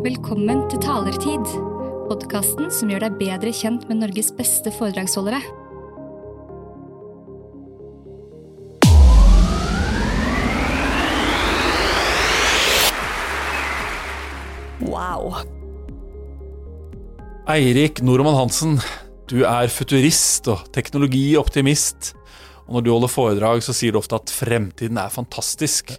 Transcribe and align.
Velkommen 0.00 0.62
til 0.72 0.80
Talertid, 0.80 1.42
podkasten 2.08 2.70
som 2.72 2.88
gjør 2.88 3.02
deg 3.04 3.18
bedre 3.18 3.50
kjent 3.52 3.82
med 3.84 3.98
Norges 4.00 4.30
beste 4.32 4.72
foredragsholdere. 4.72 5.36
Wow. 14.88 15.42
Eirik 17.52 18.00
Normann 18.00 18.40
Hansen, 18.40 18.78
du 19.28 19.44
er 19.44 19.68
futurist 19.68 20.48
og 20.48 20.64
teknologioptimist. 20.72 22.14
Og 22.64 22.78
når 22.78 22.88
du 22.88 22.94
holder 22.94 23.18
foredrag, 23.20 23.60
så 23.60 23.76
sier 23.76 23.92
du 23.92 24.00
ofte 24.00 24.16
at 24.16 24.32
fremtiden 24.32 24.96
er 24.96 25.12
fantastisk. 25.12 25.92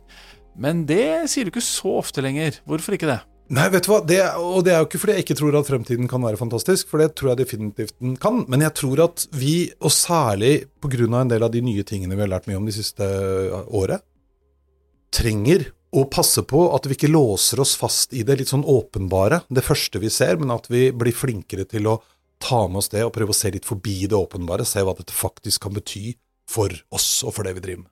Men 0.57 0.87
det 0.89 1.29
sier 1.29 1.45
du 1.45 1.53
ikke 1.53 1.69
så 1.69 1.99
ofte 2.01 2.25
lenger. 2.25 2.63
Hvorfor 2.65 2.97
ikke 2.97 3.13
det? 3.13 3.21
Nei, 3.51 3.65
vet 3.67 3.83
du 3.83 3.91
hva, 3.91 3.97
det, 4.07 4.21
og 4.39 4.61
det 4.63 4.71
er 4.71 4.79
jo 4.79 4.87
ikke 4.87 4.99
fordi 5.01 5.15
jeg 5.17 5.25
ikke 5.25 5.35
tror 5.41 5.55
at 5.59 5.67
fremtiden 5.67 6.07
kan 6.11 6.23
være 6.23 6.39
fantastisk, 6.39 6.87
for 6.87 7.03
det 7.03 7.09
tror 7.19 7.33
jeg 7.33 7.41
definitivt 7.41 7.97
den 7.99 8.13
kan. 8.19 8.45
Men 8.47 8.63
jeg 8.63 8.71
tror 8.79 9.01
at 9.09 9.25
vi, 9.35 9.55
og 9.83 9.91
særlig 9.91 10.69
pga. 10.79 11.03
en 11.19 11.33
del 11.33 11.43
av 11.43 11.51
de 11.51 11.63
nye 11.65 11.83
tingene 11.83 12.15
vi 12.15 12.23
har 12.23 12.31
lært 12.31 12.47
mye 12.47 12.61
om 12.61 12.69
de 12.69 12.77
siste 12.77 13.03
året, 13.67 14.05
trenger 15.11 15.67
å 15.91 16.05
passe 16.07 16.45
på 16.47 16.63
at 16.71 16.87
vi 16.87 16.95
ikke 16.95 17.11
låser 17.11 17.59
oss 17.59 17.75
fast 17.75 18.15
i 18.15 18.23
det 18.23 18.39
litt 18.39 18.51
sånn 18.53 18.63
åpenbare, 18.63 19.41
det 19.51 19.65
første 19.67 19.99
vi 19.99 20.09
ser, 20.09 20.39
men 20.39 20.55
at 20.55 20.71
vi 20.71 20.87
blir 20.95 21.11
flinkere 21.11 21.67
til 21.67 21.91
å 21.91 21.99
ta 22.41 22.63
med 22.71 22.79
oss 22.79 22.89
det 22.93 23.03
og 23.03 23.11
prøve 23.17 23.35
å 23.35 23.37
se 23.37 23.51
litt 23.51 23.67
forbi 23.67 24.05
det 24.07 24.15
åpenbare, 24.15 24.63
se 24.63 24.79
hva 24.79 24.95
dette 24.95 25.11
faktisk 25.11 25.67
kan 25.67 25.75
bety 25.75 26.15
for 26.49 26.71
oss 26.95 27.17
og 27.27 27.35
for 27.35 27.43
det 27.43 27.57
vi 27.59 27.65
driver 27.67 27.83
med. 27.83 27.91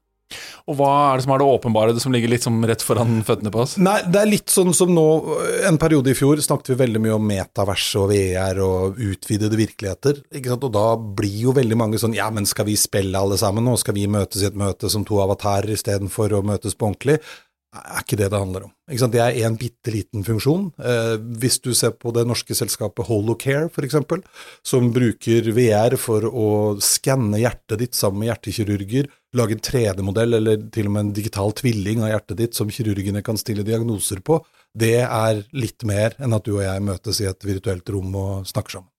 Og 0.70 0.78
hva 0.78 0.90
er 1.10 1.20
det 1.20 1.26
som 1.26 1.34
er 1.34 1.42
det 1.42 1.48
åpenbare, 1.50 1.96
det 1.96 2.04
som 2.04 2.14
ligger 2.14 2.32
litt 2.32 2.46
som 2.46 2.58
rett 2.70 2.84
foran 2.86 3.24
føttene 3.26 3.52
på 3.54 3.64
oss? 3.64 3.76
Nei, 3.82 3.98
det 4.06 4.22
er 4.22 4.30
litt 4.30 4.54
sånn 4.54 4.74
som 4.78 4.92
nå, 4.94 5.06
en 5.70 5.80
periode 5.82 6.14
i 6.14 6.18
fjor 6.18 6.42
snakket 6.44 6.74
vi 6.74 6.80
veldig 6.84 7.04
mye 7.06 7.18
om 7.18 7.28
metaverset 7.32 8.00
og 8.02 8.12
VR 8.14 8.62
og 8.66 9.02
utvidede 9.10 9.60
virkeligheter. 9.60 10.24
ikke 10.30 10.54
sant? 10.54 10.68
Og 10.70 10.74
da 10.76 10.86
blir 10.98 11.44
jo 11.48 11.56
veldig 11.58 11.80
mange 11.80 12.02
sånn 12.02 12.18
ja, 12.18 12.30
men 12.34 12.48
skal 12.50 12.70
vi 12.70 12.78
spille 12.80 13.18
alle 13.18 13.40
sammen 13.42 13.66
nå? 13.66 13.76
Skal 13.82 13.98
vi 13.98 14.08
møtes 14.12 14.44
i 14.44 14.50
et 14.50 14.60
møte 14.60 14.92
som 14.92 15.06
to 15.08 15.22
avatarer 15.24 15.74
istedenfor 15.76 16.38
å 16.38 16.46
møtes 16.46 16.78
på 16.78 16.92
ordentlig? 16.92 17.20
Er 17.70 18.02
ikke 18.02 18.18
det 18.18 18.30
det 18.34 18.40
handler 18.40 18.66
om. 18.66 18.72
Det 18.90 19.22
er 19.22 19.36
en 19.46 19.58
bitte 19.60 19.92
liten 19.94 20.24
funksjon. 20.26 20.70
Eh, 20.82 21.16
hvis 21.42 21.60
du 21.62 21.70
ser 21.78 21.94
på 21.94 22.12
det 22.16 22.26
norske 22.28 22.56
selskapet 22.58 23.06
Holocare 23.06 23.70
f.eks., 23.70 23.98
som 24.66 24.90
bruker 24.94 25.52
VR 25.54 25.96
for 26.02 26.26
å 26.26 26.50
skanne 26.82 27.42
hjertet 27.42 27.84
ditt 27.84 27.98
sammen 27.98 28.24
med 28.24 28.32
hjertekirurger, 28.32 29.10
lage 29.38 29.58
en 29.58 29.66
3D-modell 29.70 30.40
eller 30.40 30.64
til 30.74 30.90
og 30.90 30.96
med 30.96 31.06
en 31.06 31.16
digital 31.20 31.54
tvilling 31.54 32.02
av 32.02 32.14
hjertet 32.16 32.42
ditt 32.42 32.58
som 32.58 32.72
kirurgene 32.74 33.22
kan 33.26 33.38
stille 33.38 33.66
diagnoser 33.68 34.24
på, 34.26 34.42
det 34.74 35.04
er 35.06 35.44
litt 35.54 35.86
mer 35.86 36.18
enn 36.18 36.34
at 36.34 36.46
du 36.46 36.56
og 36.56 36.66
jeg 36.66 36.86
møtes 36.86 37.22
i 37.22 37.30
et 37.30 37.46
virtuelt 37.46 37.94
rom 37.94 38.16
og 38.18 38.50
snakker 38.50 38.80
sammen. 38.80 38.90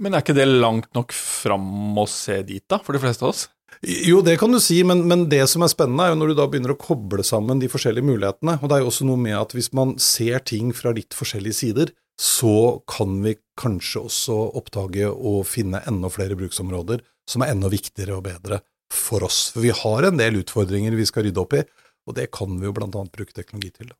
Men 0.00 0.16
er 0.16 0.24
ikke 0.24 0.38
det 0.38 0.48
langt 0.48 0.88
nok 0.96 1.12
fram 1.12 1.98
å 2.00 2.06
se 2.08 2.38
dit, 2.48 2.64
da, 2.64 2.80
for 2.80 2.96
de 2.96 3.02
fleste 3.02 3.26
av 3.26 3.34
oss? 3.34 3.48
Jo, 3.80 4.18
det 4.20 4.34
kan 4.36 4.52
du 4.52 4.58
si, 4.60 4.82
men, 4.84 5.06
men, 5.08 5.24
det 5.32 5.46
som 5.48 5.64
er 5.64 5.70
spennende, 5.72 6.04
er 6.04 6.12
jo 6.12 6.18
når 6.20 6.32
du 6.32 6.36
da 6.36 6.46
begynner 6.52 6.74
å 6.74 6.80
koble 6.80 7.24
sammen 7.24 7.62
de 7.62 7.70
forskjellige 7.72 8.04
mulighetene. 8.04 8.58
Og 8.60 8.68
det 8.68 8.76
er 8.76 8.84
jo 8.84 8.90
også 8.90 9.06
noe 9.08 9.20
med 9.20 9.38
at 9.38 9.54
hvis 9.56 9.70
man 9.76 9.94
ser 10.02 10.44
ting 10.44 10.74
fra 10.76 10.92
litt 10.96 11.16
forskjellige 11.16 11.56
sider, 11.62 11.94
så 12.20 12.82
kan 12.90 13.22
vi 13.24 13.38
kanskje 13.60 14.02
også 14.04 14.36
oppdage 14.60 15.08
og 15.08 15.46
finne 15.48 15.80
enda 15.88 16.10
flere 16.12 16.36
bruksområder 16.36 17.00
som 17.30 17.44
er 17.44 17.54
enda 17.54 17.70
viktigere 17.72 18.18
og 18.18 18.26
bedre 18.26 18.60
for 18.92 19.24
oss. 19.24 19.46
For 19.54 19.64
vi 19.64 19.72
har 19.72 20.08
en 20.08 20.20
del 20.20 20.42
utfordringer 20.42 20.98
vi 20.98 21.08
skal 21.08 21.28
rydde 21.28 21.40
opp 21.40 21.56
i, 21.56 21.64
og 22.08 22.16
det 22.18 22.28
kan 22.34 22.52
vi 22.60 22.68
jo 22.68 22.76
blant 22.76 22.96
annet 22.98 23.14
bruke 23.16 23.32
teknologi 23.36 23.72
til. 23.72 23.92
da. 23.94 23.99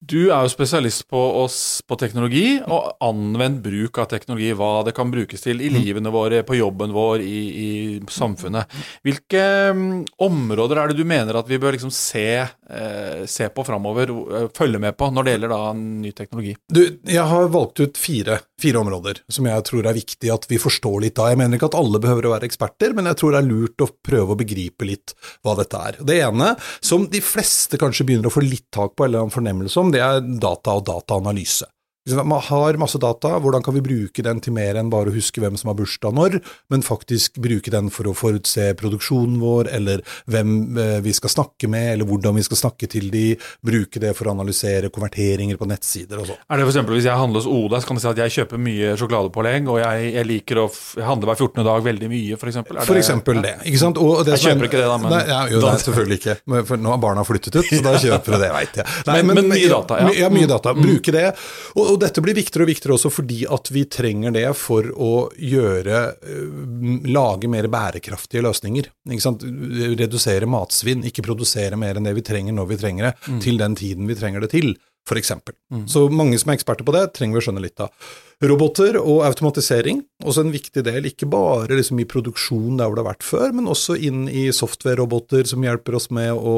Du 0.00 0.30
er 0.30 0.46
jo 0.46 0.48
spesialist 0.48 1.02
på, 1.12 1.20
oss, 1.42 1.82
på 1.84 1.96
teknologi 2.00 2.54
og 2.72 3.02
anvendt 3.04 3.60
bruk 3.66 3.98
av 4.00 4.06
teknologi. 4.08 4.48
Hva 4.56 4.80
det 4.86 4.94
kan 4.96 5.10
brukes 5.12 5.44
til 5.44 5.60
i 5.60 5.68
mm. 5.68 5.76
livene 5.76 6.12
våre, 6.14 6.40
på 6.46 6.56
jobben 6.56 6.94
vår, 6.94 7.20
i, 7.20 7.40
i 7.60 7.68
samfunnet. 8.08 8.72
Hvilke 9.04 9.42
um, 9.76 9.82
områder 10.24 10.80
er 10.80 10.90
det 10.90 11.02
du 11.02 11.04
mener 11.04 11.36
at 11.36 11.50
vi 11.50 11.60
bør 11.60 11.76
liksom 11.76 11.92
se, 11.92 12.30
eh, 12.48 13.20
se 13.28 13.50
på 13.52 13.66
framover, 13.68 14.14
eh, 14.38 14.48
følge 14.56 14.80
med 14.80 14.96
på, 14.96 15.10
når 15.12 15.26
det 15.26 15.34
gjelder 15.36 15.52
da 15.52 15.60
ny 15.76 16.14
teknologi? 16.16 16.56
Du, 16.72 16.80
jeg 17.04 17.26
har 17.34 17.52
valgt 17.52 17.84
ut 17.84 18.00
fire, 18.00 18.40
fire 18.62 18.82
områder 18.82 19.22
som 19.32 19.48
jeg 19.48 19.66
tror 19.68 19.88
er 19.88 19.96
viktig 19.96 20.32
at 20.32 20.46
vi 20.50 20.60
forstår 20.60 21.00
litt 21.06 21.20
av. 21.20 21.32
Jeg 21.32 21.40
mener 21.40 21.58
ikke 21.58 21.70
at 21.72 21.78
alle 21.80 22.02
behøver 22.02 22.28
å 22.28 22.34
være 22.34 22.48
eksperter, 22.50 22.94
men 22.96 23.10
jeg 23.10 23.20
tror 23.20 23.34
det 23.34 23.42
er 23.42 23.50
lurt 23.50 23.84
å 23.84 23.90
prøve 24.10 24.36
å 24.36 24.40
begripe 24.40 24.88
litt 24.88 25.14
hva 25.44 25.56
dette 25.58 25.82
er. 25.90 26.00
Det 26.06 26.20
ene, 26.22 26.54
som 26.84 27.08
de 27.10 27.24
fleste 27.24 27.80
kanskje 27.80 28.08
begynner 28.08 28.30
å 28.30 28.34
få 28.34 28.44
litt 28.44 28.68
tak 28.74 28.96
på 28.96 29.06
eller 29.06 29.24
en 29.24 29.34
fornemmelse 29.34 29.80
om, 29.82 29.92
det 29.94 30.02
er 30.04 30.24
data 30.42 30.78
og 30.78 30.86
dataanalyse. 30.88 31.68
Man 32.16 32.42
har 32.46 32.78
masse 32.80 32.98
data, 33.00 33.34
hvordan 33.42 33.62
kan 33.64 33.76
vi 33.76 33.82
bruke 33.84 34.24
den 34.24 34.40
til 34.42 34.54
mer 34.56 34.78
enn 34.80 34.90
bare 34.92 35.12
å 35.12 35.14
huske 35.14 35.42
hvem 35.42 35.56
som 35.60 35.70
har 35.70 35.78
bursdag 35.78 36.14
når, 36.16 36.38
men 36.72 36.84
faktisk 36.86 37.38
bruke 37.42 37.72
den 37.72 37.90
for 37.94 38.10
å 38.10 38.14
forutse 38.16 38.70
produksjonen 38.78 39.38
vår, 39.42 39.70
eller 39.76 40.02
hvem 40.30 40.78
eh, 40.78 40.98
vi 41.04 41.14
skal 41.16 41.32
snakke 41.32 41.70
med, 41.70 41.94
eller 41.94 42.08
hvordan 42.08 42.36
vi 42.38 42.44
skal 42.46 42.60
snakke 42.64 42.88
til 42.90 43.10
de, 43.12 43.24
bruke 43.66 44.02
det 44.02 44.12
for 44.18 44.28
å 44.28 44.34
analysere 44.34 44.90
konverteringer 44.92 45.60
på 45.60 45.68
nettsider 45.70 46.22
og 46.22 46.30
sånn. 46.30 46.40
Er 46.50 46.60
det 46.60 46.68
f.eks. 46.68 46.80
hvis 46.90 47.08
jeg 47.08 47.22
handler 47.22 47.42
hos 47.42 47.50
Oda, 47.50 47.80
så 47.80 47.90
kan 47.90 48.00
du 48.00 48.04
si 48.04 48.10
at 48.10 48.22
jeg 48.24 48.36
kjøper 48.38 48.62
mye 48.62 48.94
sjokoladepålegg, 49.00 49.70
og 49.70 49.80
jeg, 49.82 50.10
jeg 50.16 50.28
liker 50.28 50.62
å 50.64 50.66
handle 51.06 51.30
hver 51.30 51.40
14. 51.46 51.64
dag 51.66 51.86
veldig 51.86 52.10
mye, 52.12 52.38
f.eks.? 52.38 52.60
For 52.90 53.00
eksempel 53.00 53.42
det, 53.44 53.56
ikke 53.70 53.82
sant. 53.82 54.00
Det 54.00 54.36
jeg 54.36 54.46
kjøper 54.48 54.70
ikke 54.70 54.80
det, 54.80 54.88
da, 54.90 54.98
men 55.00 55.14
nei, 55.14 55.22
ja, 55.28 55.40
Jo, 55.50 55.62
nei, 55.64 55.76
selvfølgelig 55.84 56.20
ikke, 56.20 56.36
for 56.68 56.80
nå 56.80 56.94
har 56.94 57.02
barna 57.02 57.26
flyttet 57.26 57.60
ut, 57.60 57.70
så 57.70 57.82
da 57.84 57.96
kjøper 58.04 58.36
du 58.36 58.44
det, 58.44 58.50
veit 58.54 58.80
jeg. 58.82 58.88
Nei, 59.08 59.20
men, 59.22 59.40
men, 59.40 59.50
mye 59.54 59.70
data, 59.70 60.00
ja. 60.02 60.12
Ja, 60.24 60.32
mye 60.32 60.48
data. 60.50 60.74
Mm. 60.76 60.84
Bruke 60.86 61.14
det. 61.14 61.26
og 61.78 61.99
og 62.00 62.06
dette 62.06 62.22
blir 62.24 62.36
viktigere 62.36 62.64
og 62.64 62.70
viktigere 62.70 62.96
også 62.96 63.10
fordi 63.12 63.42
at 63.52 63.68
vi 63.74 63.84
trenger 63.92 64.32
det 64.32 64.46
for 64.56 64.88
å 64.96 65.12
gjøre 65.36 65.98
eh, 66.16 66.38
Lage 67.10 67.48
mer 67.50 67.66
bærekraftige 67.70 68.42
løsninger. 68.44 68.86
Redusere 70.00 70.48
matsvinn, 70.48 71.04
ikke 71.08 71.24
produsere 71.26 71.76
mer 71.80 71.98
enn 71.98 72.06
det 72.08 72.14
vi 72.16 72.24
trenger 72.24 72.56
når 72.56 72.70
vi 72.70 72.78
trenger 72.80 73.08
det, 73.08 73.12
mm. 73.26 73.40
til 73.44 73.60
den 73.60 73.76
tiden 73.76 74.08
vi 74.08 74.16
trenger 74.16 74.44
det 74.44 74.52
til 74.54 74.72
f.eks. 75.08 75.32
Mm. 75.72 75.86
Så 75.88 76.08
mange 76.12 76.38
som 76.40 76.50
er 76.50 76.58
eksperter 76.58 76.86
på 76.86 76.94
det, 76.94 77.06
trenger 77.16 77.36
vi 77.36 77.42
å 77.42 77.46
skjønne 77.48 77.62
litt 77.64 77.80
av. 77.82 77.90
Roboter 78.40 78.96
og 78.96 79.20
automatisering, 79.26 79.98
også 80.24 80.46
en 80.46 80.52
viktig 80.54 80.80
del, 80.86 81.10
ikke 81.10 81.28
bare 81.28 81.76
liksom 81.76 81.98
i 82.00 82.06
produksjon 82.08 82.78
der 82.78 82.88
hvor 82.88 82.96
det 82.96 83.02
har 83.02 83.10
vært 83.10 83.26
før, 83.26 83.52
men 83.52 83.68
også 83.68 83.98
inn 84.00 84.22
i 84.32 84.46
software-roboter 84.56 85.44
som 85.50 85.66
hjelper 85.66 85.98
oss 85.98 86.08
med 86.14 86.32
å 86.32 86.54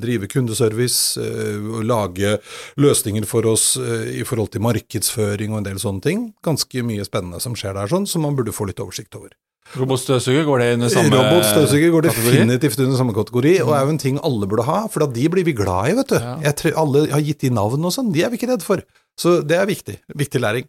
drive 0.00 0.30
kundeservice, 0.32 1.20
eh, 1.20 1.60
og 1.60 1.84
lage 1.90 2.38
løsninger 2.80 3.28
for 3.28 3.44
oss 3.52 3.74
eh, 3.76 4.14
i 4.22 4.24
forhold 4.24 4.54
til 4.54 4.64
markedsføring 4.64 5.52
og 5.52 5.60
en 5.60 5.68
del 5.68 5.82
sånne 5.82 6.08
ting. 6.08 6.28
Ganske 6.44 6.86
mye 6.88 7.04
spennende 7.04 7.42
som 7.44 7.58
skjer 7.58 7.76
der, 7.76 7.92
sånn, 7.92 8.08
som 8.08 8.24
man 8.24 8.38
burde 8.38 8.56
få 8.56 8.70
litt 8.70 8.80
oversikt 8.80 9.12
over. 9.20 9.34
Robotstøvsuger, 9.74 10.44
går 10.46 10.60
det 10.60 10.66
under 10.76 10.90
samme 10.92 11.10
Robotstøvsuger 11.16 11.92
går 11.94 12.06
definitivt 12.06 12.82
under 12.84 12.98
samme 13.00 13.14
kategori, 13.16 13.54
og 13.64 13.72
er 13.74 13.86
jo 13.86 13.94
en 13.94 14.02
ting 14.02 14.18
alle 14.22 14.48
burde 14.50 14.66
ha, 14.68 14.84
for 14.92 15.06
de 15.16 15.28
blir 15.32 15.46
vi 15.46 15.56
glad 15.56 15.90
i, 15.90 15.96
vet 15.98 16.12
du. 16.12 16.18
Ja. 16.20 16.52
Tror, 16.60 16.76
alle 16.84 17.06
har 17.10 17.24
gitt 17.24 17.46
de 17.46 17.50
navn 17.54 17.88
og 17.88 17.94
sånn, 17.94 18.12
de 18.14 18.22
er 18.22 18.30
vi 18.32 18.38
ikke 18.40 18.52
redd 18.52 18.66
for. 18.66 18.84
Så 19.18 19.38
det 19.46 19.56
er 19.58 19.70
viktig. 19.70 19.96
Viktig 20.20 20.42
læring. 20.42 20.68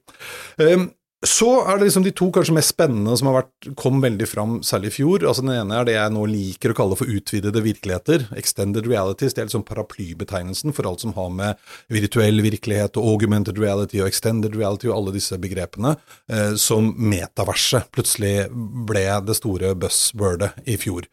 Um, 0.61 0.89
så 1.29 1.49
er 1.63 1.77
det 1.77 1.87
liksom 1.87 2.05
de 2.05 2.11
to 2.15 2.27
kanskje 2.33 2.55
mest 2.55 2.73
spennende 2.73 3.13
som 3.19 3.29
har 3.29 3.37
vært, 3.41 3.67
kom 3.79 4.01
veldig 4.03 4.27
fram, 4.29 4.55
særlig 4.65 4.91
i 4.91 4.95
fjor. 4.97 5.25
Altså 5.27 5.45
Den 5.45 5.53
ene 5.55 5.77
er 5.77 5.87
det 5.87 5.95
jeg 5.97 6.13
nå 6.15 6.25
liker 6.31 6.73
å 6.73 6.77
kalle 6.77 6.97
for 6.99 7.11
utvidede 7.11 7.63
virkeligheter. 7.65 8.27
Extended 8.39 8.89
realities. 8.89 9.35
Det 9.35 9.43
er 9.43 9.49
liksom 9.49 9.65
paraplybetegnelsen 9.67 10.75
for 10.75 10.89
alt 10.89 11.05
som 11.05 11.15
har 11.17 11.31
med 11.35 11.61
virtuell 11.93 12.43
virkelighet 12.45 12.99
og 13.01 13.11
augmented 13.13 13.59
reality 13.61 14.01
og 14.01 14.09
extended 14.09 14.57
reality 14.57 14.89
og 14.89 14.97
alle 14.97 15.15
disse 15.15 15.39
begrepene, 15.41 15.95
eh, 16.31 16.53
som 16.59 16.91
metaverset 16.97 17.91
plutselig 17.95 18.49
ble 18.89 19.05
det 19.25 19.37
store 19.37 19.75
buzzwordet 19.79 20.51
i 20.69 20.79
fjor. 20.81 21.07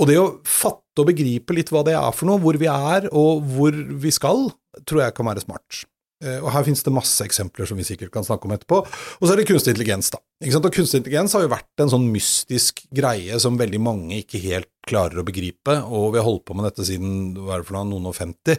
Og 0.00 0.10
det 0.10 0.18
å 0.18 0.28
fatte 0.48 1.02
og 1.02 1.10
begripe 1.10 1.54
litt 1.54 1.70
hva 1.70 1.84
det 1.86 1.94
er 1.94 2.14
for 2.14 2.28
noe, 2.28 2.42
hvor 2.42 2.58
vi 2.58 2.70
er 2.70 3.08
og 3.14 3.44
hvor 3.54 3.74
vi 3.74 4.12
skal, 4.14 4.48
tror 4.82 5.04
jeg 5.04 5.16
kan 5.16 5.30
være 5.30 5.44
smart. 5.44 5.84
Eh, 6.22 6.38
og 6.38 6.52
Her 6.54 6.66
finnes 6.66 6.84
det 6.86 6.94
masse 6.94 7.24
eksempler 7.26 7.68
som 7.68 7.80
vi 7.80 7.86
sikkert 7.86 8.12
kan 8.14 8.26
snakke 8.26 8.48
om 8.48 8.54
etterpå. 8.54 8.82
Og 8.84 9.24
så 9.24 9.32
er 9.34 9.40
det 9.40 9.48
kunstig 9.50 9.74
intelligens, 9.74 10.12
da. 10.14 10.20
Og 10.44 10.70
Kunstig 10.74 11.00
intelligens 11.00 11.34
har 11.34 11.44
jo 11.44 11.52
vært 11.52 11.82
en 11.82 11.92
sånn 11.92 12.06
mystisk 12.12 12.84
greie 12.94 13.38
som 13.40 13.58
veldig 13.60 13.80
mange 13.80 14.20
ikke 14.22 14.42
helt 14.42 14.70
klarer 14.84 15.22
å 15.22 15.26
begripe, 15.26 15.78
og 15.88 16.12
vi 16.12 16.20
har 16.20 16.26
holdt 16.26 16.44
på 16.44 16.56
med 16.58 16.68
dette 16.68 16.84
siden 16.84 17.32
hva 17.38 17.56
er 17.56 17.62
det 17.62 17.68
for 17.70 17.78
noe, 17.78 17.88
noen 17.88 18.10
og 18.10 18.18
femti. 18.18 18.58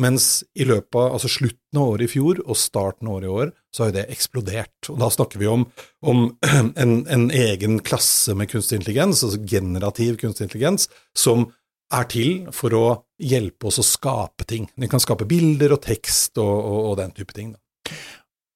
Mens 0.00 0.40
i 0.56 0.64
løpet 0.64 0.96
av 0.96 1.18
altså 1.18 1.28
slutten 1.28 1.80
av 1.80 1.90
året 1.92 2.06
i 2.06 2.12
fjor 2.14 2.38
og 2.46 2.56
starten 2.56 3.08
av 3.10 3.18
året 3.18 3.28
i 3.28 3.32
år, 3.32 3.50
så 3.72 3.82
har 3.82 3.90
jo 3.90 3.96
det 3.98 4.04
eksplodert. 4.14 4.88
Og 4.88 5.00
da 5.02 5.08
snakker 5.12 5.40
vi 5.40 5.50
om, 5.52 5.66
om 6.08 6.22
en, 6.80 6.94
en, 7.04 7.26
egen 7.28 7.80
klasse 7.84 8.36
med 8.36 8.48
kunstig 8.52 8.80
intelligens, 8.80 9.20
altså 9.24 9.40
generativ 9.44 10.16
kunstig 10.22 10.48
intelligens, 10.48 10.88
som 11.16 11.50
er 11.92 12.08
til 12.10 12.46
for 12.56 12.74
å 12.78 12.84
hjelpe 13.22 13.68
oss 13.70 13.78
å 13.82 13.86
skape 13.86 14.46
ting. 14.48 14.68
Den 14.76 14.90
kan 14.92 15.02
skape 15.02 15.26
bilder 15.28 15.74
og 15.76 15.82
tekst 15.84 16.38
og, 16.42 16.52
og, 16.52 16.80
og 16.90 16.96
den 17.02 17.12
type 17.16 17.36
ting. 17.36 17.52
Da. 17.54 17.96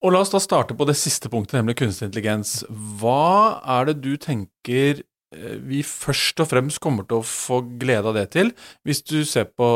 Og 0.07 0.13
La 0.13 0.21
oss 0.23 0.31
da 0.31 0.39
starte 0.43 0.77
på 0.77 0.87
det 0.87 0.95
siste 0.99 1.31
punktet, 1.33 1.57
nemlig 1.59 1.79
kunstig 1.81 2.07
intelligens. 2.11 2.61
Hva 3.01 3.61
er 3.79 3.89
det 3.89 3.97
du 4.05 4.13
tenker 4.23 5.01
eh, 5.35 5.57
vi 5.67 5.81
først 5.87 6.43
og 6.45 6.51
fremst 6.53 6.81
kommer 6.85 7.09
til 7.09 7.21
å 7.23 7.27
få 7.27 7.63
glede 7.81 8.13
av 8.13 8.19
det 8.19 8.29
til, 8.37 8.53
hvis 8.87 9.03
du 9.09 9.19
ser 9.27 9.49
på 9.57 9.69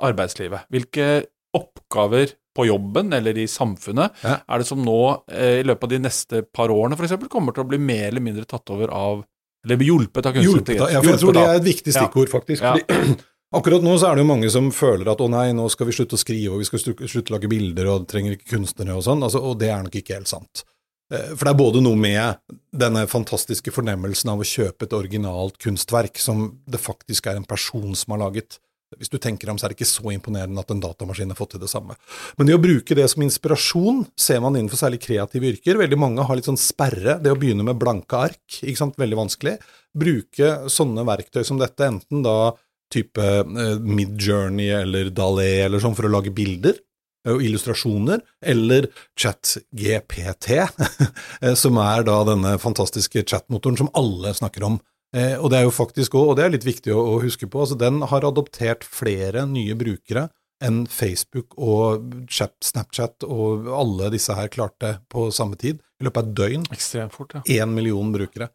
arbeidslivet? 0.00 0.68
Hvilke 0.72 1.10
oppgaver 1.56 2.36
på 2.56 2.66
jobben 2.66 3.12
eller 3.14 3.36
i 3.38 3.46
samfunnet, 3.50 4.14
Ja. 4.24 4.38
er 4.48 4.58
det 4.58 4.66
som 4.66 4.80
nå, 4.82 5.22
eh, 5.30 5.60
i 5.60 5.66
løpet 5.66 5.84
av 5.86 5.92
de 5.92 5.98
neste 6.02 6.42
par 6.52 6.68
årene 6.70 6.96
f.eks., 6.98 7.28
kommer 7.30 7.54
til 7.54 7.64
å 7.64 7.68
bli 7.70 7.78
mer 7.78 8.08
eller 8.08 8.20
mindre 8.24 8.46
tatt 8.46 8.70
over 8.70 8.90
av 8.90 9.24
Eller 9.66 9.82
hjulpet 9.84 10.26
av 10.26 10.32
kunstig 10.36 10.62
intelligens? 10.62 10.92
ja, 10.94 11.02
for 11.02 11.10
jeg 11.12 11.20
tror 11.20 11.36
det 11.36 11.44
er 11.44 11.58
et 11.58 11.66
viktig 11.66 11.92
stikkord, 11.94 12.32
faktisk. 12.32 12.64
Ja. 12.64 12.74
Fordi, 12.76 13.16
akkurat 13.60 13.84
nå 13.84 13.96
så 14.00 14.10
er 14.10 14.16
det 14.16 14.24
jo 14.24 14.30
mange 14.30 14.50
som 14.52 14.70
føler 14.72 15.12
at 15.12 15.20
å 15.20 15.28
nei, 15.32 15.50
nå 15.56 15.68
skal 15.72 15.90
vi 15.90 15.96
slutte 15.96 16.16
å 16.16 16.22
skrive, 16.22 16.54
og 16.54 16.62
vi 16.62 16.68
skal 16.68 16.84
slutte 16.84 17.32
å 17.32 17.36
lage 17.36 17.50
bilder, 17.50 17.90
og 17.92 18.08
trenger 18.10 18.36
ikke 18.38 18.54
kunstnere 18.56 18.96
og 18.96 19.04
sånn, 19.06 19.24
altså, 19.26 19.42
og 19.44 19.58
det 19.60 19.72
er 19.74 19.82
nok 19.84 20.00
ikke 20.00 20.16
helt 20.16 20.30
sant. 20.32 20.64
Eh, 21.12 21.34
For 21.34 21.44
det 21.44 21.52
er 21.52 21.60
både 21.60 21.82
noe 21.84 21.98
med 21.98 22.40
denne 22.72 23.04
fantastiske 23.10 23.74
fornemmelsen 23.74 24.32
av 24.32 24.40
å 24.40 24.46
kjøpe 24.46 24.86
et 24.86 24.96
originalt 24.96 25.58
kunstverk, 25.60 26.20
som 26.22 26.46
det 26.70 26.80
faktisk 26.80 27.28
er 27.28 27.40
en 27.40 27.48
person 27.48 27.92
som 27.98 28.16
har 28.16 28.24
laget. 28.28 28.60
Hvis 28.98 29.12
du 29.12 29.18
tenker 29.22 29.50
om, 29.52 29.58
så 29.58 29.66
er 29.66 29.72
det 29.72 29.78
ikke 29.78 29.86
så 29.90 30.10
imponerende 30.10 30.62
at 30.62 30.72
en 30.74 30.80
datamaskin 30.82 31.30
har 31.30 31.38
fått 31.38 31.54
til 31.54 31.62
det 31.62 31.70
samme. 31.70 31.94
Men 32.38 32.48
det 32.48 32.56
å 32.56 32.62
bruke 32.62 32.96
det 32.98 33.06
som 33.12 33.22
inspirasjon 33.22 34.02
ser 34.18 34.40
man 34.42 34.56
innenfor 34.58 34.80
særlig 34.80 35.02
kreative 35.04 35.52
yrker. 35.52 35.78
Veldig 35.78 35.98
mange 36.00 36.24
har 36.26 36.38
litt 36.38 36.48
sånn 36.50 36.58
sperre. 36.58 37.20
Det 37.22 37.30
å 37.30 37.38
begynne 37.38 37.66
med 37.66 37.78
blanke 37.78 38.24
ark, 38.30 38.58
ikke 38.58 38.80
sant, 38.80 38.98
veldig 38.98 39.20
vanskelig. 39.20 39.54
Bruke 39.94 40.50
sånne 40.70 41.06
verktøy 41.06 41.44
som 41.46 41.60
dette, 41.60 41.86
enten 41.86 42.26
da 42.26 42.52
type 42.90 43.22
eh, 43.22 43.78
Midjourney 43.78 44.70
eller 44.74 45.10
Dalé 45.14 45.52
eller 45.64 45.82
sånn 45.82 45.94
for 45.94 46.08
å 46.08 46.12
lage 46.12 46.32
bilder 46.34 46.74
eh, 46.74 47.34
og 47.36 47.44
illustrasjoner, 47.46 48.22
eller 48.42 48.90
ChatGPT, 49.18 50.56
eh, 51.44 51.54
som 51.54 51.78
er 51.82 52.06
da 52.08 52.20
denne 52.28 52.56
fantastiske 52.62 53.22
chatmotoren 53.22 53.78
som 53.80 53.92
alle 53.98 54.34
snakker 54.36 54.66
om. 54.66 54.80
Eh, 55.16 55.34
og 55.38 55.50
det 55.50 55.60
er 55.60 55.66
jo 55.66 55.74
faktisk 55.74 56.14
òg, 56.14 56.32
og 56.32 56.36
det 56.38 56.44
er 56.44 56.52
litt 56.54 56.66
viktig 56.66 56.92
å, 56.94 57.00
å 57.16 57.22
huske 57.24 57.48
på, 57.50 57.64
altså 57.64 57.78
den 57.78 57.98
har 58.12 58.26
adoptert 58.28 58.86
flere 58.86 59.42
nye 59.50 59.74
brukere 59.78 60.28
enn 60.60 60.84
Facebook 60.92 61.56
og 61.56 62.28
chat, 62.30 62.52
Snapchat 62.64 63.24
og 63.24 63.68
alle 63.72 64.10
disse 64.12 64.34
her 64.36 64.50
klarte 64.52 64.98
på 65.12 65.30
samme 65.34 65.58
tid, 65.60 65.80
i 66.00 66.06
løpet 66.06 66.20
av 66.20 66.28
et 66.28 66.36
døgn. 66.36 66.66
Ekstremt 66.74 67.16
fort, 67.16 67.34
ja. 67.36 67.42
Én 67.60 67.72
million 67.74 68.12
brukere. 68.12 68.50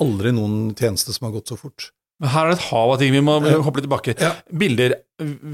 Aldri 0.00 0.34
noen 0.36 0.74
tjeneste 0.76 1.14
som 1.16 1.28
har 1.28 1.38
gått 1.38 1.52
så 1.52 1.58
fort. 1.58 1.90
Men 2.20 2.32
her 2.32 2.46
er 2.46 2.54
det 2.54 2.58
et 2.58 2.68
hav 2.70 2.92
av 2.94 3.00
ting. 3.00 3.12
Vi 3.12 3.24
må 3.24 3.36
hoppe 3.40 3.80
litt 3.80 3.86
tilbake. 3.88 4.14
Ja. 4.20 4.32
Bilder. 4.48 4.94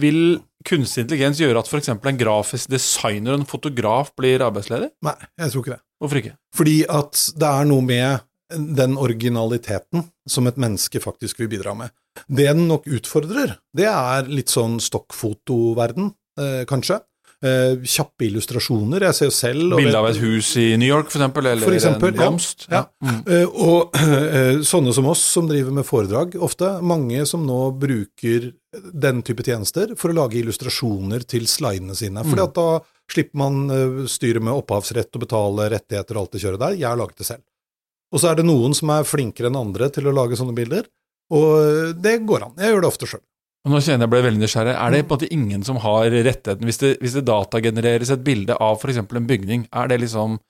Vil 0.02 0.20
kunstig 0.66 1.06
intelligens 1.06 1.40
gjøre 1.42 1.62
at 1.62 1.70
f.eks. 1.70 1.90
en 1.90 2.20
grafisk 2.20 2.70
designer 2.70 3.34
og 3.34 3.42
en 3.42 3.48
fotograf 3.50 4.12
blir 4.18 4.44
arbeidsledig? 4.46 4.92
Nei, 5.06 5.16
jeg 5.42 5.54
tror 5.54 5.64
ikke 5.64 5.74
det. 5.74 5.82
Hvorfor 6.02 6.20
ikke? 6.20 6.36
Fordi 6.54 6.76
at 7.00 7.24
det 7.38 7.48
er 7.50 7.66
noe 7.70 7.86
med 7.86 8.22
den 8.56 8.96
originaliteten 9.00 10.04
som 10.28 10.46
et 10.50 10.58
menneske 10.60 11.00
faktisk 11.02 11.40
vil 11.42 11.50
bidra 11.52 11.74
med. 11.78 11.92
Det 12.28 12.48
den 12.50 12.66
nok 12.68 12.86
utfordrer, 12.86 13.56
det 13.76 13.88
er 13.88 14.28
litt 14.28 14.52
sånn 14.52 14.78
stokkfotoverden, 14.84 16.12
eh, 16.38 16.64
kanskje. 16.68 17.00
Eh, 17.42 17.80
kjappe 17.82 18.28
illustrasjoner. 18.28 19.02
Jeg 19.02 19.14
ser 19.18 19.26
jo 19.26 19.32
selv 19.34 19.72
Bilde 19.74 19.98
av 19.98 20.06
et 20.12 20.18
hus 20.22 20.52
i 20.62 20.76
New 20.78 20.86
York, 20.86 21.08
f.eks., 21.10 21.24
eller 21.40 21.64
For 21.64 21.74
eksempel, 21.74 22.12
en 22.12 22.18
blomst? 22.20 22.68
ja. 22.70 22.84
Mm. 23.02 23.16
Eh, 23.26 23.46
Og 23.50 23.90
eh, 23.98 24.60
sånne 24.62 24.94
som 24.94 25.08
oss 25.10 25.24
som 25.26 25.48
driver 25.50 25.74
med 25.74 25.84
foredrag, 25.88 26.36
ofte, 26.38 26.76
mange 26.86 27.26
som 27.26 27.42
nå 27.46 27.72
bruker 27.82 28.52
den 28.94 29.24
type 29.26 29.42
tjenester 29.42 29.96
for 29.98 30.12
å 30.12 30.20
lage 30.20 30.38
illustrasjoner 30.38 31.26
til 31.26 31.48
slidene 31.50 31.96
sine. 31.98 32.22
Fordi 32.22 32.44
at 32.46 32.54
da 32.54 32.68
slipper 33.10 33.42
man 33.42 33.58
eh, 33.74 34.04
styret 34.06 34.44
med 34.46 34.54
opphavsrett 34.62 35.10
og 35.18 35.26
betale 35.26 35.66
rettigheter 35.74 36.14
og 36.14 36.22
alt 36.28 36.36
det 36.38 36.44
kjøret 36.46 36.62
der. 36.62 36.78
Jeg 36.78 36.88
har 36.92 37.00
laget 37.00 37.24
det 37.24 37.26
selv. 37.26 37.42
Og 38.12 38.20
så 38.20 38.30
er 38.30 38.38
det 38.38 38.46
noen 38.46 38.76
som 38.76 38.92
er 38.92 39.08
flinkere 39.08 39.48
enn 39.48 39.58
andre 39.58 39.88
til 39.92 40.08
å 40.08 40.14
lage 40.14 40.38
sånne 40.38 40.54
bilder, 40.56 40.88
og 41.32 41.50
eh, 41.58 41.92
det 41.96 42.18
går 42.28 42.48
an. 42.48 42.56
Jeg 42.60 42.74
gjør 42.74 42.84
det 42.84 42.90
ofte 42.92 43.08
sjøl. 43.08 43.24
Nå 43.62 43.78
kjenner 43.78 44.08
jeg 44.08 44.10
ble 44.10 44.22
veldig 44.24 44.42
nysgjerrig. 44.42 44.72
Er 44.74 44.90
det 44.90 45.02
på 45.06 45.14
en 45.14 45.20
måte 45.20 45.34
ingen 45.34 45.62
som 45.62 45.76
har 45.84 46.08
rettigheten 46.10 46.66
Hvis 46.66 46.80
det, 46.80 46.96
hvis 46.98 47.14
det 47.14 47.28
datagenereres 47.28 48.10
et 48.10 48.24
bilde 48.26 48.56
av 48.58 48.80
f.eks. 48.80 48.98
en 48.98 49.28
bygning, 49.28 49.68
er 49.70 49.92
det 49.92 50.00
liksom 50.02 50.40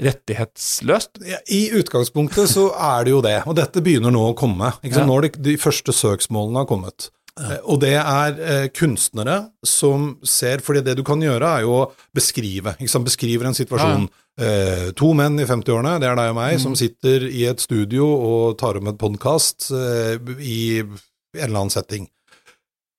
rettighetsløst? 0.00 1.18
Ja, 1.26 1.40
I 1.50 1.64
utgangspunktet 1.80 2.52
så 2.52 2.68
er 2.78 3.06
det 3.06 3.14
jo 3.14 3.20
det, 3.26 3.40
og 3.50 3.58
dette 3.58 3.82
begynner 3.82 4.14
nå 4.14 4.22
å 4.30 4.36
komme. 4.38 4.70
Ja. 4.86 5.02
Nå 5.06 5.18
er 5.18 5.28
det, 5.28 5.42
de 5.42 5.56
første 5.58 5.94
søksmålene 5.94 6.62
har 6.62 6.70
kommet. 6.70 7.10
Eh, 7.40 7.58
Og 7.66 7.80
det 7.82 7.96
er 7.98 8.36
eh, 8.38 8.66
kunstnere 8.70 9.50
som 9.66 10.12
ser 10.22 10.62
fordi 10.62 10.84
det 10.86 10.94
du 11.00 11.02
kan 11.06 11.20
gjøre, 11.22 11.48
er 11.58 11.64
jo 11.66 11.72
å 11.80 11.92
beskrive. 12.14 12.76
Beskriver 12.78 13.48
en 13.50 13.56
situasjon. 13.58 14.08
Eh, 14.40 14.88
to 14.98 15.12
menn 15.14 15.38
i 15.38 15.46
50-årene, 15.46 15.98
det 16.02 16.08
er 16.10 16.16
deg 16.18 16.32
og 16.32 16.38
meg, 16.38 16.56
som 16.62 16.74
sitter 16.78 17.26
i 17.30 17.44
et 17.50 17.60
studio 17.62 18.06
og 18.06 18.56
tar 18.58 18.78
om 18.80 18.90
et 18.90 18.98
podkast 18.98 19.70
eh, 19.74 20.18
i 20.42 20.80
en 20.82 20.98
eller 21.34 21.60
annen 21.64 21.74
setting. 21.74 22.08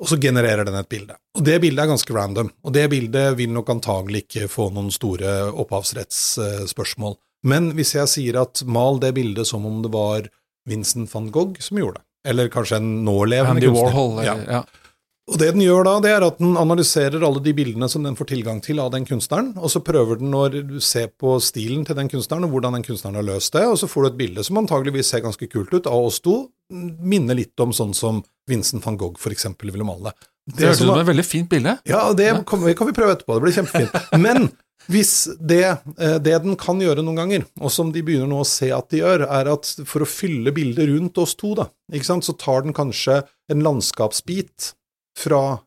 Og 0.04 0.10
så 0.12 0.18
genererer 0.20 0.68
den 0.68 0.76
et 0.76 0.90
bilde. 0.92 1.16
Og 1.40 1.44
det 1.48 1.62
bildet 1.64 1.86
er 1.86 1.88
ganske 1.94 2.16
random. 2.16 2.50
Og 2.68 2.74
det 2.76 2.90
bildet 2.92 3.38
vil 3.40 3.54
nok 3.56 3.70
antagelig 3.72 4.26
ikke 4.26 4.50
få 4.52 4.68
noen 4.76 4.92
store 4.92 5.54
opphavsrettsspørsmål. 5.56 7.16
Men 7.48 7.70
hvis 7.78 7.94
jeg 7.96 8.12
sier 8.12 8.42
at 8.42 8.64
mal 8.68 9.00
det 9.00 9.14
bildet 9.16 9.48
som 9.48 9.64
om 9.68 9.82
det 9.86 9.92
var 9.94 10.28
Vincent 10.68 11.12
van 11.14 11.30
Gogh 11.32 11.62
som 11.64 11.80
gjorde 11.80 12.02
det, 12.02 12.06
eller 12.26 12.50
kanskje 12.54 12.82
en 12.82 12.90
nålevende 13.06 13.60
Andy 13.60 13.70
kunstner 13.70 13.94
Warhol? 13.94 14.18
ja. 14.26 14.34
Eller, 14.34 14.60
ja. 14.60 14.82
Og 15.26 15.40
det 15.42 15.48
den 15.56 15.64
gjør 15.64 15.88
da, 15.88 15.94
det 16.06 16.12
er 16.14 16.24
at 16.28 16.38
den 16.38 16.54
analyserer 16.62 17.24
alle 17.26 17.42
de 17.42 17.54
bildene 17.58 17.88
som 17.90 18.04
den 18.06 18.18
får 18.18 18.28
tilgang 18.30 18.60
til 18.62 18.78
av 18.84 18.92
den 18.94 19.08
kunstneren, 19.10 19.56
og 19.58 19.72
så 19.74 19.82
prøver 19.82 20.20
den 20.20 20.36
å 20.38 20.44
se 20.86 21.08
på 21.10 21.32
stilen 21.42 21.82
til 21.88 21.98
den 21.98 22.12
kunstneren 22.12 22.46
og 22.46 22.54
hvordan 22.54 22.78
den 22.78 22.86
kunstneren 22.86 23.18
har 23.18 23.26
løst 23.26 23.56
det, 23.58 23.64
og 23.66 23.80
så 23.82 23.90
får 23.90 24.06
du 24.06 24.10
et 24.12 24.20
bilde 24.20 24.46
som 24.46 24.62
antageligvis 24.62 25.10
ser 25.10 25.24
ganske 25.26 25.50
kult 25.50 25.74
ut 25.74 25.90
av 25.90 26.12
oss 26.12 26.22
to, 26.22 26.44
minner 26.70 27.38
litt 27.42 27.58
om 27.62 27.74
sånn 27.74 27.98
som 27.98 28.22
Vincent 28.50 28.86
van 28.86 29.00
Gogh 29.02 29.18
eksempel 29.32 29.74
ville 29.74 29.88
male. 29.88 30.14
Det 30.46 30.68
hørtes 30.68 30.84
ut 30.84 30.86
som 30.86 30.94
som 30.94 31.02
et 31.02 31.10
veldig 31.10 31.26
fint 31.26 31.50
bilde. 31.50 31.74
ja, 31.90 32.04
det 32.14 32.30
kan 32.46 32.62
vi, 32.62 32.78
kan 32.78 32.92
vi 32.92 32.94
prøve 32.94 33.18
etterpå, 33.18 33.40
det 33.40 33.48
blir 33.48 33.58
kjempefint. 33.58 33.98
Men 34.22 34.52
hvis 34.92 35.14
det, 35.40 35.64
eh, 35.98 36.18
det 36.22 36.38
den 36.44 36.56
kan 36.60 36.82
gjøre 36.82 37.04
noen 37.06 37.20
ganger, 37.22 37.46
og 37.60 37.72
som 37.74 37.92
de 37.94 38.04
begynner 38.06 38.30
nå 38.30 38.42
å 38.44 38.48
se 38.48 38.72
at 38.76 38.90
de 38.94 39.02
gjør, 39.02 39.26
er 39.28 39.52
at 39.52 39.72
for 39.88 40.06
å 40.06 40.10
fylle 40.10 40.54
bildet 40.56 40.90
rundt 40.92 41.18
oss 41.22 41.36
to, 41.40 41.56
da, 41.58 41.70
så 41.92 42.38
tar 42.38 42.66
den 42.66 42.76
kanskje 42.76 43.24
en 43.52 43.64
landskapsbit 43.66 44.74
fra 45.18 45.62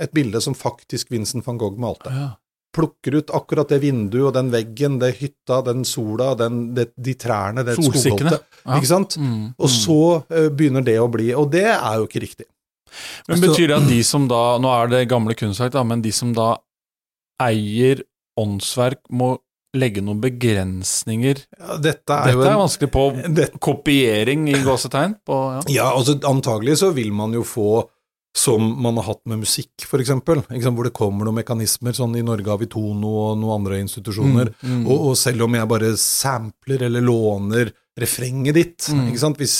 et 0.00 0.14
bilde 0.14 0.40
som 0.42 0.56
faktisk 0.58 1.12
Vincent 1.14 1.46
van 1.46 1.58
Gogh 1.58 1.78
malte. 1.78 2.10
Ja. 2.10 2.30
Plukker 2.74 3.20
ut 3.20 3.30
akkurat 3.30 3.70
det 3.70 3.78
vinduet 3.84 4.32
og 4.32 4.34
den 4.34 4.50
veggen, 4.50 4.98
det 4.98 5.12
hytta, 5.20 5.60
den 5.62 5.84
sola, 5.86 6.32
den, 6.34 6.72
det, 6.74 6.88
de 6.98 7.14
trærne, 7.14 7.62
det 7.62 7.76
skogholtet. 7.78 8.40
Ja. 8.64 8.78
Ikke 8.80 8.90
sant? 8.90 9.14
Mm, 9.20 9.52
Og 9.54 9.68
mm. 9.68 9.74
så 9.76 10.00
eh, 10.34 10.48
begynner 10.50 10.82
det 10.82 10.96
å 10.98 11.06
bli 11.12 11.28
Og 11.36 11.50
det 11.52 11.68
er 11.68 12.00
jo 12.00 12.08
ikke 12.08 12.24
riktig. 12.24 12.48
Men 13.28 13.38
Så- 13.38 13.46
betyr 13.46 13.68
det 13.68 13.76
at 13.76 13.88
de 13.88 14.00
som 14.06 14.26
da 14.30 14.58
Nå 14.58 14.70
er 14.70 14.90
det 14.90 15.08
gamle 15.10 15.34
kunstverk, 15.38 15.72
da, 15.74 15.84
men 15.84 16.02
de 16.02 16.10
som 16.14 16.32
da 16.34 16.56
eier 17.42 18.02
åndsverk, 18.40 19.00
må 19.10 19.36
legge 19.74 20.02
noen 20.06 20.20
begrensninger 20.22 21.40
Ja, 21.58 21.76
dette 21.82 22.14
er 22.14 22.28
Dette 22.30 22.36
jo 22.36 22.44
er 22.46 22.60
vanskelig 22.60 22.90
på 22.94 23.04
det, 23.34 23.48
kopiering 23.58 24.48
i 24.52 24.60
gåsetegn. 24.62 25.16
På, 25.26 25.38
ja. 25.56 25.64
Ja, 25.74 25.88
altså 25.96 26.14
antagelig 26.30 26.78
så 26.82 26.92
vil 26.94 27.10
man 27.12 27.34
jo 27.34 27.42
få 27.46 27.88
som 28.36 28.64
man 28.82 28.96
har 28.98 29.04
hatt 29.12 29.20
med 29.30 29.44
musikk, 29.44 29.84
for 29.86 30.02
eksempel, 30.02 30.40
hvor 30.50 30.82
det 30.88 30.90
kommer 30.96 31.22
noen 31.28 31.36
mekanismer, 31.38 31.94
sånn 31.94 32.16
i 32.18 32.22
Norge 32.26 32.50
har 32.50 32.58
vi 32.58 32.66
Tono 32.66 33.12
og 33.28 33.36
noen 33.38 33.60
andre 33.60 33.78
institusjoner, 33.84 34.50
Mm, 34.58 34.80
mm. 34.80 34.86
Og, 34.90 35.04
og 35.10 35.14
selv 35.20 35.44
om 35.46 35.54
jeg 35.54 35.68
bare 35.70 35.92
sampler 36.02 36.82
eller 36.88 37.00
låner 37.06 37.70
refrenget 37.98 38.54
ditt, 38.58 38.88
Mm. 38.90 39.12
Hvis, 39.38 39.54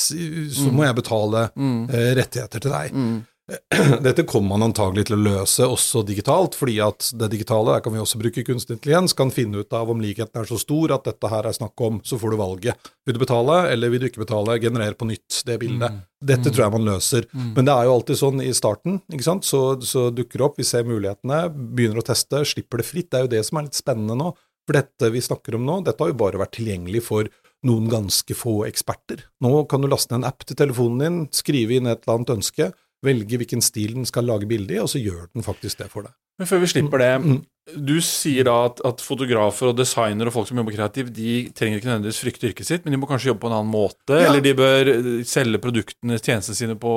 så 0.58 0.72
må 0.74 0.82
jeg 0.88 0.96
betale 0.98 1.50
Mm, 1.54 1.86
eh, 1.88 2.14
rettigheter 2.18 2.60
til 2.66 2.70
deg. 2.74 2.98
Dette 4.04 4.22
kommer 4.24 4.54
man 4.54 4.64
antagelig 4.70 5.02
til 5.10 5.18
å 5.18 5.20
løse 5.20 5.66
også 5.68 6.00
digitalt, 6.08 6.54
fordi 6.56 6.78
at 6.80 7.10
det 7.20 7.28
digitale, 7.34 7.74
der 7.74 7.82
kan 7.84 7.92
vi 7.92 8.00
også 8.00 8.16
bruke 8.22 8.44
kunstig 8.46 8.78
intelligens, 8.78 9.12
kan 9.16 9.32
finne 9.34 9.60
ut 9.60 9.74
av 9.76 9.90
om 9.92 10.00
likheten 10.00 10.40
er 10.40 10.48
så 10.48 10.56
stor 10.60 10.94
at 10.96 11.04
dette 11.10 11.28
her 11.28 11.44
er 11.50 11.56
snakk 11.56 11.82
om, 11.84 11.98
så 12.08 12.16
får 12.20 12.32
du 12.32 12.38
valget. 12.40 12.88
Vil 13.04 13.18
du 13.18 13.20
betale, 13.20 13.58
eller 13.74 13.92
vil 13.92 14.00
du 14.00 14.08
ikke 14.08 14.22
betale? 14.24 14.56
Generer 14.62 14.96
på 14.96 15.08
nytt 15.10 15.42
det 15.44 15.58
bildet. 15.60 15.92
Mm. 15.92 16.00
Dette 16.24 16.48
Mm. 16.48 16.54
tror 16.54 16.64
jeg 16.64 16.72
man 16.78 16.88
løser. 16.88 17.26
Mm. 17.34 17.50
Men 17.58 17.64
det 17.68 17.74
er 17.74 17.84
jo 17.84 17.94
alltid 17.98 18.16
sånn 18.22 18.40
i 18.40 18.52
starten, 18.56 19.00
ikke 19.12 19.28
sant, 19.28 19.44
så, 19.44 19.60
så 19.84 20.06
dukker 20.08 20.40
det 20.40 20.46
opp, 20.48 20.56
vi 20.56 20.64
ser 20.64 20.88
mulighetene, 20.88 21.42
begynner 21.52 22.00
å 22.00 22.06
teste, 22.06 22.40
slipper 22.48 22.80
det 22.80 22.86
fritt. 22.88 23.10
Det 23.12 23.18
er 23.20 23.26
jo 23.28 23.34
det 23.36 23.44
som 23.44 23.58
er 23.60 23.68
litt 23.68 23.76
spennende 23.76 24.16
nå. 24.16 24.32
For 24.64 24.78
dette 24.78 25.10
vi 25.12 25.20
snakker 25.20 25.58
om 25.58 25.66
nå, 25.68 25.82
dette 25.84 26.00
har 26.00 26.08
jo 26.08 26.16
bare 26.16 26.40
vært 26.40 26.56
tilgjengelig 26.56 27.02
for 27.04 27.28
noen 27.68 27.90
ganske 27.92 28.32
få 28.36 28.62
eksperter. 28.64 29.26
Nå 29.44 29.66
kan 29.68 29.84
du 29.84 29.88
laste 29.92 30.12
ned 30.16 30.22
en 30.24 30.30
app 30.32 30.44
til 30.48 30.56
telefonen 30.56 30.98
din, 31.04 31.20
skrive 31.32 31.76
inn 31.76 31.86
et 31.92 32.00
eller 32.06 32.18
annet 32.18 32.32
ønske, 32.38 32.70
velge 33.04 33.38
hvilken 33.40 33.62
stil 33.64 33.94
den 33.98 34.08
skal 34.08 34.26
lage 34.28 34.48
bilde 34.50 34.76
i, 34.76 34.82
og 34.82 34.90
så 34.90 35.02
gjør 35.02 35.28
den 35.32 35.46
faktisk 35.46 35.82
det 35.82 35.90
for 35.92 36.08
deg. 36.08 36.14
Men 36.38 36.46
før 36.50 36.60
vi 36.64 36.66
slipper 36.66 36.98
det, 36.98 37.12
Mm. 37.24 37.42
du 37.80 37.94
sier 38.04 38.44
da 38.44 38.66
at, 38.66 38.80
at 38.84 39.00
fotografer 39.00 39.70
og 39.70 39.76
designere 39.78 40.28
og 40.28 40.34
folk 40.34 40.48
som 40.50 40.58
jobber 40.60 40.74
kreativt, 40.76 41.14
de 41.16 41.48
trenger 41.56 41.78
ikke 41.78 41.88
nødvendigvis 41.88 42.18
frykte 42.20 42.48
yrket 42.50 42.66
sitt, 42.68 42.82
men 42.84 42.92
de 42.92 42.98
må 43.00 43.06
kanskje 43.08 43.30
jobbe 43.30 43.40
på 43.40 43.48
en 43.48 43.54
annen 43.56 43.70
måte, 43.72 44.18
Ja. 44.18 44.26
eller 44.28 44.42
de 44.44 44.52
bør 44.58 44.90
eh, 44.92 45.22
selge 45.24 45.56
produktene, 45.62 46.18
tjenestene 46.20 46.58
sine 46.58 46.74
på, 46.76 46.92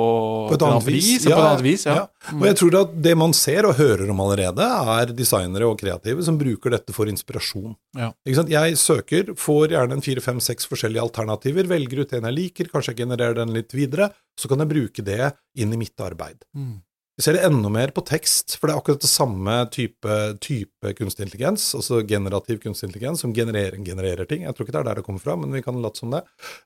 På 0.50 0.58
et 0.58 0.64
annet 0.66 0.84
vis. 0.84 1.24
ja. 1.24 1.30
På 1.36 1.40
et 1.40 1.46
annet 1.46 1.64
vis 1.64 1.84
ja. 1.86 1.94
Og 2.34 2.44
jeg 2.50 2.56
tror 2.60 2.76
at 2.82 2.92
det 3.06 3.14
man 3.16 3.32
ser 3.32 3.64
og 3.70 3.76
hører 3.78 4.10
om 4.10 4.20
allerede, 4.20 4.66
er 4.98 5.06
designere 5.16 5.70
og 5.70 5.78
kreative 5.80 6.22
som 6.26 6.36
bruker 6.36 6.70
dette 6.76 6.92
for 6.92 7.06
inspirasjon. 7.08 7.72
Ja. 7.96 8.10
Jeg 8.26 8.76
søker, 8.76 9.32
får 9.38 9.68
gjerne 9.72 9.92
en 9.96 10.02
fire, 10.04 10.20
fem, 10.20 10.38
seks 10.42 10.66
forskjellige 10.68 11.00
alternativer, 11.00 11.64
velger 11.70 12.02
ut 12.04 12.12
en 12.12 12.28
jeg 12.28 12.34
liker, 12.42 12.68
kanskje 12.74 12.92
jeg 12.92 13.06
genererer 13.06 13.34
den 13.40 13.54
litt 13.56 13.72
videre, 13.72 14.10
så 14.38 14.50
kan 14.50 14.58
jeg 14.58 14.68
bruke 14.68 15.02
det 15.02 15.32
inn 15.56 15.72
i 15.72 15.80
mitt 15.80 15.96
arbeid. 15.96 16.44
Mm. 16.54 16.82
Vi 17.18 17.24
ser 17.24 17.34
det 17.34 17.40
enda 17.48 17.66
mer 17.66 17.90
på 17.90 18.04
tekst, 18.06 18.54
for 18.54 18.70
det 18.70 18.76
er 18.76 18.78
akkurat 18.78 19.02
det 19.02 19.08
samme 19.10 19.54
type, 19.74 20.18
type 20.38 20.92
kunstig 20.94 21.24
intelligens, 21.24 21.64
altså 21.74 21.98
generativ 22.06 22.60
kunstig 22.62 22.86
intelligens, 22.86 23.24
som 23.24 23.32
genererer, 23.34 23.74
genererer, 23.82 24.22
ting. 24.30 24.44
Jeg 24.46 24.54
tror 24.54 24.68
ikke 24.68 24.76
det 24.76 24.80
er 24.84 24.86
der 24.86 25.00
det 25.00 25.04
kommer 25.08 25.24
fra, 25.24 25.34
men 25.34 25.50
vi 25.50 25.64
kan 25.64 25.80
late 25.82 25.98
som 25.98 26.14
det. 26.14 26.20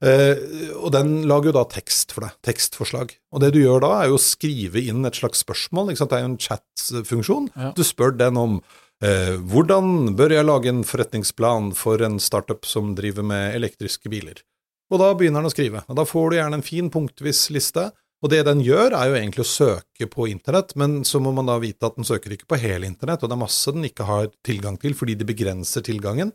Eh, 0.04 0.42
og 0.76 0.92
den 0.92 1.22
lager 1.30 1.48
jo 1.48 1.54
da 1.56 1.64
tekst 1.72 2.12
for 2.12 2.26
deg, 2.26 2.36
tekstforslag. 2.44 3.16
Og 3.32 3.40
det 3.40 3.54
du 3.56 3.62
gjør 3.62 3.80
da, 3.86 3.94
er 4.02 4.12
jo 4.12 4.20
å 4.20 4.26
skrive 4.26 4.84
inn 4.84 5.08
et 5.08 5.22
slags 5.22 5.40
spørsmål, 5.40 5.94
det 5.96 6.04
er 6.04 6.26
jo 6.26 6.30
en 6.34 6.38
chat-funksjon. 6.44 7.48
Ja. 7.56 7.72
Du 7.72 7.80
spør 7.88 8.12
den 8.20 8.36
om 8.36 8.60
eh, 9.00 9.38
hvordan 9.40 10.12
bør 10.20 10.36
jeg 10.36 10.50
lage 10.50 10.68
en 10.68 10.84
forretningsplan 10.84 11.72
for 11.80 12.04
en 12.04 12.20
startup 12.20 12.68
som 12.68 12.92
driver 12.98 13.24
med 13.24 13.56
elektriske 13.56 14.12
biler? 14.12 14.44
Og 14.92 15.00
da 15.00 15.14
begynner 15.16 15.40
den 15.40 15.48
å 15.48 15.56
skrive. 15.56 15.80
Og 15.88 15.96
da 15.96 16.04
får 16.04 16.28
du 16.28 16.38
gjerne 16.42 16.60
en 16.60 16.66
fin 16.66 16.92
punktvis 16.92 17.46
liste 17.56 17.88
og 18.22 18.30
det 18.30 18.44
den 18.46 18.62
gjør, 18.62 18.94
er 18.94 19.10
jo 19.10 19.18
egentlig 19.18 19.42
å 19.42 19.50
søke 19.50 20.06
på 20.10 20.28
internett, 20.30 20.76
men 20.78 21.00
så 21.06 21.18
må 21.22 21.32
man 21.34 21.48
da 21.50 21.56
vite 21.62 21.88
at 21.88 21.98
den 21.98 22.06
søker 22.06 22.36
ikke 22.36 22.52
på 22.52 22.60
hele 22.62 22.86
internett, 22.86 23.24
og 23.24 23.30
det 23.30 23.34
er 23.34 23.42
masse 23.42 23.74
den 23.74 23.88
ikke 23.88 24.06
har 24.06 24.30
tilgang 24.46 24.78
til 24.82 24.94
fordi 24.98 25.16
de 25.18 25.26
begrenser 25.26 25.82
tilgangen. 25.86 26.30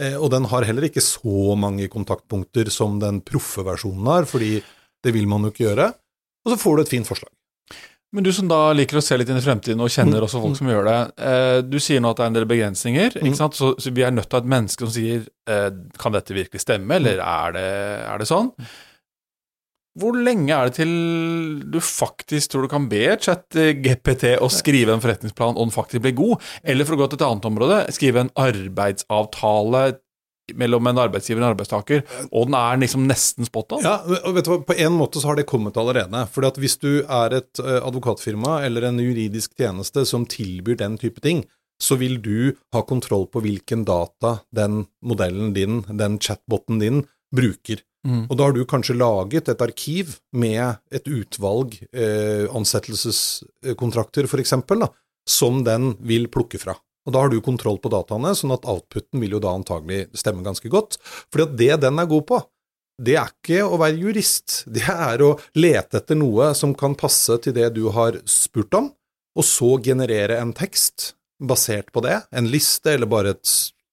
Eh, 0.00 0.16
og 0.16 0.30
den 0.32 0.48
har 0.48 0.64
heller 0.68 0.88
ikke 0.88 1.04
så 1.04 1.52
mange 1.60 1.88
kontaktpunkter 1.92 2.72
som 2.72 2.96
den 3.02 3.20
proffe 3.24 3.64
versjonen 3.68 4.08
har, 4.08 4.28
fordi 4.28 4.58
det 5.04 5.12
vil 5.12 5.28
man 5.28 5.44
jo 5.44 5.52
ikke 5.52 5.68
gjøre. 5.68 5.90
Og 6.46 6.54
så 6.54 6.60
får 6.62 6.76
du 6.76 6.84
et 6.84 6.94
fint 6.96 7.08
forslag. 7.08 7.32
Men 8.16 8.24
du 8.24 8.30
som 8.32 8.48
da 8.48 8.70
liker 8.72 8.96
å 8.96 9.04
se 9.04 9.16
litt 9.18 9.28
inn 9.28 9.36
i 9.36 9.44
fremtiden 9.44 9.82
og 9.82 9.92
kjenner 9.92 10.22
mm. 10.22 10.24
også 10.24 10.40
folk 10.40 10.56
som 10.56 10.68
gjør 10.70 10.86
det. 10.88 10.98
Eh, 11.28 11.58
du 11.68 11.76
sier 11.82 12.00
nå 12.00 12.14
at 12.14 12.20
det 12.20 12.24
er 12.24 12.30
en 12.30 12.36
del 12.38 12.48
begrensninger. 12.48 13.16
ikke 13.18 13.34
mm. 13.34 13.38
sant? 13.42 13.58
Så, 13.58 13.74
vi 13.92 14.04
er 14.06 14.14
nødt 14.14 14.30
til 14.30 14.38
å 14.38 14.40
ha 14.40 14.46
et 14.46 14.52
menneske 14.54 14.86
som 14.86 14.92
sier 14.94 15.26
eh, 15.50 15.68
kan 16.00 16.16
dette 16.16 16.36
virkelig 16.36 16.62
stemme, 16.62 16.96
eller 16.96 17.20
mm. 17.20 17.26
er 17.34 17.56
det, 17.58 17.66
er 18.06 18.22
det 18.22 18.28
sånn? 18.30 18.52
Hvor 19.96 20.16
lenge 20.16 20.52
er 20.52 20.68
det 20.68 20.76
til 20.76 20.90
du 21.72 21.78
faktisk 21.80 22.52
tror 22.52 22.66
du 22.66 22.72
kan 22.72 22.88
be 22.90 23.04
chat-GPT 23.16 24.34
å 24.44 24.50
skrive 24.52 24.92
en 24.92 25.00
forretningsplan, 25.04 25.56
og 25.56 25.68
den 25.68 25.74
faktisk 25.74 26.04
blir 26.04 26.16
god? 26.18 26.42
Eller 26.62 26.88
for 26.88 26.96
å 26.96 27.00
gå 27.00 27.08
til 27.08 27.20
et 27.20 27.28
annet 27.28 27.48
område, 27.48 27.78
skrive 27.96 28.26
en 28.26 28.34
arbeidsavtale 28.36 29.86
mellom 30.54 30.86
en 30.86 31.00
arbeidsgiver 31.02 31.40
og 31.40 31.46
en 31.46 31.52
arbeidstaker, 31.54 32.04
og 32.28 32.46
den 32.46 32.56
er 32.58 32.78
liksom 32.82 33.06
nesten 33.08 33.48
spot 33.48 33.76
on? 33.78 33.86
Ja, 33.86 33.96
og 34.20 34.36
vet 34.36 34.46
du 34.46 34.52
hva, 34.52 34.60
På 34.68 34.76
en 34.78 34.94
måte 34.94 35.22
så 35.22 35.32
har 35.32 35.40
det 35.40 35.48
kommet 35.50 35.78
allerede. 35.80 36.26
fordi 36.30 36.52
at 36.52 36.60
Hvis 36.62 36.78
du 36.78 37.02
er 37.02 37.40
et 37.40 37.62
eh, 37.62 37.80
advokatfirma 37.80 38.60
eller 38.66 38.86
en 38.86 39.00
juridisk 39.02 39.56
tjeneste 39.58 40.06
som 40.06 40.26
tilbyr 40.26 40.78
den 40.78 40.98
type 40.98 41.20
ting, 41.20 41.44
så 41.82 41.96
vil 42.00 42.20
du 42.22 42.56
ha 42.72 42.82
kontroll 42.82 43.26
på 43.28 43.42
hvilken 43.44 43.84
data 43.84 44.38
den 44.54 44.86
modellen 45.04 45.52
din, 45.52 45.82
den 45.88 46.18
chatboten 46.18 46.80
din, 46.80 47.04
bruker. 47.34 47.82
Mm. 48.06 48.24
Og 48.28 48.36
da 48.38 48.48
har 48.48 48.54
du 48.54 48.64
kanskje 48.68 48.98
laget 48.98 49.48
et 49.50 49.62
arkiv 49.62 50.16
med 50.36 50.78
et 50.94 51.08
utvalg 51.10 51.78
eh, 51.90 52.46
ansettelseskontrakter, 52.54 54.28
f.eks., 54.28 54.54
som 55.26 55.62
den 55.66 55.94
vil 56.06 56.28
plukke 56.30 56.60
fra. 56.62 56.76
Og 57.06 57.14
Da 57.14 57.22
har 57.22 57.30
du 57.30 57.38
kontroll 57.42 57.78
på 57.78 57.90
dataene, 57.90 58.34
sånn 58.34 58.54
at 58.54 58.66
outputen 58.66 59.22
vil 59.22 59.36
jo 59.36 59.42
da 59.42 59.54
antagelig 59.54 60.08
stemme 60.18 60.42
ganske 60.46 60.70
godt. 60.70 60.98
Fordi 61.30 61.46
at 61.46 61.56
det 61.58 61.76
den 61.86 62.02
er 62.02 62.10
god 62.10 62.26
på, 62.26 62.40
det 62.96 63.16
er 63.20 63.30
ikke 63.30 63.60
å 63.66 63.78
være 63.78 64.00
jurist. 64.00 64.62
Det 64.66 64.86
er 64.90 65.22
å 65.22 65.36
lete 65.58 66.00
etter 66.00 66.18
noe 66.18 66.52
som 66.58 66.74
kan 66.74 66.96
passe 66.98 67.36
til 67.44 67.54
det 67.56 67.68
du 67.76 67.86
har 67.94 68.18
spurt 68.26 68.74
om, 68.74 68.90
og 69.36 69.44
så 69.44 69.76
generere 69.84 70.40
en 70.40 70.54
tekst 70.56 71.12
basert 71.42 71.92
på 71.92 72.02
det. 72.06 72.22
En 72.32 72.48
liste 72.48 72.94
eller 72.96 73.10
bare 73.10 73.36
et 73.36 73.44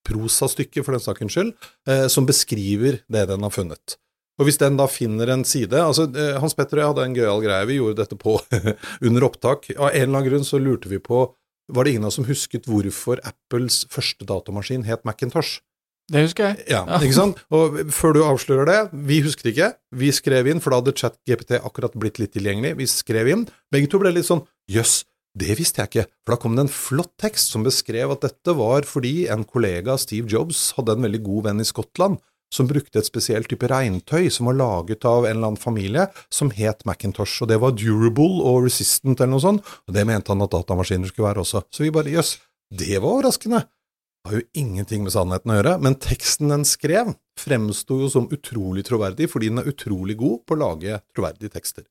prosastykke, 0.07 0.83
for 0.83 0.95
den 0.95 1.03
sakens 1.03 1.36
skyld, 1.36 1.53
eh, 1.89 2.07
som 2.12 2.27
beskriver 2.29 3.01
det 3.12 3.27
den 3.29 3.45
har 3.45 3.53
funnet. 3.53 3.98
Og 4.41 4.48
hvis 4.48 4.57
den 4.62 4.79
da 4.79 4.88
finner 4.89 5.29
en 5.29 5.43
side 5.45 5.77
altså 5.77 6.07
eh, 6.17 6.39
Hans 6.41 6.55
Petter 6.57 6.79
og 6.79 6.81
jeg 6.81 6.91
hadde 6.91 7.03
en 7.05 7.17
gøyal 7.17 7.43
greie, 7.43 7.67
vi 7.69 7.77
gjorde 7.77 8.00
dette 8.01 8.17
på 8.19 8.39
under 9.07 9.27
opptak. 9.27 9.69
Av 9.77 9.91
en 9.91 10.00
eller 10.00 10.10
annen 10.10 10.29
grunn 10.29 10.48
så 10.48 10.62
lurte 10.62 10.89
vi 10.91 11.01
på 11.03 11.27
Var 11.74 11.86
det 11.86 11.93
ingen 11.93 12.07
av 12.07 12.12
oss 12.12 12.17
som 12.19 12.25
husket 12.27 12.65
hvorfor 12.67 13.22
Apples 13.24 13.83
første 13.93 14.25
datamaskin 14.27 14.83
het 14.89 15.05
Macintosh? 15.07 15.62
Det 16.12 16.25
husker 16.25 16.50
jeg. 16.50 16.65
Ja, 16.74 16.81
ikke 17.00 17.15
sant? 17.15 17.39
Og 17.53 17.77
før 17.95 18.17
du 18.17 18.19
avslører 18.25 18.67
det, 18.67 18.79
vi 19.07 19.22
husket 19.24 19.53
ikke. 19.53 19.69
Vi 19.95 20.10
skrev 20.12 20.50
inn, 20.51 20.60
for 20.60 20.74
da 20.74 20.81
hadde 20.81 20.95
ChatGPT 21.00 21.55
akkurat 21.62 21.95
blitt 21.95 22.19
litt 22.19 22.33
tilgjengelig. 22.36 22.74
Vi 22.81 22.88
skrev 22.91 23.29
inn. 23.31 23.45
Begge 23.72 23.88
to 23.88 24.01
ble 24.01 24.12
litt 24.12 24.27
sånn 24.27 24.43
jøss, 24.67 25.05
det 25.33 25.55
visste 25.57 25.81
jeg 25.81 25.89
ikke, 25.89 26.05
for 26.21 26.35
da 26.35 26.41
kom 26.43 26.57
det 26.57 26.67
en 26.67 26.75
flott 26.75 27.13
tekst 27.21 27.53
som 27.53 27.65
beskrev 27.65 28.11
at 28.13 28.21
dette 28.25 28.53
var 28.53 28.85
fordi 28.85 29.25
en 29.33 29.45
kollega 29.49 29.95
av 29.95 30.01
Steve 30.03 30.29
Jobs 30.29 30.71
hadde 30.77 30.93
en 30.93 31.07
veldig 31.07 31.23
god 31.25 31.47
venn 31.47 31.63
i 31.63 31.65
Skottland 31.65 32.19
som 32.53 32.69
brukte 32.69 33.01
et 33.01 33.07
spesielt 33.07 33.49
type 33.49 33.65
regntøy 33.65 34.29
som 34.33 34.45
var 34.49 34.59
laget 34.59 35.05
av 35.09 35.25
en 35.25 35.31
eller 35.31 35.53
annen 35.53 35.61
familie 35.61 36.05
som 36.29 36.51
het 36.53 36.85
Macintosh, 36.85 37.41
og 37.41 37.49
det 37.49 37.57
var 37.63 37.73
durable 37.73 38.43
og 38.45 38.67
resistant 38.67 39.17
eller 39.17 39.33
noe 39.33 39.43
sånt, 39.43 39.71
og 39.87 39.95
det 39.95 40.05
mente 40.05 40.29
han 40.29 40.45
at 40.45 40.53
datamaskiner 40.53 41.09
skulle 41.09 41.31
være 41.31 41.41
også. 41.47 41.63
Så 41.73 41.85
vi 41.85 41.93
bare 41.95 42.13
jøss, 42.13 42.35
det 42.69 42.99
var 42.99 43.09
overraskende. 43.09 43.63
Det 44.23 44.31
har 44.31 44.39
jo 44.39 44.61
ingenting 44.61 45.01
med 45.03 45.11
sannheten 45.11 45.51
å 45.51 45.57
gjøre, 45.57 45.75
men 45.83 45.97
teksten 45.99 46.53
den 46.53 46.63
skrev, 46.67 47.11
fremsto 47.41 47.97
jo 48.05 48.11
som 48.11 48.29
utrolig 48.31 48.85
troverdig 48.87 49.27
fordi 49.31 49.49
den 49.49 49.63
er 49.63 49.73
utrolig 49.73 50.15
god 50.21 50.45
på 50.45 50.55
å 50.55 50.61
lage 50.61 51.01
troverdige 51.15 51.57
tekster. 51.57 51.89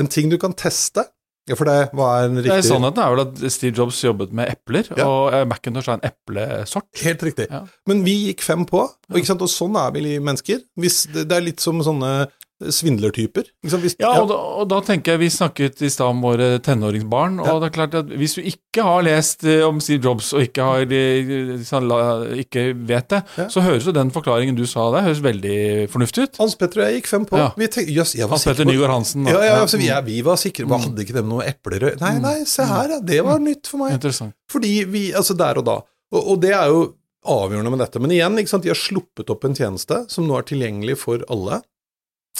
En 0.00 0.08
ting 0.10 0.32
du 0.32 0.38
kan 0.40 0.56
teste, 0.56 1.04
ja, 1.50 1.56
for 1.58 1.66
det, 1.66 1.78
hva 1.98 2.08
er 2.20 2.28
en 2.28 2.38
riktig 2.38 2.66
Sannheten 2.68 3.02
er 3.02 3.14
vel 3.14 3.22
at 3.24 3.40
Steve 3.50 3.74
Jobs 3.74 3.98
jobbet 4.04 4.34
med 4.36 4.52
epler, 4.52 4.86
ja. 4.94 5.06
og 5.06 5.34
eh, 5.34 5.46
Macintosh 5.50 5.90
er 5.90 5.98
en 5.98 6.06
eplesort. 6.06 6.88
Helt 7.02 7.24
riktig. 7.26 7.48
Ja. 7.50 7.64
Men 7.90 8.04
vi 8.06 8.14
gikk 8.28 8.44
fem 8.46 8.62
på, 8.68 8.84
og, 8.86 9.18
og, 9.18 9.48
sånn 9.50 9.78
er 9.80 9.90
vi 9.96 10.14
mennesker. 10.22 10.62
Hvis 10.78 11.02
det, 11.10 11.26
det 11.30 11.38
er 11.38 11.48
litt 11.48 11.64
som 11.64 11.82
sånne 11.84 12.12
svindlertyper. 12.60 13.46
Hvis, 13.64 13.96
ja, 14.00 14.10
og 14.20 14.28
da, 14.28 14.36
og 14.60 14.66
da, 14.68 14.80
tenker 14.84 15.14
jeg 15.14 15.20
Vi 15.22 15.28
snakket 15.32 15.80
i 15.86 15.90
stad 15.92 16.12
om 16.12 16.20
våre 16.24 16.58
tenåringsbarn. 16.64 17.38
Ja. 17.40 17.54
og 17.54 17.62
det 17.62 17.70
er 17.70 17.74
klart 17.74 17.96
at 18.02 18.10
Hvis 18.20 18.36
du 18.36 18.42
ikke 18.44 18.84
har 18.84 19.04
lest 19.06 19.44
eh, 19.48 19.62
om 19.64 19.80
Steve 19.82 20.04
Jobs 20.04 20.32
og 20.36 20.44
ikke, 20.44 20.66
har, 20.66 20.84
eh, 20.92 22.36
ikke 22.42 22.66
vet 22.76 23.08
det, 23.12 23.22
ja. 23.38 23.48
så 23.52 23.64
høres 23.64 23.88
jo 23.88 23.94
den 23.96 24.12
forklaringen 24.14 24.58
du 24.58 24.66
sa 24.68 24.90
der, 24.94 25.06
høres 25.08 25.22
veldig 25.24 25.88
fornuftig 25.92 26.28
ut. 26.28 26.40
Hans 26.42 26.56
Petter 26.60 26.82
og 26.82 26.88
jeg 26.88 27.00
gikk 27.00 27.10
fem 27.10 27.26
på. 27.28 27.40
Ja. 27.40 27.50
Vi 27.56 27.70
tenkte, 27.72 27.96
yes, 27.96 28.14
Hans 28.30 28.46
Petter 28.46 28.68
Nygaard 28.68 28.94
Hansen. 28.94 29.26
Da. 29.26 29.34
Ja, 29.34 29.42
ja, 29.48 29.58
altså, 29.64 29.80
vi, 29.80 29.90
vi, 30.06 30.20
var 30.26 30.40
sikre 30.40 30.68
Vi 30.68 30.80
Hadde 30.80 31.04
ikke 31.04 31.16
dem 31.16 31.28
noe 31.32 31.48
eplerøy. 31.48 31.96
Nei, 32.00 32.14
nei, 32.22 32.36
se 32.48 32.66
her, 32.68 32.96
ja. 32.96 33.02
Det 33.04 33.20
var 33.26 33.42
nytt 33.42 33.70
for 33.70 33.82
meg. 33.82 33.96
Interessant. 33.98 34.36
Fordi 34.50 34.74
vi 34.90 35.10
Altså, 35.16 35.34
der 35.38 35.60
og 35.60 35.66
da. 35.66 35.80
Og, 36.14 36.22
og 36.34 36.40
det 36.42 36.54
er 36.56 36.70
jo 36.72 36.86
avgjørende 37.28 37.72
med 37.72 37.82
dette. 37.82 38.00
Men 38.02 38.14
igjen, 38.14 38.38
ikke 38.40 38.54
sant, 38.54 38.64
de 38.64 38.72
har 38.72 38.78
sluppet 38.78 39.30
opp 39.32 39.44
en 39.44 39.56
tjeneste 39.56 40.04
som 40.12 40.26
nå 40.28 40.38
er 40.38 40.46
tilgjengelig 40.48 40.96
for 41.02 41.24
alle. 41.32 41.60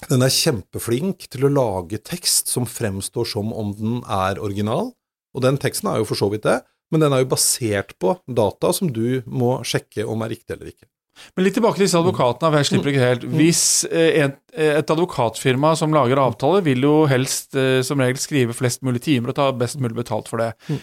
Den 0.09 0.25
er 0.25 0.33
kjempeflink 0.33 1.27
til 1.29 1.45
å 1.45 1.53
lage 1.53 2.01
tekst 2.01 2.49
som 2.49 2.69
fremstår 2.69 3.29
som 3.29 3.53
om 3.53 3.75
den 3.77 3.99
er 4.09 4.41
original, 4.41 4.95
og 5.37 5.45
den 5.45 5.61
teksten 5.61 5.91
er 5.91 6.01
jo 6.01 6.09
for 6.09 6.19
så 6.19 6.31
vidt 6.33 6.47
det, 6.49 6.61
men 6.91 7.05
den 7.05 7.13
er 7.15 7.23
jo 7.23 7.33
basert 7.35 7.93
på 8.03 8.17
data 8.27 8.73
som 8.75 8.89
du 8.91 9.21
må 9.29 9.59
sjekke 9.67 10.07
om 10.09 10.25
er 10.25 10.35
riktig 10.35 10.57
eller 10.57 10.73
ikke. 10.73 10.89
Men 11.37 11.45
litt 11.45 11.57
tilbake 11.59 11.77
til 11.77 11.85
disse 11.85 11.99
advokatene, 12.01 12.49
for 12.49 12.59
jeg 12.61 12.69
slipper 12.69 12.91
ikke 12.93 13.03
helt. 13.05 13.25
Hvis 13.35 13.63
eh, 13.91 14.23
et, 14.25 14.39
et 14.57 14.93
advokatfirma 14.95 15.75
som 15.77 15.93
lager 15.95 16.21
avtaler, 16.23 16.65
vil 16.65 16.87
jo 16.87 16.95
helst 17.11 17.59
eh, 17.59 17.81
som 17.87 18.01
regel 18.01 18.21
skrive 18.23 18.57
flest 18.57 18.85
mulig 18.87 19.03
timer 19.05 19.33
og 19.33 19.37
ta 19.37 19.51
best 19.53 19.81
mulig 19.83 19.99
betalt 19.99 20.31
for 20.31 20.43
det. 20.43 20.55
Mm. 20.71 20.81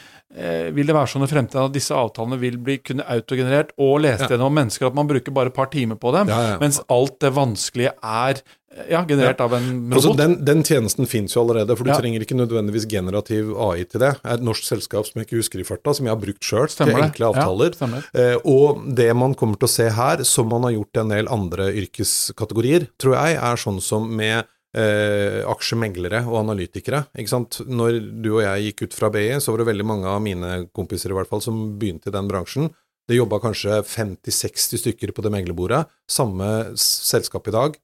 Vil 0.75 0.89
det 0.89 0.93
være 0.93 1.07
sånn 1.07 1.24
i 1.24 1.29
fremtiden 1.31 1.69
at 1.69 1.74
disse 1.74 1.95
avtalene 1.95 2.38
vil 2.41 2.57
bli 2.62 2.75
kunne 2.83 3.05
autogenerert 3.09 3.71
og 3.81 4.01
lest 4.03 4.25
ja. 4.25 4.33
gjennom 4.33 4.53
mennesker, 4.53 4.89
at 4.89 4.97
man 4.97 5.07
bruker 5.09 5.33
bare 5.33 5.50
et 5.50 5.55
par 5.55 5.71
timer 5.71 5.97
på 5.97 6.12
dem, 6.13 6.29
ja, 6.29 6.39
ja. 6.51 6.57
mens 6.62 6.81
alt 6.93 7.15
det 7.24 7.31
vanskelige 7.33 7.95
er 8.03 8.43
ja, 8.89 9.03
generert 9.07 9.41
av 9.43 9.53
en 9.57 9.67
robot? 9.69 9.98
Altså, 9.98 10.13
den, 10.19 10.36
den, 10.46 10.63
tjenesten 10.67 11.10
finnes 11.10 11.36
jo 11.36 11.43
allerede, 11.43 11.77
for 11.77 11.88
du 11.88 11.93
trenger 11.93 12.24
ikke 12.24 12.38
nødvendigvis 12.38 12.88
generativ 12.91 13.53
AI 13.55 13.86
til 13.86 14.03
det. 14.03 14.13
Det 14.22 14.31
er 14.31 14.39
et 14.39 14.46
norsk 14.48 14.67
selskap 14.67 15.07
som 15.07 15.19
jeg 15.19 15.27
ikke 15.27 15.41
husker 15.41 15.63
i 15.63 15.67
farta, 15.67 15.96
som 15.98 16.07
jeg 16.07 16.13
har 16.15 16.22
brukt 16.22 16.50
sjøl 16.50 16.67
til 16.72 16.93
enkle 16.93 17.31
avtaler. 17.31 17.77
Eh, 18.17 18.36
og 18.48 18.84
det 18.98 19.10
man 19.17 19.36
kommer 19.38 19.60
til 19.60 19.69
å 19.69 19.75
se 19.77 19.89
her, 19.98 20.24
som 20.27 20.51
man 20.53 20.67
har 20.67 20.77
gjort 20.77 21.00
i 21.00 21.03
en 21.03 21.15
del 21.15 21.31
andre 21.34 21.72
yrkeskategorier, 21.84 22.89
tror 23.01 23.17
jeg, 23.17 23.41
er 23.50 23.63
sånn 23.65 23.81
som 23.84 24.07
med 24.07 24.46
eh, 24.77 25.43
aksjemeglere 25.48 26.24
og 26.27 26.41
analytikere. 26.43 27.05
Ikke 27.17 27.34
sant? 27.34 27.62
Når 27.67 28.01
du 28.24 28.34
og 28.36 28.43
jeg 28.46 28.69
gikk 28.69 28.88
ut 28.88 28.98
fra 28.98 29.12
BI, 29.13 29.29
så 29.41 29.53
var 29.53 29.63
det 29.63 29.72
veldig 29.72 29.88
mange 29.88 30.12
av 30.12 30.22
mine 30.24 30.60
kompiser 30.75 31.13
i 31.13 31.17
hvert 31.17 31.31
fall 31.31 31.43
som 31.43 31.63
begynte 31.79 32.12
i 32.12 32.15
den 32.15 32.29
bransjen. 32.29 32.72
Det 33.07 33.15
jobba 33.15 33.39
kanskje 33.39 33.79
50-60 33.88 34.81
stykker 34.81 35.13
på 35.15 35.24
det 35.24 35.31
meglerbordet. 35.31 35.86
Samme 36.12 36.74
selskap 36.75 37.48
i 37.48 37.55
dag, 37.55 37.77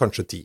kanskje 0.00 0.26
ti. 0.26 0.42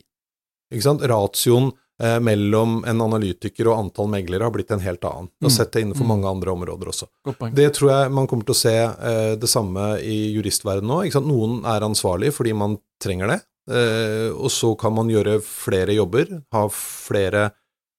Ikke 0.74 0.84
sant? 0.84 1.02
Ratioen 1.06 1.70
eh, 2.02 2.18
mellom 2.22 2.78
en 2.88 3.02
analytiker 3.06 3.70
og 3.70 3.80
antall 3.80 4.10
meglere 4.12 4.46
har 4.46 4.54
blitt 4.54 4.72
en 4.74 4.84
helt 4.84 5.04
annen. 5.08 5.30
Du 5.38 5.48
har 5.48 5.54
mm. 5.54 5.56
sett 5.56 5.74
det 5.74 5.84
innenfor 5.84 6.06
mm. 6.06 6.12
mange 6.14 6.30
andre 6.30 6.54
områder 6.54 6.92
også. 6.92 7.10
Det 7.56 7.68
tror 7.78 7.92
jeg 7.92 8.14
man 8.18 8.30
kommer 8.30 8.48
til 8.48 8.56
å 8.56 8.62
se 8.62 8.76
eh, 8.78 9.34
det 9.40 9.50
samme 9.50 9.94
i 10.02 10.18
juristverdenen 10.36 10.92
nå. 10.92 11.26
Noen 11.26 11.60
er 11.68 11.86
ansvarlig 11.86 12.34
fordi 12.36 12.56
man 12.56 12.78
trenger 13.02 13.34
det, 13.34 13.40
Eh, 13.66 14.30
og 14.30 14.50
så 14.54 14.74
kan 14.78 14.94
man 14.94 15.10
gjøre 15.10 15.40
flere 15.42 15.96
jobber, 15.96 16.28
ha 16.54 16.62
flere 16.70 17.48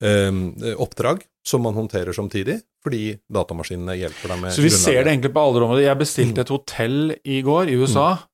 eh, 0.04 0.32
oppdrag 0.80 1.26
som 1.48 1.64
man 1.64 1.76
håndterer 1.76 2.16
samtidig, 2.16 2.60
fordi 2.84 3.18
datamaskinene 3.32 3.98
hjelper 4.00 4.34
deg 4.34 4.42
med 4.42 4.56
Så 4.56 4.64
vi 4.64 4.72
grunnlaget. 4.72 4.86
ser 4.86 5.04
det 5.04 5.14
egentlig 5.14 5.34
på 5.36 5.44
alle 5.44 5.62
områder. 5.64 5.84
Jeg 5.88 6.02
bestilte 6.02 6.44
et 6.44 6.54
hotell 6.56 7.00
i 7.24 7.42
går 7.44 7.72
i 7.72 7.78
USA, 7.80 8.10
mm. 8.16 8.26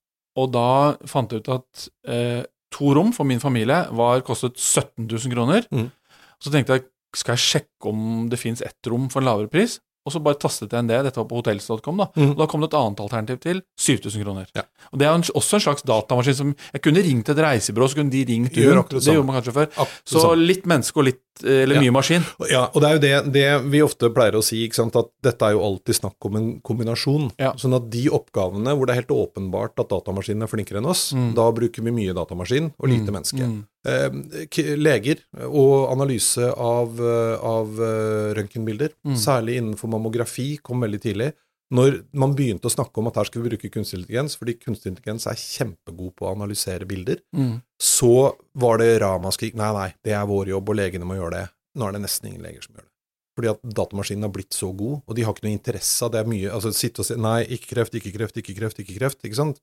og 0.42 0.50
da 0.54 0.70
fant 1.10 1.34
jeg 1.34 1.42
ut 1.42 1.52
at 1.56 1.86
eh, 2.06 2.42
to 2.74 2.94
rom 2.96 3.12
for 3.14 3.28
min 3.28 3.42
familie 3.42 3.84
var 3.94 4.24
kostet 4.26 4.58
17 4.58 5.06
000 5.06 5.32
kroner. 5.34 5.66
Mm. 5.70 5.88
Så 6.42 6.52
tenkte 6.52 6.78
jeg 6.78 6.88
skal 7.14 7.36
jeg 7.36 7.44
sjekke 7.44 7.90
om 7.90 8.28
det 8.30 8.40
fins 8.40 8.62
ett 8.64 8.90
rom 8.90 9.06
for 9.12 9.22
en 9.22 9.28
lavere 9.30 9.50
pris. 9.52 9.78
Og 10.04 10.12
så 10.12 10.20
bare 10.20 10.36
tastet 10.36 10.70
jeg 10.70 10.78
inn 10.84 10.86
det, 10.90 10.98
dette 11.06 11.16
var 11.16 11.24
på 11.30 11.38
hotels.com, 11.40 11.96
da. 11.96 12.06
Mm. 12.16 12.30
Og 12.34 12.36
da 12.36 12.46
kom 12.46 12.60
det 12.60 12.68
et 12.68 12.76
annet 12.76 13.00
alternativ 13.00 13.38
til 13.40 13.62
7000 13.80 14.22
kroner. 14.24 14.46
Ja. 14.54 14.62
Og 14.92 14.98
det 15.00 15.06
er 15.08 15.14
en, 15.16 15.22
også 15.22 15.54
en 15.56 15.64
slags 15.64 15.82
datamaskin 15.82 16.34
som 16.36 16.54
Jeg 16.74 16.82
kunne 16.84 17.00
ringt 17.02 17.28
et 17.32 17.36
reisebyrå, 17.40 17.88
så 17.88 17.96
kunne 17.96 18.10
de 18.12 18.24
ringt 18.28 18.52
rundt. 18.56 18.84
akkurat 18.84 19.02
Det 19.04 19.14
gjorde 19.14 19.26
man 19.26 19.38
kanskje 19.40 19.54
før. 19.56 19.70
Akkurat 19.72 20.04
Så 20.12 20.34
litt 20.36 20.66
menneske 20.66 20.96
og 21.00 21.04
litt 21.08 21.20
Eller 21.42 21.74
Ja. 21.74 21.80
mye 21.82 21.90
maskin. 21.90 22.22
Ja, 22.48 22.68
og 22.72 22.80
det 22.80 22.88
er 22.88 22.92
jo 22.94 23.00
det, 23.02 23.32
det 23.32 23.46
vi 23.72 23.80
ofte 23.82 24.06
pleier 24.14 24.36
å 24.38 24.42
si, 24.44 24.60
ikke 24.68 24.74
sant, 24.76 24.94
at 24.94 25.08
dette 25.20 25.42
er 25.42 25.56
jo 25.56 25.64
alltid 25.66 25.96
snakk 25.98 26.14
om 26.28 26.36
en 26.36 26.60
kombinasjon. 26.62 27.32
Ja. 27.40 27.54
Sånn 27.58 27.74
at 27.74 27.88
de 27.90 28.04
oppgavene 28.08 28.70
hvor 28.76 28.86
det 28.86 28.94
er 28.94 29.00
helt 29.02 29.10
åpenbart 29.10 29.80
at 29.82 29.88
datamaskinen 29.90 30.44
er 30.44 30.46
flinkere 30.52 30.78
enn 30.78 30.86
oss, 30.86 31.12
Mm. 31.12 31.34
da 31.34 31.50
bruker 31.50 31.82
vi 31.82 31.90
mye 31.90 32.14
datamaskin 32.14 32.72
og 32.78 32.88
lite 32.88 33.10
menneske. 33.10 33.40
Mm. 33.42 33.56
Eh, 33.56 33.64
k- 33.64 33.73
leger 33.84 35.20
og 35.44 35.90
analyse 35.92 36.46
av, 36.56 37.00
av 37.44 37.80
eh, 37.80 38.34
røntgenbilder, 38.38 38.94
Mm. 39.04 39.16
særlig 39.20 39.56
innenfor 39.60 39.88
mammografi, 39.92 40.58
kom 40.62 40.80
veldig 40.80 41.00
tidlig. 41.02 41.32
Når 41.74 42.04
man 42.14 42.34
begynte 42.36 42.68
å 42.68 42.72
snakke 42.72 42.98
om 43.00 43.08
at 43.08 43.16
her 43.16 43.24
skal 43.24 43.42
vi 43.42 43.48
bruke 43.50 43.70
kunstig 43.72 43.98
intelligens, 44.02 44.36
fordi 44.38 44.54
kunstig 44.60 44.92
intelligens 44.92 45.26
er 45.26 45.34
kjempegod 45.40 46.14
på 46.16 46.26
å 46.28 46.34
analysere 46.36 46.86
bilder, 46.86 47.18
Mm. 47.34 47.62
så 47.80 48.34
var 48.54 48.78
det 48.78 49.00
ramaskrik. 49.00 49.54
Nei, 49.54 49.72
nei, 49.72 49.94
det 50.04 50.12
er 50.12 50.26
vår 50.26 50.46
jobb, 50.48 50.68
og 50.68 50.76
legene 50.76 51.04
må 51.04 51.16
gjøre 51.16 51.30
det. 51.40 51.48
Nå 51.76 51.88
er 51.88 51.92
det 51.92 52.02
nesten 52.02 52.28
ingen 52.30 52.42
leger 52.42 52.62
som 52.62 52.74
gjør 52.74 52.82
det. 52.84 52.90
Fordi 53.36 53.50
at 53.50 53.62
datamaskinen 53.74 54.22
har 54.22 54.30
blitt 54.30 54.50
så 54.54 54.70
god, 54.76 55.02
og 55.08 55.14
de 55.16 55.22
har 55.22 55.34
ikke 55.34 55.42
noe 55.48 55.58
interesse 55.58 56.02
av 56.04 56.12
det 56.12 56.20
er 56.20 56.28
mye 56.30 56.52
Altså 56.54 56.70
sitte 56.72 57.00
og 57.00 57.06
si 57.06 57.14
nei, 57.16 57.42
ikke 57.46 57.74
kreft, 57.74 57.94
ikke 57.98 58.12
kreft, 58.14 58.36
ikke 58.38 58.54
kreft, 58.54 58.78
ikke 58.78 58.98
kreft. 59.00 59.24
Ikke 59.24 59.34
sant? 59.34 59.58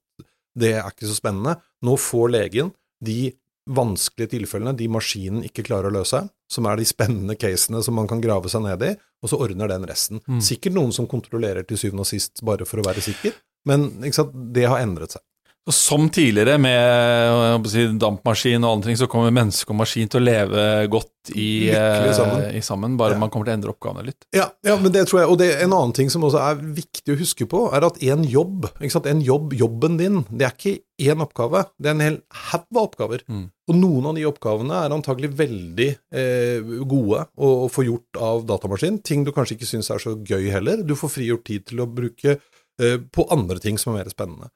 Det 0.58 0.74
er 0.76 0.84
ikke 0.92 1.08
så 1.08 1.16
spennende. 1.16 1.56
Nå 1.82 1.96
får 1.98 2.30
legen 2.32 2.74
de 3.02 3.32
vanskelige 3.70 4.34
tilfellene, 4.36 4.74
de 4.78 4.88
maskinen 4.92 5.46
ikke 5.46 5.66
klarer 5.68 5.92
å 5.92 5.96
løse, 6.00 6.24
som 6.52 6.68
er 6.68 6.80
de 6.80 6.88
spennende 6.88 7.38
casene 7.40 7.84
som 7.86 7.96
man 7.98 8.10
kan 8.10 8.22
grave 8.24 8.50
seg 8.52 8.66
ned 8.66 8.84
i, 8.88 8.92
og 9.22 9.32
så 9.32 9.40
ordner 9.44 9.70
den 9.70 9.86
resten. 9.88 10.22
Mm. 10.26 10.42
Sikkert 10.44 10.76
noen 10.78 10.94
som 10.96 11.10
kontrollerer 11.10 11.68
til 11.68 11.80
syvende 11.80 12.06
og 12.06 12.10
sist 12.10 12.42
bare 12.48 12.68
for 12.68 12.82
å 12.82 12.88
være 12.88 13.04
sikker, 13.06 13.36
men 13.70 13.92
det 14.02 14.66
har 14.66 14.82
endret 14.82 15.18
seg. 15.18 15.24
Og 15.70 15.76
som 15.78 16.08
tidligere 16.10 16.58
med 16.58 17.68
si, 17.70 17.84
dampmaskin 18.02 18.64
og 18.66 18.80
andre 18.80 18.90
ting, 18.90 18.98
så 18.98 19.08
kommer 19.10 19.34
menneske 19.36 19.70
og 19.70 19.78
maskin 19.78 20.10
til 20.10 20.18
å 20.18 20.26
leve 20.26 20.64
godt 20.90 21.30
i, 21.38 21.70
eh, 21.70 22.08
sammen. 22.18 22.56
i 22.58 22.62
sammen, 22.66 22.96
bare 22.98 23.14
Ja. 23.14 23.20
man 23.20 23.30
kommer 23.30 23.46
til 23.46 23.54
å 23.54 23.58
endre 23.60 23.74
oppgavene 23.76 24.06
litt. 24.08 24.26
Ja, 24.34 24.50
ja, 24.66 24.76
men 24.78 24.92
det 24.92 25.06
tror 25.08 25.20
jeg, 25.20 25.30
og 25.30 25.38
det 25.38 25.62
en 25.62 25.70
annen 25.70 25.94
ting 25.94 26.10
som 26.10 26.24
også 26.24 26.42
er 26.42 26.56
viktig 26.56 27.14
å 27.14 27.20
huske 27.20 27.46
på, 27.46 27.72
er 27.72 27.86
at 27.86 28.02
en 28.02 28.24
jobb, 28.24 28.72
en 28.82 29.22
jobb, 29.22 29.54
jobben 29.54 29.98
din, 29.98 30.26
det 30.32 30.48
er 30.48 30.56
ikke 30.58 30.82
én 31.00 31.22
oppgave, 31.22 31.68
det 31.80 31.90
er 31.90 31.92
en 31.92 32.00
hel 32.00 32.22
haug 32.34 32.66
av 32.76 32.82
oppgaver. 32.82 33.22
Mm. 33.30 33.52
Og 33.70 33.76
noen 33.76 34.06
av 34.08 34.16
de 34.16 34.26
oppgavene 34.26 34.74
er 34.86 34.90
antagelig 34.90 35.30
veldig 35.30 35.90
eh, 36.12 36.62
gode 36.90 37.28
å, 37.38 37.66
å 37.66 37.70
få 37.70 37.86
gjort 37.86 38.18
av 38.18 38.48
datamaskin, 38.48 39.04
ting 39.04 39.24
du 39.24 39.32
kanskje 39.32 39.60
ikke 39.60 39.70
syns 39.70 39.92
er 39.92 40.00
så 40.00 40.18
gøy 40.18 40.50
heller. 40.50 40.82
Du 40.82 40.96
får 40.96 41.14
frigjort 41.20 41.46
tid 41.46 41.68
til 41.68 41.82
å 41.82 41.86
bruke 41.86 42.40
eh, 42.82 42.98
på 42.98 43.28
andre 43.30 43.60
ting 43.60 43.78
som 43.78 43.94
er 43.94 44.02
mer 44.02 44.10
spennende. 44.10 44.50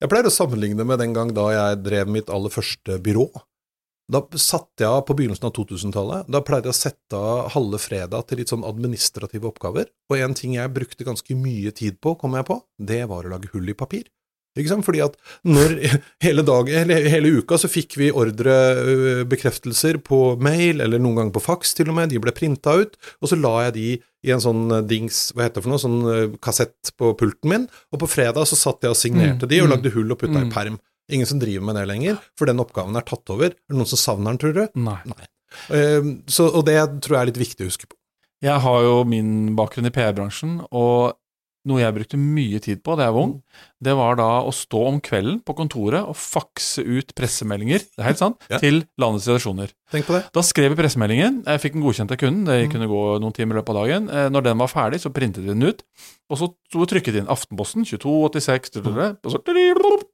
Jeg 0.00 0.08
pleier 0.08 0.30
å 0.30 0.32
sammenligne 0.32 0.84
med 0.88 0.96
den 1.02 1.12
gang 1.12 1.30
da 1.36 1.50
jeg 1.52 1.80
drev 1.84 2.08
mitt 2.08 2.30
aller 2.32 2.52
første 2.52 2.96
byrå. 3.04 3.26
Da 4.10 4.22
satte 4.40 4.82
jeg 4.82 5.04
på 5.06 5.14
begynnelsen 5.18 5.46
av 5.46 5.52
2000-tallet. 5.58 6.30
Da 6.32 6.40
pleide 6.42 6.70
jeg 6.70 6.74
å 6.74 6.78
sette 6.78 7.18
av 7.18 7.50
halve 7.54 7.78
fredag 7.78 8.24
til 8.26 8.40
litt 8.40 8.50
sånn 8.50 8.64
administrative 8.66 9.46
oppgaver. 9.52 9.90
Og 10.10 10.16
en 10.18 10.34
ting 10.34 10.56
jeg 10.56 10.72
brukte 10.74 11.06
ganske 11.06 11.36
mye 11.38 11.70
tid 11.76 12.00
på, 12.02 12.16
kom 12.18 12.34
jeg 12.38 12.48
på, 12.48 12.56
det 12.80 13.04
var 13.12 13.28
å 13.28 13.34
lage 13.34 13.52
hull 13.52 13.68
i 13.70 13.76
papir. 13.76 14.08
Ikke 14.58 14.72
sant? 14.72 14.84
Fordi 14.86 15.02
at 15.04 15.16
når 15.46 15.76
hele 16.26 16.44
dagen, 16.46 16.90
hele, 16.90 17.32
uka 17.40 17.58
så 17.60 17.70
fikk 17.70 17.96
vi 18.00 18.10
ordrebekreftelser 18.10 20.00
på 20.06 20.20
mail, 20.42 20.82
eller 20.82 21.02
noen 21.02 21.20
ganger 21.20 21.34
på 21.36 21.44
fax 21.44 21.74
til 21.78 21.92
og 21.92 21.98
med, 22.00 22.10
de 22.10 22.22
ble 22.22 22.34
printa 22.34 22.74
ut, 22.80 22.98
og 23.20 23.30
så 23.30 23.38
la 23.38 23.54
jeg 23.68 23.76
de 23.78 23.88
i 24.26 24.34
en 24.34 24.42
sånn 24.42 24.66
eh, 24.74 24.84
dings, 24.84 25.30
hva 25.32 25.46
heter 25.46 25.60
det 25.60 25.64
for 25.64 25.72
noe, 25.72 25.82
sånn 25.82 26.00
eh, 26.12 26.38
kassett 26.44 26.92
på 27.00 27.14
pulten 27.18 27.52
min, 27.52 27.68
og 27.94 28.02
på 28.02 28.10
fredag 28.10 28.48
så 28.50 28.58
satt 28.58 28.84
jeg 28.84 28.94
og 28.94 28.98
signerte 28.98 29.46
Mm, 29.46 29.50
de 29.52 29.60
og 29.62 29.68
mm, 29.68 29.72
lagde 29.72 29.92
hull 29.94 30.12
og 30.12 30.18
putta 30.20 30.40
mm. 30.40 30.48
i 30.48 30.52
perm. 30.52 30.80
Ingen 31.10 31.26
som 31.26 31.40
driver 31.42 31.64
med 31.66 31.78
det 31.78 31.86
lenger, 31.88 32.18
for 32.38 32.50
den 32.50 32.60
oppgaven 32.62 32.98
er 32.98 33.06
tatt 33.06 33.32
over. 33.32 33.54
Er 33.54 33.72
det 33.72 33.78
noen 33.78 33.88
som 33.88 33.98
savner 33.98 34.34
den, 34.34 34.40
tror 34.42 34.52
du? 34.56 34.62
Nei. 34.78 34.98
Nei. 35.08 35.30
så, 36.30 36.46
og 36.46 36.62
det 36.68 36.76
tror 37.02 37.16
jeg 37.16 37.22
er 37.22 37.30
litt 37.32 37.40
viktig 37.40 37.66
å 37.66 37.70
huske 37.70 37.88
på. 37.90 37.96
Jeg 38.44 38.62
har 38.64 38.84
jo 38.84 39.00
min 39.08 39.56
bakgrunn 39.58 39.88
i 39.88 39.92
PR-bransjen, 39.94 40.60
og 40.70 41.16
noe 41.68 41.80
jeg 41.82 41.92
brukte 41.94 42.16
mye 42.16 42.58
tid 42.60 42.82
på 42.82 42.96
da 42.96 43.04
jeg 43.04 43.12
var 43.14 43.22
ung, 43.26 43.42
det 43.84 43.94
var 43.96 44.16
da 44.16 44.28
å 44.42 44.52
stå 44.54 44.80
om 44.88 45.00
kvelden 45.00 45.40
på 45.44 45.54
kontoret 45.58 46.06
og 46.08 46.16
fakse 46.16 46.80
ut 46.86 47.12
pressemeldinger, 47.14 47.78
det 47.84 47.98
er 48.00 48.08
helt 48.08 48.18
sant, 48.18 48.40
Ja. 48.50 48.58
til 48.58 48.84
landets 48.98 49.26
redaksjoner. 49.28 49.70
Tenk 49.92 50.06
på 50.06 50.14
det. 50.16 50.32
Da 50.32 50.40
skrev 50.40 50.70
vi 50.74 50.82
pressemeldingen, 50.82 51.44
jeg 51.44 51.60
fikk 51.60 51.72
den 51.74 51.82
godkjent 51.82 52.10
av 52.12 52.16
kunden, 52.16 52.44
det 52.46 52.68
Mm. 52.68 52.70
kunne 52.72 52.88
gå 52.88 53.20
noen 53.20 53.32
timer 53.34 53.56
i 53.56 53.58
løpet 53.60 53.68
av 53.76 53.84
dagen. 53.84 54.08
Eh, 54.10 54.28
Når 54.30 54.42
den 54.44 54.58
var 54.58 54.68
ferdig, 54.68 55.00
så 55.00 55.12
printet 55.12 55.42
vi 55.44 55.48
den 55.52 55.62
ut, 55.62 55.82
og 56.30 56.38
så 56.38 56.54
sto 56.70 56.84
det 56.84 56.88
trykket 57.02 57.16
inn 57.18 57.26
Aftenposten, 57.26 57.84
2286, 57.84 58.70
Mm. 58.80 59.16
og 59.24 59.30
så, 59.30 59.38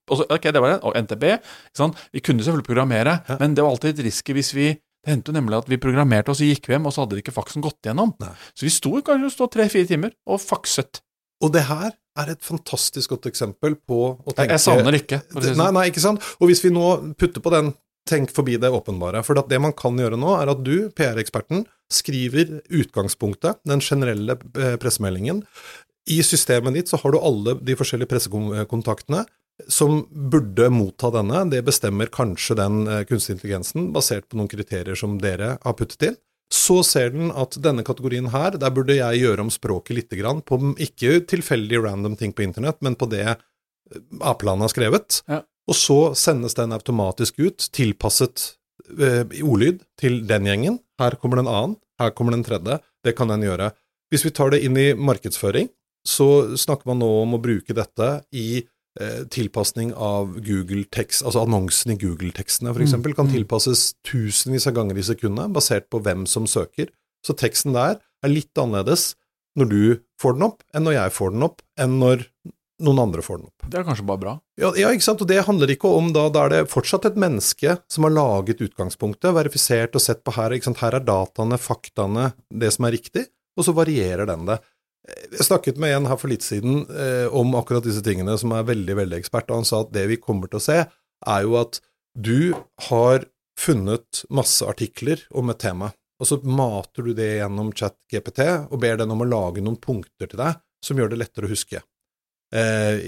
og 0.09 0.19
så 0.19 0.25
Ok, 0.31 0.43
det 0.53 0.61
var 0.61 0.73
det, 0.73 0.81
og 0.85 0.95
NTB. 0.97 1.23
Ikke 1.39 1.77
sant? 1.77 1.95
Vi 2.13 2.21
kunne 2.21 2.41
selvfølgelig 2.43 2.67
programmere, 2.67 3.23
Ja. 3.29 3.37
men 3.39 3.55
det 3.55 3.63
var 3.63 3.71
alltid 3.71 3.99
et 3.99 4.05
risky 4.05 4.33
hvis 4.35 4.53
vi 4.55 4.79
det 5.07 5.13
hendte 5.23 5.33
jo 5.33 5.41
nemlig 5.41 5.57
at 5.59 5.69
vi 5.69 5.77
programmerte, 5.77 6.31
og 6.31 6.35
så 6.35 6.43
gikk 6.43 6.67
vi 6.67 6.75
hjem, 6.75 6.87
og 6.87 6.93
så 6.93 7.07
hadde 7.07 7.23
ikke 7.23 7.33
faksen 7.33 7.63
gått 7.63 7.81
gjennom. 7.87 8.13
Nei. 8.19 8.31
Så 8.59 8.63
vi 8.63 8.71
sto 8.71 8.91
kanskje 9.03 9.49
tre-fire 9.53 9.87
timer 9.87 10.11
og 10.27 10.41
fakset. 10.41 11.01
Og 11.45 11.53
det 11.53 11.67
her 11.69 11.91
er 12.17 12.31
et 12.33 12.45
fantastisk 12.45 13.13
godt 13.13 13.29
eksempel 13.29 13.77
på 13.77 13.99
å 14.17 14.35
tenke 14.37 14.57
jeg 14.57 14.65
savner 14.65 14.97
ikke. 14.97 15.21
Si 15.29 15.37
Nei, 15.37 15.51
sånn. 15.53 15.75
nei, 15.77 15.89
ikke 15.91 16.05
sant. 16.05 16.25
Og 16.41 16.49
hvis 16.49 16.63
vi 16.65 16.73
nå 16.73 16.87
putter 17.21 17.45
på 17.45 17.53
den 17.53 17.75
tenk 18.07 18.31
forbi 18.35 18.57
det 18.61 18.71
åpenbare. 18.71 19.23
For 19.27 19.39
det 19.51 19.59
man 19.63 19.75
kan 19.77 19.99
gjøre 19.99 20.19
nå, 20.21 20.37
er 20.39 20.53
at 20.53 20.63
du, 20.67 20.89
PR-eksperten, 20.97 21.65
skriver 21.93 22.61
utgangspunktet, 22.75 23.61
den 23.67 23.83
generelle 23.85 24.39
eh, 24.59 24.77
pressemeldingen. 24.83 25.43
I 26.11 26.21
systemet 26.23 26.77
ditt 26.77 26.91
så 26.91 27.01
har 27.03 27.15
du 27.15 27.19
alle 27.19 27.57
de 27.67 27.75
forskjellige 27.79 28.11
pressekontaktene 28.13 29.25
som 29.73 30.05
burde 30.11 30.69
motta 30.71 31.11
denne. 31.15 31.47
Det 31.51 31.65
bestemmer 31.67 32.11
kanskje 32.13 32.59
den 32.61 32.85
eh, 32.87 33.03
kunstig 33.09 33.37
intelligensen, 33.37 33.91
basert 33.95 34.29
på 34.31 34.39
noen 34.39 34.51
kriterier 34.51 34.99
som 34.99 35.19
dere 35.23 35.57
har 35.63 35.79
puttet 35.79 36.11
inn. 36.11 36.19
Så 36.53 36.79
ser 36.87 37.11
den 37.11 37.33
at 37.35 37.57
denne 37.63 37.83
kategorien 37.87 38.29
her, 38.31 38.55
der 38.61 38.73
burde 38.75 38.95
jeg 38.95 39.23
gjøre 39.25 39.47
om 39.47 39.51
språket 39.51 39.97
lite 39.99 40.19
grann, 40.21 40.45
på 40.47 40.59
ikke 40.83 41.21
tilfeldig 41.27 41.81
random 41.83 42.15
ting 42.19 42.35
på 42.37 42.45
internett, 42.47 42.79
men 42.87 42.95
på 42.99 43.09
det 43.11 43.25
A-planen 44.21 44.65
har 44.65 44.73
skrevet. 44.73 45.21
Ja. 45.31 45.43
Og 45.67 45.79
så 45.79 45.99
sendes 46.19 46.55
den 46.59 46.75
automatisk 46.75 47.41
ut, 47.43 47.67
tilpasset 47.75 48.53
eh, 48.99 49.25
i 49.35 49.43
ordlyd 49.43 49.83
til 49.99 50.21
den 50.29 50.47
gjengen. 50.47 50.79
Her 51.03 51.19
kommer 51.19 51.41
det 51.41 51.47
en 51.47 51.55
annen, 51.55 51.75
her 52.01 52.15
kommer 52.15 52.35
det 52.35 52.41
en 52.41 52.49
tredje. 52.51 52.79
Det 53.03 53.17
kan 53.19 53.31
den 53.31 53.47
gjøre. 53.47 53.73
Hvis 54.13 54.27
vi 54.27 54.35
tar 54.35 54.55
det 54.55 54.63
inn 54.67 54.79
i 54.79 54.93
markedsføring, 54.95 55.71
så 56.07 56.55
snakker 56.55 56.93
man 56.93 57.03
nå 57.03 57.09
om 57.25 57.35
å 57.35 57.43
bruke 57.43 57.75
dette 57.75 58.11
i 58.39 58.63
eh, 58.63 58.69
tilpasning 59.33 59.91
av 59.93 60.39
Google-tekst, 60.41 61.25
altså 61.27 61.43
annonsen 61.45 61.93
i 61.93 61.99
Google-tekstene 62.01 62.73
f.eks. 62.73 62.95
Mm, 62.97 63.11
kan 63.13 63.29
mm. 63.29 63.35
tilpasses 63.35 63.91
tusenvis 64.09 64.69
av 64.71 64.77
ganger 64.79 65.01
i 65.01 65.05
sekundet, 65.05 65.53
basert 65.53 65.91
på 65.93 66.01
hvem 66.05 66.25
som 66.31 66.49
søker. 66.49 66.89
Så 67.27 67.37
teksten 67.37 67.77
der 67.77 67.99
er 68.25 68.33
litt 68.33 68.57
annerledes 68.61 69.15
når 69.57 69.71
du 69.73 69.83
får 70.21 70.37
den 70.37 70.47
opp, 70.49 70.63
enn 70.77 70.85
når 70.87 70.99
jeg 70.99 71.17
får 71.17 71.35
den 71.35 71.47
opp, 71.47 71.63
enn 71.81 71.99
når 72.01 72.27
noen 72.85 73.01
andre 73.07 73.25
får 73.25 73.41
den 73.41 73.49
opp. 73.49 73.69
Det 73.73 73.79
er 73.81 73.87
kanskje 73.87 74.05
bare 74.09 74.21
bra. 74.21 74.35
Ja, 74.61 74.71
ja, 74.77 74.91
ikke 74.93 75.07
sant, 75.07 75.23
og 75.25 75.31
det 75.31 75.45
handler 75.47 75.73
ikke 75.73 75.91
om 75.97 76.11
da, 76.13 76.27
da 76.33 76.45
er 76.45 76.53
det 76.53 76.73
fortsatt 76.73 77.09
et 77.09 77.17
menneske 77.21 77.79
som 77.93 78.07
har 78.07 78.13
laget 78.13 78.61
utgangspunktet, 78.67 79.33
verifisert 79.37 79.97
og 79.97 80.05
sett 80.05 80.21
på 80.27 80.35
her, 80.37 80.53
ikke 80.53 80.71
sant, 80.71 80.83
her 80.85 80.99
er 80.99 81.07
dataene, 81.07 81.61
faktaene, 81.61 82.31
det 82.53 82.73
som 82.77 82.89
er 82.89 82.97
riktig, 82.99 83.27
og 83.57 83.65
så 83.65 83.73
varierer 83.77 84.29
den 84.29 84.45
det. 84.51 84.59
Jeg 85.07 85.47
snakket 85.47 85.79
med 85.79 85.95
en 85.95 86.09
her 86.11 86.19
for 86.19 86.33
litt 86.33 86.43
siden 86.43 86.83
eh, 86.91 87.27
om 87.31 87.55
akkurat 87.59 87.85
disse 87.87 88.03
tingene, 88.05 88.35
som 88.41 88.55
er 88.57 88.67
veldig, 88.67 88.97
veldig 88.99 89.21
ekspert, 89.21 89.51
og 89.51 89.63
han 89.63 89.69
sa 89.69 89.85
at 89.85 89.93
det 89.95 90.07
vi 90.11 90.19
kommer 90.23 90.51
til 90.51 90.59
å 90.59 90.67
se, 90.67 90.81
er 90.87 91.47
jo 91.47 91.55
at 91.61 91.79
du 92.17 92.57
har 92.89 93.27
funnet 93.61 94.25
masse 94.33 94.67
artikler 94.67 95.23
om 95.37 95.53
et 95.53 95.61
tema, 95.63 95.93
og 96.21 96.29
så 96.29 96.39
mater 96.43 97.07
du 97.07 97.13
det 97.17 97.37
gjennom 97.39 97.73
chat-GPT 97.77 98.41
og 98.71 98.81
ber 98.81 99.01
den 99.01 99.13
om 99.13 99.23
å 99.23 99.29
lage 99.29 99.65
noen 99.65 99.79
punkter 99.81 100.31
til 100.31 100.41
deg 100.41 100.59
som 100.85 100.99
gjør 100.99 101.13
det 101.13 101.21
lettere 101.21 101.49
å 101.49 101.53
huske. 101.53 101.83
Eh, 102.55 103.01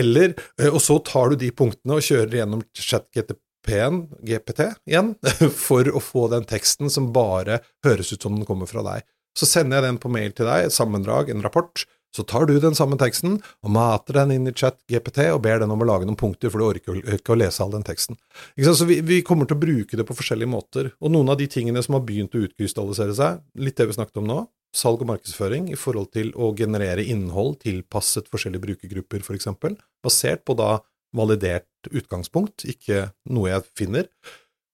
eller, 0.00 0.34
eh, 0.60 0.70
og 0.72 0.80
så 0.82 0.98
tar 1.04 1.32
du 1.32 1.42
de 1.44 1.50
punktene 1.54 1.98
og 1.98 2.04
kjører 2.04 2.40
gjennom 2.40 2.64
chat-GTP-en, 2.72 4.00
GPT 4.26 4.64
igjen, 4.88 5.12
for 5.66 5.90
å 5.92 6.02
få 6.02 6.26
den 6.32 6.48
teksten 6.48 6.90
som 6.92 7.12
bare 7.14 7.60
høres 7.86 8.12
ut 8.14 8.24
som 8.24 8.38
den 8.38 8.48
kommer 8.48 8.70
fra 8.70 8.84
deg. 8.86 9.06
Så 9.38 9.46
sender 9.46 9.78
jeg 9.78 9.86
den 9.86 10.02
på 10.02 10.10
mail 10.10 10.34
til 10.34 10.48
deg, 10.48 10.66
et 10.66 10.74
sammendrag, 10.74 11.30
en 11.30 11.44
rapport. 11.44 11.84
Så 12.16 12.24
tar 12.24 12.46
du 12.48 12.54
den 12.58 12.74
samme 12.74 12.96
teksten 12.98 13.36
og 13.36 13.72
mater 13.74 14.16
den 14.16 14.32
inn 14.38 14.48
i 14.48 14.54
chat-GPT 14.56 15.28
og 15.34 15.42
ber 15.44 15.60
den 15.60 15.72
om 15.74 15.82
å 15.84 15.86
lage 15.86 16.08
noen 16.08 16.18
punkter, 16.18 16.50
for 16.50 16.62
du 16.62 16.66
orker 16.70 17.00
ikke 17.14 17.34
å 17.34 17.38
lese 17.38 17.60
all 17.62 17.74
den 17.74 17.84
teksten. 17.86 18.16
Så 18.56 18.88
vi, 18.88 19.02
vi 19.04 19.20
kommer 19.26 19.46
til 19.46 19.58
å 19.58 19.62
bruke 19.62 19.98
det 19.98 20.06
på 20.08 20.16
forskjellige 20.16 20.50
måter. 20.50 20.88
Og 21.04 21.12
noen 21.12 21.28
av 21.34 21.38
de 21.40 21.46
tingene 21.52 21.82
som 21.84 21.98
har 21.98 22.06
begynt 22.08 22.34
å 22.34 22.42
utkrystallisere 22.46 23.16
seg, 23.18 23.42
litt 23.60 23.76
det 23.78 23.90
vi 23.90 23.98
snakket 23.98 24.22
om 24.22 24.30
nå, 24.30 24.40
salg 24.74 25.04
og 25.04 25.12
markedsføring 25.12 25.68
i 25.72 25.78
forhold 25.80 26.10
til 26.16 26.32
å 26.36 26.50
generere 26.56 27.04
innhold 27.04 27.60
tilpasset 27.62 28.28
forskjellige 28.32 28.64
brukergrupper, 28.66 29.20
f.eks., 29.20 29.28
for 29.28 29.38
eksempel, 29.38 29.78
basert 30.04 30.44
på 30.48 30.56
da 30.58 30.78
validert 31.16 31.88
utgangspunkt, 31.88 32.66
ikke 32.68 33.10
noe 33.32 33.52
jeg 33.52 33.68
finner. 33.78 34.08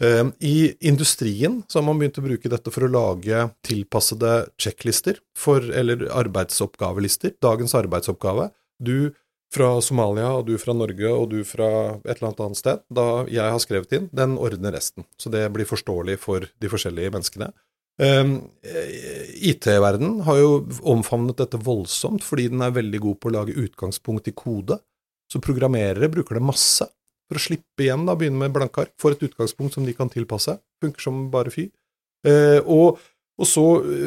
Eh, 0.03 0.27
I 0.41 0.75
industrien 0.81 1.63
så 1.69 1.79
har 1.79 1.87
man 1.87 2.01
begynt 2.01 2.19
å 2.19 2.25
bruke 2.25 2.51
dette 2.51 2.73
for 2.75 2.87
å 2.87 2.91
lage 2.91 3.45
tilpassede 3.67 4.33
sjekklister, 4.61 5.21
eller 5.75 6.09
arbeidsoppgavelister. 6.11 7.37
Dagens 7.43 7.77
arbeidsoppgave. 7.79 8.51
Du 8.83 9.13
fra 9.55 9.77
Somalia, 9.85 10.33
og 10.35 10.49
du 10.49 10.57
fra 10.59 10.75
Norge, 10.75 11.11
og 11.11 11.29
du 11.31 11.45
fra 11.47 11.69
et 12.03 12.17
eller 12.17 12.33
annet 12.33 12.59
sted. 12.59 12.83
Da 12.91 13.25
jeg 13.31 13.55
har 13.55 13.63
skrevet 13.63 13.95
inn, 13.95 14.09
den 14.13 14.35
ordner 14.41 14.75
resten. 14.75 15.07
Så 15.21 15.31
det 15.31 15.47
blir 15.55 15.69
forståelig 15.69 16.19
for 16.25 16.49
de 16.49 16.73
forskjellige 16.73 17.15
menneskene. 17.15 17.53
Um, 18.03 18.51
IT-verden 19.39 20.25
har 20.27 20.41
jo 20.41 20.65
omfavnet 20.91 21.39
dette 21.39 21.61
voldsomt, 21.63 22.25
fordi 22.27 22.49
den 22.51 22.65
er 22.67 22.75
veldig 22.75 23.01
god 23.05 23.21
på 23.23 23.31
å 23.31 23.37
lage 23.37 23.55
utgangspunkt 23.55 24.27
i 24.27 24.35
kode. 24.35 24.81
Så 25.31 25.39
programmerere 25.43 26.11
bruker 26.11 26.35
det 26.35 26.43
masse 26.43 26.89
for 27.29 27.41
å 27.41 27.43
slippe 27.43 27.87
igjen, 27.87 28.05
da, 28.09 28.17
begynne 28.19 28.41
med 28.41 28.55
blanke 28.55 28.85
ark. 28.85 28.95
Får 29.01 29.17
et 29.17 29.27
utgangspunkt 29.29 29.77
som 29.77 29.87
de 29.87 29.95
kan 29.97 30.11
tilpasse. 30.13 30.57
Funker 30.85 31.07
som 31.07 31.27
bare 31.33 31.53
fy. 31.55 31.69
Eh, 32.27 32.61
og, 32.61 33.01
og, 33.39 33.47
så 33.49 33.65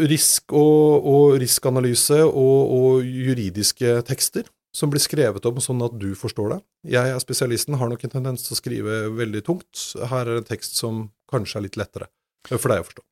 risk 0.10 0.54
og, 0.56 1.08
og 1.10 1.38
riskanalyse 1.42 2.22
og, 2.28 2.76
og 2.78 3.08
juridiske 3.08 4.00
tekster 4.08 4.48
som 4.78 4.92
blir 4.94 5.02
skrevet 5.02 5.46
om 5.50 5.60
sånn 5.64 5.82
at 5.86 5.96
du 5.98 6.12
forstår 6.18 6.52
det. 6.54 6.60
Jeg 6.94 7.14
er 7.14 7.22
spesialisten, 7.24 7.78
har 7.82 7.90
nok 7.90 8.04
en 8.06 8.14
tendens 8.14 8.46
til 8.46 8.54
å 8.54 8.60
skrive 8.60 8.98
veldig 9.18 9.42
tungt. 9.48 9.86
Her 10.12 10.30
er 10.30 10.42
en 10.42 10.48
tekst 10.48 10.78
som 10.78 11.08
kanskje 11.32 11.60
er 11.60 11.66
litt 11.66 11.80
lettere 11.80 12.12
for 12.48 12.70
deg 12.72 12.84
å 12.84 12.88
forstå. 12.88 13.06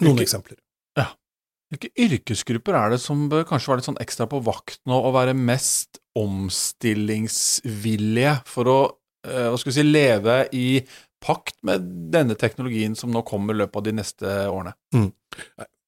Noen 0.00 0.12
Hvilke, 0.12 0.26
eksempler. 0.28 0.58
Hvilke 1.70 1.94
yrkesgrupper 2.02 2.74
er 2.74 2.90
det 2.94 3.00
som 3.02 3.28
bør 3.30 3.44
kanskje 3.46 3.70
være 3.70 3.78
litt 3.80 3.90
sånn 3.90 4.02
ekstra 4.02 4.26
på 4.30 4.38
vakt 4.42 4.80
nå, 4.90 4.96
og 4.98 5.14
være 5.14 5.34
mest 5.38 5.90
omstillingsvillige 6.18 8.34
for 8.50 8.64
å 8.66 8.98
eh, 9.26 9.48
hva 9.52 9.58
skal 9.60 9.70
vi 9.70 9.78
si, 9.78 9.84
leve 9.86 10.36
i 10.56 10.82
pakt 11.22 11.56
med 11.66 11.78
denne 12.10 12.34
teknologien 12.40 12.94
som 12.98 13.10
nå 13.14 13.20
kommer 13.28 13.54
i 13.54 13.58
løpet 13.62 13.78
av 13.78 13.84
de 13.86 13.92
neste 14.00 14.26
årene? 14.50 14.72
Mm. 14.96 15.10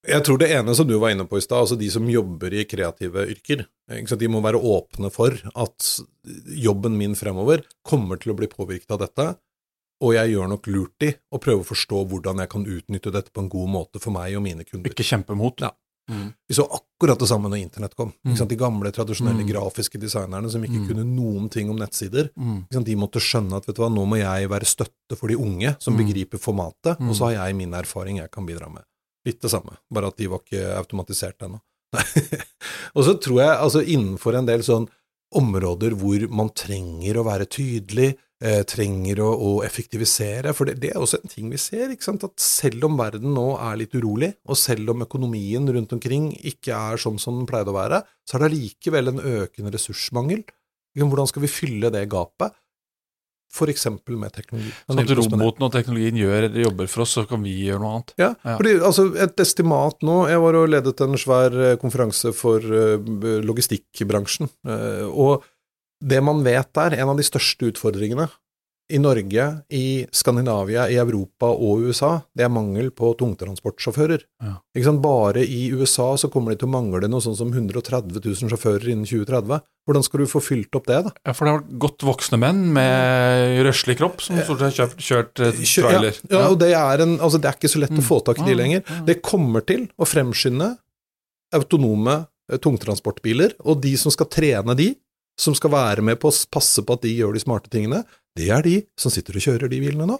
Jeg 0.02 0.24
tror 0.26 0.38
det 0.38 0.50
ene 0.54 0.74
som 0.74 0.86
du 0.86 0.96
var 0.98 1.10
inne 1.14 1.26
på 1.30 1.38
i 1.38 1.44
stad, 1.44 1.60
altså 1.62 1.76
de 1.78 1.88
som 1.90 2.10
jobber 2.10 2.54
i 2.54 2.64
kreative 2.66 3.26
yrker, 3.30 3.66
de 4.18 4.28
må 4.30 4.40
være 4.42 4.58
åpne 4.58 5.10
for 5.14 5.36
at 5.54 5.90
jobben 6.58 6.96
min 6.98 7.14
fremover 7.18 7.62
kommer 7.86 8.16
til 8.22 8.32
å 8.32 8.36
bli 8.38 8.48
påvirket 8.50 8.90
av 8.94 9.00
dette, 9.04 9.26
og 10.02 10.16
jeg 10.16 10.32
gjør 10.32 10.50
nok 10.50 10.66
lurt 10.74 11.06
i 11.06 11.12
å 11.30 11.40
prøve 11.42 11.62
å 11.62 11.68
forstå 11.68 12.02
hvordan 12.10 12.42
jeg 12.42 12.50
kan 12.52 12.66
utnytte 12.66 13.12
dette 13.14 13.30
på 13.30 13.44
en 13.44 13.52
god 13.52 13.70
måte 13.70 14.02
for 14.02 14.14
meg 14.14 14.34
og 14.36 14.44
mine 14.44 14.66
kunder. 14.66 14.90
Ikke 14.90 15.06
kjempe 15.06 15.36
mot. 15.38 15.62
Ja. 15.62 15.70
Mm. 16.10 16.32
Vi 16.48 16.54
så 16.54 16.64
akkurat 16.66 17.20
det 17.20 17.28
samme 17.30 17.48
når 17.48 17.62
internett 17.62 17.94
kom. 17.94 18.10
Mm. 18.26 18.34
De 18.48 18.58
gamle, 18.58 18.90
tradisjonelle 18.92 19.44
mm. 19.44 19.48
grafiske 19.48 20.00
designerne 20.02 20.50
som 20.50 20.64
ikke 20.64 20.80
mm. 20.82 20.86
kunne 20.90 21.04
noen 21.06 21.48
ting 21.52 21.70
om 21.70 21.78
nettsider, 21.78 22.32
mm. 22.34 22.64
de 22.84 22.96
måtte 22.98 23.22
skjønne 23.22 23.58
at 23.58 23.68
vet 23.68 23.78
du 23.78 23.84
hva, 23.84 23.90
nå 23.92 24.06
må 24.08 24.18
jeg 24.18 24.50
være 24.50 24.68
støtte 24.68 25.18
for 25.18 25.30
de 25.30 25.38
unge 25.38 25.76
som 25.82 25.94
mm. 25.94 26.00
begriper 26.02 26.42
formatet, 26.42 26.98
og 26.98 27.14
så 27.16 27.30
har 27.30 27.36
jeg 27.38 27.60
min 27.60 27.76
erfaring 27.78 28.18
jeg 28.18 28.32
kan 28.34 28.48
bidra 28.48 28.70
med. 28.72 28.86
Litt 29.26 29.38
det 29.44 29.52
samme, 29.52 29.78
bare 29.92 30.10
at 30.10 30.18
de 30.18 30.26
var 30.32 30.42
ikke 30.42 30.64
automatisert 30.80 31.46
ennå. 31.46 31.62
og 32.96 33.06
så 33.06 33.14
tror 33.22 33.38
jeg, 33.38 33.54
altså 33.54 33.84
innenfor 33.84 34.34
en 34.38 34.48
del 34.48 34.66
sånn 34.66 34.88
områder 35.38 35.94
hvor 35.96 36.26
man 36.32 36.50
trenger 36.56 37.20
å 37.20 37.26
være 37.28 37.46
tydelig, 37.48 38.12
trenger 38.66 39.20
å, 39.22 39.28
å, 39.32 39.50
effektivisere, 39.62 40.50
for 40.56 40.66
det, 40.66 40.78
det, 40.82 40.92
er 40.92 41.02
også 41.02 41.20
en 41.20 41.30
ting 41.30 41.50
vi 41.52 41.60
ser, 41.62 41.92
ikke 41.92 42.08
sant, 42.08 42.24
at 42.26 42.42
selv 42.42 42.88
om 42.88 42.96
verden 42.98 43.36
nå 43.36 43.52
er 43.54 43.76
litt 43.78 43.94
urolig, 43.94 44.32
og 44.50 44.58
selv 44.58 44.90
om 44.94 45.04
økonomien 45.04 45.68
rundt 45.76 45.94
omkring 45.94 46.32
ikke 46.50 46.74
er 46.74 47.02
sånn 47.02 47.20
som 47.22 47.38
den 47.38 47.46
pleide 47.46 47.70
å 47.70 47.76
være, 47.76 48.02
så 48.26 48.36
er 48.36 48.42
det 48.42 48.50
allikevel 48.50 49.12
en 49.12 49.22
økende 49.22 49.74
ressursmangel. 49.76 50.42
Hvordan 50.98 51.30
skal 51.30 51.46
vi 51.46 51.52
fylle 51.52 51.92
det 51.94 52.08
gapet? 52.12 52.58
F.eks. 53.52 53.84
med 54.08 54.32
teknologi. 54.32 54.70
Sånn 54.88 55.02
at 55.02 55.10
roboten 55.18 55.66
og 55.66 55.72
teknologien 55.74 56.16
gjør 56.16 56.46
jobber 56.62 56.88
for 56.88 57.04
oss, 57.04 57.12
så 57.18 57.26
kan 57.28 57.42
vi 57.44 57.52
gjøre 57.66 57.82
noe 57.82 57.90
annet? 57.98 58.14
Ja, 58.16 58.30
ja. 58.32 58.54
fordi 58.56 58.72
altså, 58.80 59.04
et 59.20 59.42
estimat 59.44 60.00
nå 60.06 60.14
Jeg 60.30 60.40
var 60.40 60.56
og 60.56 60.70
ledet 60.72 60.94
en 61.04 61.18
svær 61.20 61.56
eh, 61.60 61.74
konferanse 61.80 62.32
for 62.36 62.64
uh, 62.64 62.96
logistikkbransjen. 63.44 64.48
Og 65.12 65.44
det 66.02 66.20
man 66.24 66.42
vet 66.46 66.72
der, 66.76 66.98
en 66.98 67.12
av 67.12 67.20
de 67.20 67.26
største 67.26 67.70
utfordringene 67.72 68.28
i 68.92 68.98
Norge, 69.00 69.44
i 69.72 70.04
Skandinavia, 70.12 70.84
i 70.90 70.98
Europa 71.00 71.48
og 71.48 71.86
USA, 71.86 72.10
det 72.36 72.44
er 72.44 72.50
mangel 72.52 72.90
på 72.94 73.12
tungtransportsjåfører. 73.18 74.24
Ja. 74.42 74.56
Bare 75.02 75.44
i 75.44 75.70
USA 75.72 76.10
så 76.20 76.28
kommer 76.32 76.52
de 76.52 76.60
til 76.60 76.68
å 76.68 76.74
mangle 76.74 77.08
noe 77.10 77.22
sånn 77.24 77.38
som 77.38 77.52
130 77.54 78.18
000 78.18 78.52
sjåfører 78.52 78.90
innen 78.92 79.08
2030. 79.08 79.62
Hvordan 79.88 80.06
skal 80.06 80.22
du 80.22 80.30
få 80.30 80.42
fylt 80.44 80.78
opp 80.78 80.90
det, 80.90 80.98
da? 81.06 81.14
Ja, 81.24 81.34
For 81.34 81.48
det 81.48 81.54
har 81.54 81.64
godt 81.86 82.04
voksne 82.06 82.38
menn 82.42 82.66
med 82.74 83.62
røslig 83.66 83.96
kropp 83.98 84.20
som 84.22 84.38
stort 84.44 84.62
sett 84.66 84.82
har 84.82 85.06
kjørt, 85.08 85.40
eh, 85.40 85.62
trailer. 85.62 86.20
Ja, 86.28 86.36
ja, 86.36 86.44
og 86.50 86.58
det 86.60 86.72
er, 86.76 87.06
en, 87.06 87.16
altså 87.18 87.40
det 87.40 87.50
er 87.50 87.58
ikke 87.58 87.72
så 87.72 87.82
lett 87.82 87.96
å 87.96 88.04
få 88.04 88.20
tak 88.26 88.42
i 88.42 88.46
de 88.46 88.54
mm. 88.54 88.60
lenger. 88.60 88.84
Det 89.08 89.22
kommer 89.24 89.64
til 89.66 89.88
å 89.96 90.08
fremskynde 90.08 90.74
autonome 91.56 92.20
eh, 92.52 92.60
tungtransportbiler, 92.60 93.56
og 93.64 93.80
de 93.86 93.96
som 94.00 94.12
skal 94.14 94.30
trene 94.30 94.76
de, 94.78 94.92
som 95.40 95.56
skal 95.56 95.72
være 95.72 96.04
med 96.04 96.20
på 96.22 96.30
å 96.30 96.40
passe 96.52 96.84
på 96.84 96.98
at 96.98 97.06
de 97.06 97.14
gjør 97.14 97.36
de 97.36 97.42
smarte 97.42 97.72
tingene, 97.72 98.02
det 98.32 98.46
er 98.48 98.62
de 98.64 98.78
som 98.96 99.12
sitter 99.12 99.36
og 99.36 99.44
kjører 99.44 99.68
de 99.68 99.78
bilene 99.82 100.06
nå. 100.08 100.14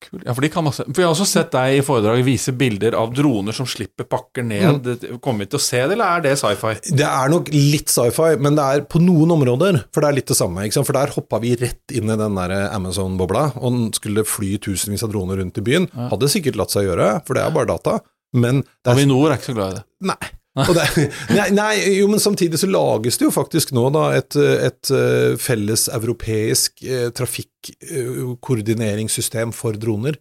Kul. 0.00 0.22
Ja, 0.22 0.32
for, 0.32 0.40
de 0.40 0.48
kan 0.52 0.64
masse. 0.64 0.86
for 0.86 1.02
Jeg 1.02 1.04
har 1.04 1.12
også 1.12 1.26
sett 1.28 1.50
deg 1.52 1.74
i 1.76 1.82
foredraget 1.84 2.24
vise 2.24 2.54
bilder 2.56 2.96
av 2.96 3.12
droner 3.12 3.52
som 3.56 3.68
slipper 3.68 4.06
pakker 4.08 4.46
ned. 4.46 4.86
Mm. 4.86 5.18
Kommer 5.24 5.44
vi 5.44 5.50
til 5.52 5.60
å 5.60 5.64
se 5.66 5.82
det, 5.82 5.98
eller 5.98 6.14
er 6.16 6.24
det 6.24 6.32
sci-fi? 6.40 6.72
Det 6.96 7.04
er 7.04 7.32
nok 7.34 7.50
litt 7.52 7.92
sci-fi, 7.92 8.30
men 8.40 8.56
det 8.56 8.64
er 8.64 8.86
på 8.88 9.02
noen 9.04 9.36
områder, 9.36 9.82
for 9.92 10.00
det 10.00 10.08
er 10.08 10.16
litt 10.16 10.32
det 10.32 10.38
samme. 10.38 10.64
For 10.78 10.96
der 10.96 11.12
hoppa 11.18 11.42
vi 11.44 11.52
rett 11.60 11.92
inn 11.92 12.08
i 12.08 12.16
den 12.22 12.40
der 12.40 12.56
Amazon-bobla, 12.70 13.44
og 13.60 13.82
skulle 13.98 14.24
fly 14.24 14.54
tusenvis 14.64 15.04
av 15.04 15.12
droner 15.12 15.42
rundt 15.42 15.60
i 15.60 15.66
byen. 15.68 15.90
Ja. 15.92 16.08
Hadde 16.14 16.32
sikkert 16.32 16.56
latt 16.56 16.72
seg 16.72 16.88
gjøre, 16.88 17.18
for 17.28 17.36
det 17.36 17.44
er 17.44 17.52
bare 17.52 17.68
data. 17.74 17.98
Men 18.32 18.64
Avinor 18.88 19.28
er 19.28 19.36
ikke 19.36 19.52
så 19.52 19.58
glad 19.60 19.76
i 19.76 19.80
det. 19.82 19.86
Nei. 20.08 20.32
Det, 20.56 20.84
nei, 21.36 21.50
nei, 21.54 21.74
jo, 21.98 22.06
men 22.10 22.20
samtidig 22.22 22.58
så 22.60 22.66
lages 22.70 23.18
det 23.20 23.26
jo 23.28 23.32
faktisk 23.34 23.72
nå 23.76 23.84
da 23.94 24.04
et, 24.18 24.32
et 24.38 24.90
eh, 24.94 25.36
felles 25.40 25.82
europeisk 25.94 26.72
eh, 26.82 27.08
trafikkoordineringssystem 27.14 29.52
for 29.56 29.72
droner. 29.80 30.14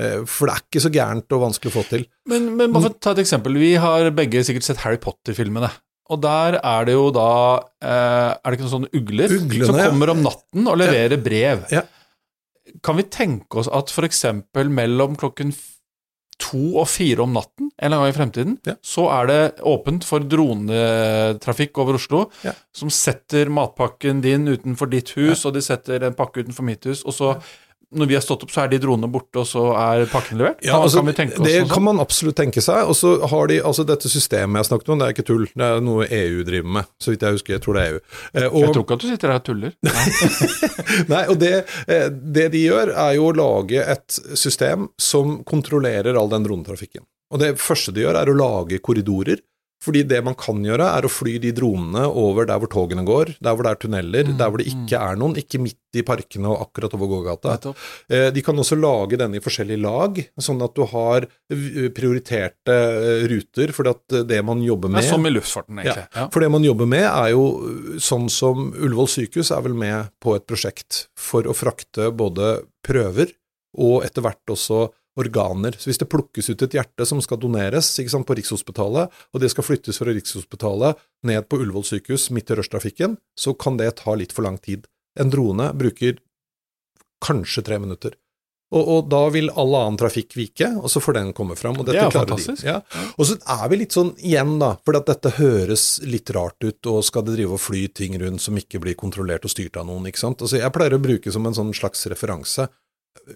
Eh, 0.00 0.20
for 0.28 0.44
det 0.48 0.54
er 0.54 0.60
ikke 0.64 0.84
så 0.86 0.94
gærent 0.94 1.32
og 1.36 1.44
vanskelig 1.46 1.70
å 1.72 1.78
få 1.78 1.84
til. 1.90 2.02
Men, 2.30 2.42
men 2.58 2.68
bare 2.74 2.84
for 2.88 2.94
å 2.96 3.02
ta 3.06 3.10
et 3.14 3.24
eksempel. 3.26 3.52
Vi 3.60 3.72
har 3.82 4.00
begge 4.16 4.38
sikkert 4.48 4.66
sett 4.66 4.82
Harry 4.84 5.00
Potter-filmene. 5.02 5.70
Og 6.06 6.16
der 6.22 6.50
er 6.60 6.80
det 6.86 6.94
jo 6.94 7.06
da 7.10 7.58
Er 7.82 8.38
det 8.44 8.54
ikke 8.54 8.66
noen 8.68 8.76
sånne 8.76 8.94
ugler 8.94 9.26
Uglene, 9.34 9.66
som 9.66 9.74
kommer 9.74 10.06
om 10.12 10.20
natten 10.22 10.62
og 10.70 10.78
leverer 10.78 11.18
brev? 11.18 11.66
Ja. 11.74 11.82
Kan 12.86 12.94
vi 13.00 13.04
tenke 13.10 13.58
oss 13.58 13.66
at 13.74 13.90
f.eks. 13.90 14.22
mellom 14.54 15.18
klokken 15.18 15.50
to 16.40 16.76
og 16.76 16.88
fire 16.90 17.24
om 17.24 17.32
natten 17.36 17.70
en 17.76 17.86
eller 17.86 17.96
annen 17.96 18.06
gang 18.06 18.14
i 18.14 18.16
fremtiden, 18.16 18.56
ja. 18.68 18.74
så 18.84 19.06
er 19.12 19.28
det 19.30 19.40
åpent 19.68 20.04
for 20.06 20.24
dronetrafikk 20.24 21.80
over 21.82 21.98
Oslo, 21.98 22.22
ja. 22.46 22.54
som 22.76 22.92
setter 22.92 23.50
matpakken 23.52 24.22
din 24.24 24.48
utenfor 24.48 24.90
ditt 24.92 25.12
hus, 25.16 25.42
ja. 25.42 25.48
og 25.48 25.56
de 25.56 25.64
setter 25.64 26.06
en 26.06 26.16
pakke 26.16 26.44
utenfor 26.44 26.66
mitt 26.68 26.88
hus, 26.88 27.04
og 27.04 27.16
så 27.16 27.32
når 27.94 28.06
vi 28.10 28.16
har 28.16 28.22
stått 28.24 28.42
opp, 28.42 28.50
så 28.50 28.64
er 28.64 28.70
de 28.72 28.80
dronene 28.82 29.08
borte, 29.10 29.38
og 29.38 29.46
så 29.46 29.62
er 29.78 30.08
pakken 30.10 30.40
levert? 30.40 30.58
Ja, 30.66 30.80
altså, 30.82 30.98
kan 30.98 31.10
vi 31.10 31.14
tenke 31.20 31.38
oss 31.38 31.46
det 31.46 31.60
kan 31.70 31.84
man 31.86 32.02
absolutt 32.02 32.36
tenke 32.38 32.62
seg. 32.64 32.88
Og 32.90 32.96
så 32.98 33.12
har 33.30 33.50
de 33.50 33.60
altså 33.62 33.84
dette 33.86 34.10
systemet 34.10 34.64
jeg 34.64 34.70
snakket 34.70 34.90
om, 34.90 35.00
det 35.00 35.06
er 35.06 35.14
ikke 35.14 35.26
tull. 35.28 35.46
Det 35.52 35.68
er 35.68 35.84
noe 35.86 36.08
EU 36.10 36.42
driver 36.48 36.74
med, 36.78 36.90
så 37.02 37.14
vidt 37.14 37.22
jeg 37.22 37.38
husker. 37.38 37.56
Jeg 37.56 37.64
tror 37.64 37.78
det 37.78 37.84
er 37.84 37.94
EU. 37.94 38.00
Eh, 38.32 38.48
og, 38.48 38.58
jeg 38.64 38.74
tror 38.74 38.86
ikke 38.86 38.98
at 38.98 39.04
du 39.04 39.08
sitter 39.12 39.34
her 39.34 39.42
og 39.42 39.46
tuller. 39.46 39.76
Nei, 41.14 41.24
og 41.30 41.38
det, 41.42 41.52
eh, 41.86 42.08
det, 42.10 42.48
de 42.56 42.64
gjør, 42.66 42.94
er 43.06 43.12
jo 43.20 43.28
å 43.30 43.36
lage 43.38 43.84
et 43.94 44.20
system 44.34 44.90
som 44.98 45.38
kontrollerer 45.46 46.18
all 46.18 46.32
den 46.32 46.48
dronetrafikken. 46.48 47.06
Og 47.34 47.42
det 47.42 47.54
første 47.58 47.94
de 47.94 48.02
gjør, 48.02 48.18
er 48.18 48.30
å 48.30 48.38
lage 48.38 48.82
korridorer 48.82 49.42
fordi 49.82 50.02
det 50.08 50.22
man 50.24 50.34
kan 50.38 50.62
gjøre, 50.64 50.86
er 50.98 51.06
å 51.06 51.10
fly 51.12 51.36
de 51.42 51.52
dronene 51.54 52.06
over 52.08 52.48
der 52.48 52.60
hvor 52.62 52.70
togene 52.72 53.04
går, 53.06 53.36
der 53.44 53.56
hvor 53.56 53.66
det 53.66 53.74
er 53.74 53.80
tunneler, 53.82 54.30
mm, 54.30 54.38
der 54.40 54.50
hvor 54.50 54.62
det 54.62 54.68
ikke 54.70 54.96
mm. 54.96 55.02
er 55.02 55.20
noen, 55.20 55.36
ikke 55.42 55.60
midt 55.62 56.00
i 56.00 56.04
parkene 56.06 56.50
og 56.52 56.66
akkurat 56.66 56.96
over 56.96 57.10
gågata. 57.12 57.56
Eh, 58.08 58.28
de 58.34 58.44
kan 58.44 58.58
også 58.58 58.78
lage 58.80 59.20
denne 59.20 59.38
i 59.38 59.44
forskjellige 59.44 59.82
lag, 59.84 60.20
sånn 60.42 60.64
at 60.64 60.76
du 60.76 60.84
har 60.90 61.28
prioriterte 61.96 62.76
eh, 62.76 63.24
ruter, 63.30 63.72
for 63.76 63.92
det 64.26 64.42
man 64.46 64.64
jobber 64.64 64.92
med 64.92 65.04
er 65.04 65.10
Som 65.12 65.28
i 65.28 65.34
luftfarten, 65.34 65.80
egentlig. 65.82 66.06
Ja, 66.08 66.28
for 66.32 66.44
det 66.44 66.52
man 66.56 66.66
jobber 66.66 66.90
med, 66.96 67.06
er 67.06 67.32
jo 67.36 67.46
sånn 68.02 68.30
som 68.32 68.70
Ullevål 68.74 69.12
sykehus 69.12 69.52
er 69.54 69.64
vel 69.66 69.76
med 69.78 70.12
på 70.22 70.36
et 70.36 70.46
prosjekt 70.48 71.06
for 71.20 71.46
å 71.46 71.56
frakte 71.56 72.10
både 72.16 72.56
prøver 72.86 73.32
og 73.76 74.06
etter 74.06 74.24
hvert 74.24 74.52
også 74.52 74.86
organer. 75.16 75.76
Så 75.78 75.90
hvis 75.90 76.00
det 76.02 76.10
plukkes 76.12 76.50
ut 76.52 76.66
et 76.66 76.76
hjerte 76.78 77.06
som 77.08 77.22
skal 77.24 77.40
doneres 77.40 77.88
sant, 77.96 78.26
på 78.26 78.36
Rikshospitalet, 78.38 79.12
og 79.32 79.42
det 79.42 79.50
skal 79.52 79.66
flyttes 79.66 80.00
fra 80.00 80.12
Rikshospitalet 80.12 81.00
ned 81.28 81.48
på 81.48 81.60
Ullevål 81.62 81.86
sykehus 81.88 82.28
midt 82.36 82.52
i 82.52 82.60
rushtrafikken, 82.60 83.16
så 83.38 83.54
kan 83.54 83.80
det 83.80 83.94
ta 84.02 84.14
litt 84.14 84.34
for 84.36 84.46
lang 84.46 84.60
tid. 84.60 84.86
En 85.18 85.32
drone 85.32 85.72
bruker 85.76 86.20
kanskje 87.24 87.64
tre 87.64 87.80
minutter. 87.80 88.16
Og, 88.74 88.82
og, 88.82 89.04
da 89.06 89.20
vil 89.30 89.46
all 89.54 89.76
annen 89.78 89.98
trafikk 90.00 90.34
vike, 90.34 90.66
og 90.80 90.90
så 90.90 90.98
får 91.02 91.14
den 91.20 91.28
komme 91.38 91.54
fram. 91.58 91.76
Og 91.78 91.86
det 91.86 91.94
er 92.00 92.10
fantastisk. 92.10 92.64
De. 92.64 92.72
Ja. 92.72 92.80
Og 93.14 93.28
så 93.28 93.36
er 93.38 93.68
vi 93.70 93.78
litt 93.78 93.94
sånn 93.94 94.10
igjen, 94.18 94.56
da, 94.58 94.72
for 94.82 94.98
at 94.98 95.06
dette 95.06 95.36
høres 95.36 95.84
litt 96.02 96.32
rart 96.34 96.58
ut, 96.66 96.80
og 96.90 97.04
skal 97.06 97.28
det 97.28 97.36
drive 97.36 97.54
og 97.54 97.62
fly 97.62 97.84
ting 97.94 98.18
rundt 98.20 98.42
som 98.42 98.58
ikke 98.58 98.82
blir 98.82 98.98
kontrollert 98.98 99.46
og 99.46 99.54
styrt 99.54 99.78
av 99.78 99.86
noen, 99.86 100.08
ikke 100.10 100.24
sant. 100.24 100.42
Altså, 100.42 100.58
jeg 100.58 100.74
pleier 100.74 100.98
å 100.98 101.02
bruke 101.02 101.34
som 101.34 101.46
en 101.46 101.54
sånn 101.56 101.70
slags 101.78 102.02
referanse 102.10 102.66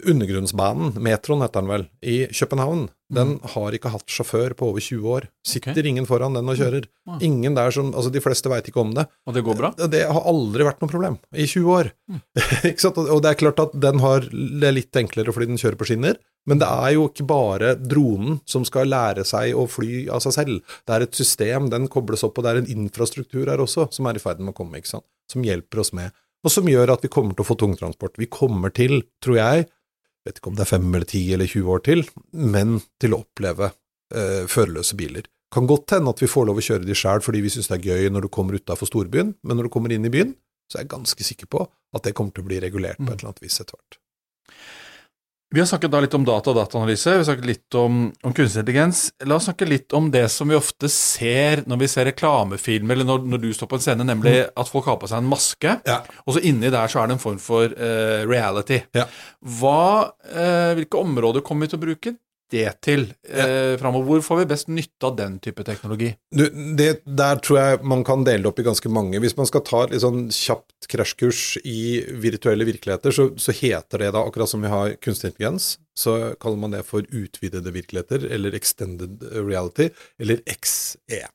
undergrunnsbanen, 0.07 0.95
metroen 1.03 1.43
heter 1.45 1.61
den 1.61 1.71
vel, 1.71 1.85
i 2.01 2.17
København, 2.31 2.87
den 3.11 3.33
har 3.53 3.75
ikke 3.75 3.91
hatt 3.91 4.07
sjåfør 4.11 4.55
på 4.55 4.69
over 4.71 4.83
20 4.83 5.07
år. 5.11 5.27
Sitter 5.47 5.73
okay. 5.73 5.89
ingen 5.89 6.07
foran 6.07 6.37
den 6.37 6.47
og 6.47 6.55
kjører. 6.59 6.87
Ah. 7.09 7.17
Ingen 7.25 7.57
der 7.57 7.73
som 7.75 7.89
Altså, 7.91 8.11
de 8.13 8.21
fleste 8.23 8.47
veit 8.51 8.69
ikke 8.69 8.79
om 8.79 8.93
det. 8.95 9.03
Og 9.27 9.35
det 9.35 9.43
går 9.43 9.57
bra? 9.59 9.73
Det 9.75 10.05
har 10.07 10.27
aldri 10.31 10.63
vært 10.63 10.79
noe 10.83 10.91
problem 10.91 11.17
i 11.35 11.43
20 11.43 11.73
år. 11.75 11.91
ikke 12.69 12.83
sant? 12.85 13.01
Og 13.01 13.19
det 13.23 13.33
er 13.33 13.41
klart 13.41 13.59
at 13.63 13.75
den 13.75 13.99
har 14.03 14.27
det 14.31 14.71
litt 14.77 15.01
enklere 15.01 15.35
fordi 15.35 15.51
den 15.51 15.59
kjører 15.59 15.79
på 15.79 15.89
skinner, 15.91 16.21
men 16.47 16.61
det 16.61 16.69
er 16.71 16.95
jo 16.95 17.09
ikke 17.09 17.27
bare 17.29 17.75
dronen 17.75 18.39
som 18.49 18.63
skal 18.67 18.89
lære 18.89 19.27
seg 19.27 19.57
å 19.59 19.67
fly 19.69 20.05
av 20.13 20.23
seg 20.23 20.37
selv. 20.39 20.75
Det 20.87 20.95
er 20.95 21.05
et 21.05 21.19
system, 21.19 21.67
den 21.73 21.91
kobles 21.91 22.23
opp, 22.27 22.39
og 22.39 22.47
det 22.47 22.53
er 22.53 22.61
en 22.63 22.71
infrastruktur 22.79 23.43
her 23.51 23.61
også 23.61 23.89
som 23.91 24.07
er 24.07 24.17
i 24.17 24.23
ferd 24.23 24.39
med 24.39 24.55
å 24.55 24.57
komme, 24.63 24.79
ikke 24.79 24.95
sant? 24.95 25.07
som 25.31 25.45
hjelper 25.47 25.79
oss 25.79 25.93
med. 25.95 26.11
Og 26.41 26.53
som 26.53 26.69
gjør 26.69 26.95
at 26.95 27.03
vi 27.05 27.11
kommer 27.13 27.35
til 27.37 27.45
å 27.45 27.49
få 27.51 27.57
tungtransport. 27.59 28.17
Vi 28.17 28.29
kommer 28.31 28.73
til, 28.73 29.03
tror 29.23 29.37
jeg, 29.37 29.67
vet 30.25 30.39
ikke 30.39 30.51
om 30.51 30.57
det 30.57 30.65
er 30.65 30.71
fem 30.71 30.87
eller 30.89 31.09
ti 31.09 31.21
eller 31.35 31.49
20 31.49 31.69
år 31.75 31.83
til, 31.85 32.03
men 32.33 32.79
til 33.01 33.15
å 33.15 33.21
oppleve 33.23 33.69
eh, 33.69 34.43
førerløse 34.49 34.97
biler. 34.97 35.27
Kan 35.51 35.67
godt 35.67 35.97
hende 35.97 36.13
at 36.13 36.21
vi 36.23 36.29
får 36.31 36.47
lov 36.47 36.61
å 36.61 36.65
kjøre 36.65 36.87
de 36.87 36.95
sjæl 36.95 37.23
fordi 37.25 37.41
vi 37.43 37.51
syns 37.51 37.67
det 37.69 37.79
er 37.79 37.89
gøy 37.91 38.11
når 38.13 38.25
du 38.25 38.33
kommer 38.33 38.57
utafor 38.57 38.89
storbyen, 38.89 39.35
men 39.43 39.59
når 39.59 39.67
du 39.67 39.73
kommer 39.73 39.93
inn 39.93 40.07
i 40.07 40.13
byen, 40.13 40.33
så 40.71 40.79
er 40.79 40.85
jeg 40.85 40.93
ganske 40.93 41.27
sikker 41.27 41.49
på 41.51 41.65
at 41.67 42.05
det 42.05 42.15
kommer 42.15 42.33
til 42.33 42.45
å 42.45 42.47
bli 42.47 42.61
regulert 42.63 43.01
på 43.01 43.09
et 43.09 43.17
eller 43.17 43.33
annet 43.33 43.43
vis 43.43 43.59
etter 43.59 43.75
hvert. 43.75 43.97
Vi 45.53 45.59
har 45.59 45.67
snakket 45.67 45.91
da 45.91 45.99
litt 45.99 46.13
om 46.15 46.23
data 46.23 46.47
og 46.53 46.55
dataanalyse, 46.55 47.11
vi 47.11 47.19
har 47.19 47.25
snakket 47.27 47.47
litt 47.49 47.75
om, 47.75 47.95
om 48.23 48.33
kunstig 48.35 48.61
intelligens. 48.61 49.01
La 49.27 49.35
oss 49.35 49.49
snakke 49.49 49.67
litt 49.67 49.91
om 49.97 50.05
det 50.13 50.23
som 50.31 50.47
vi 50.47 50.55
ofte 50.55 50.87
ser 50.87 51.65
når 51.67 51.81
vi 51.81 51.89
ser 51.91 52.07
reklamefilm, 52.07 52.93
eller 52.95 53.07
når, 53.09 53.25
når 53.33 53.41
du 53.43 53.49
står 53.57 53.67
på 53.67 53.75
en 53.75 53.83
scene, 53.83 54.05
nemlig 54.07 54.37
at 54.47 54.71
folk 54.71 54.87
har 54.87 54.95
på 55.01 55.09
seg 55.11 55.19
en 55.19 55.27
maske, 55.27 55.73
Ja. 55.89 55.97
og 56.23 56.37
så 56.37 56.45
inni 56.47 56.71
der 56.71 56.87
så 56.87 57.01
er 57.01 57.11
det 57.11 57.17
en 57.17 57.23
form 57.25 57.41
for 57.43 57.67
uh, 57.67 58.23
reality. 58.31 58.79
Ja. 58.95 59.09
Hva, 59.59 60.13
uh, 60.31 60.71
hvilke 60.79 61.03
områder 61.03 61.43
kommer 61.43 61.67
vi 61.67 61.73
til 61.73 61.81
å 61.81 61.83
bruke 61.83 62.15
det 62.51 62.67
til 62.85 63.07
eh, 63.29 63.77
framover? 63.81 64.07
Hvor 64.07 64.23
får 64.25 64.41
vi 64.41 64.47
best 64.51 64.69
nytte 64.71 65.07
av 65.07 65.17
den 65.17 65.37
type 65.43 65.65
teknologi? 65.67 66.11
Du, 66.35 66.45
det, 66.77 66.89
der 67.05 67.41
tror 67.43 67.59
jeg 67.61 67.81
man 67.93 68.05
kan 68.07 68.25
dele 68.27 68.45
det 68.45 68.51
opp 68.51 68.61
i 68.61 68.67
ganske 68.67 68.91
mange. 68.93 69.19
Hvis 69.23 69.37
man 69.39 69.49
skal 69.49 69.65
ta 69.67 69.83
et 69.87 70.03
sånn 70.03 70.27
kjapt 70.35 70.89
krasjkurs 70.91 71.43
i 71.63 71.81
virtuelle 72.23 72.67
virkeligheter, 72.67 73.15
så, 73.15 73.29
så 73.41 73.55
heter 73.55 74.05
det 74.05 74.13
da, 74.15 74.23
akkurat 74.23 74.51
som 74.51 74.63
vi 74.63 74.71
har 74.71 74.95
kunstig 75.03 75.31
intelligens, 75.31 75.75
så 75.97 76.33
kaller 76.41 76.61
man 76.61 76.75
det 76.75 76.85
for 76.87 77.05
utvidede 77.09 77.73
virkeligheter, 77.75 78.25
eller 78.31 78.55
extended 78.57 79.21
reality, 79.35 79.91
eller 80.19 80.43
XE. 80.47 81.27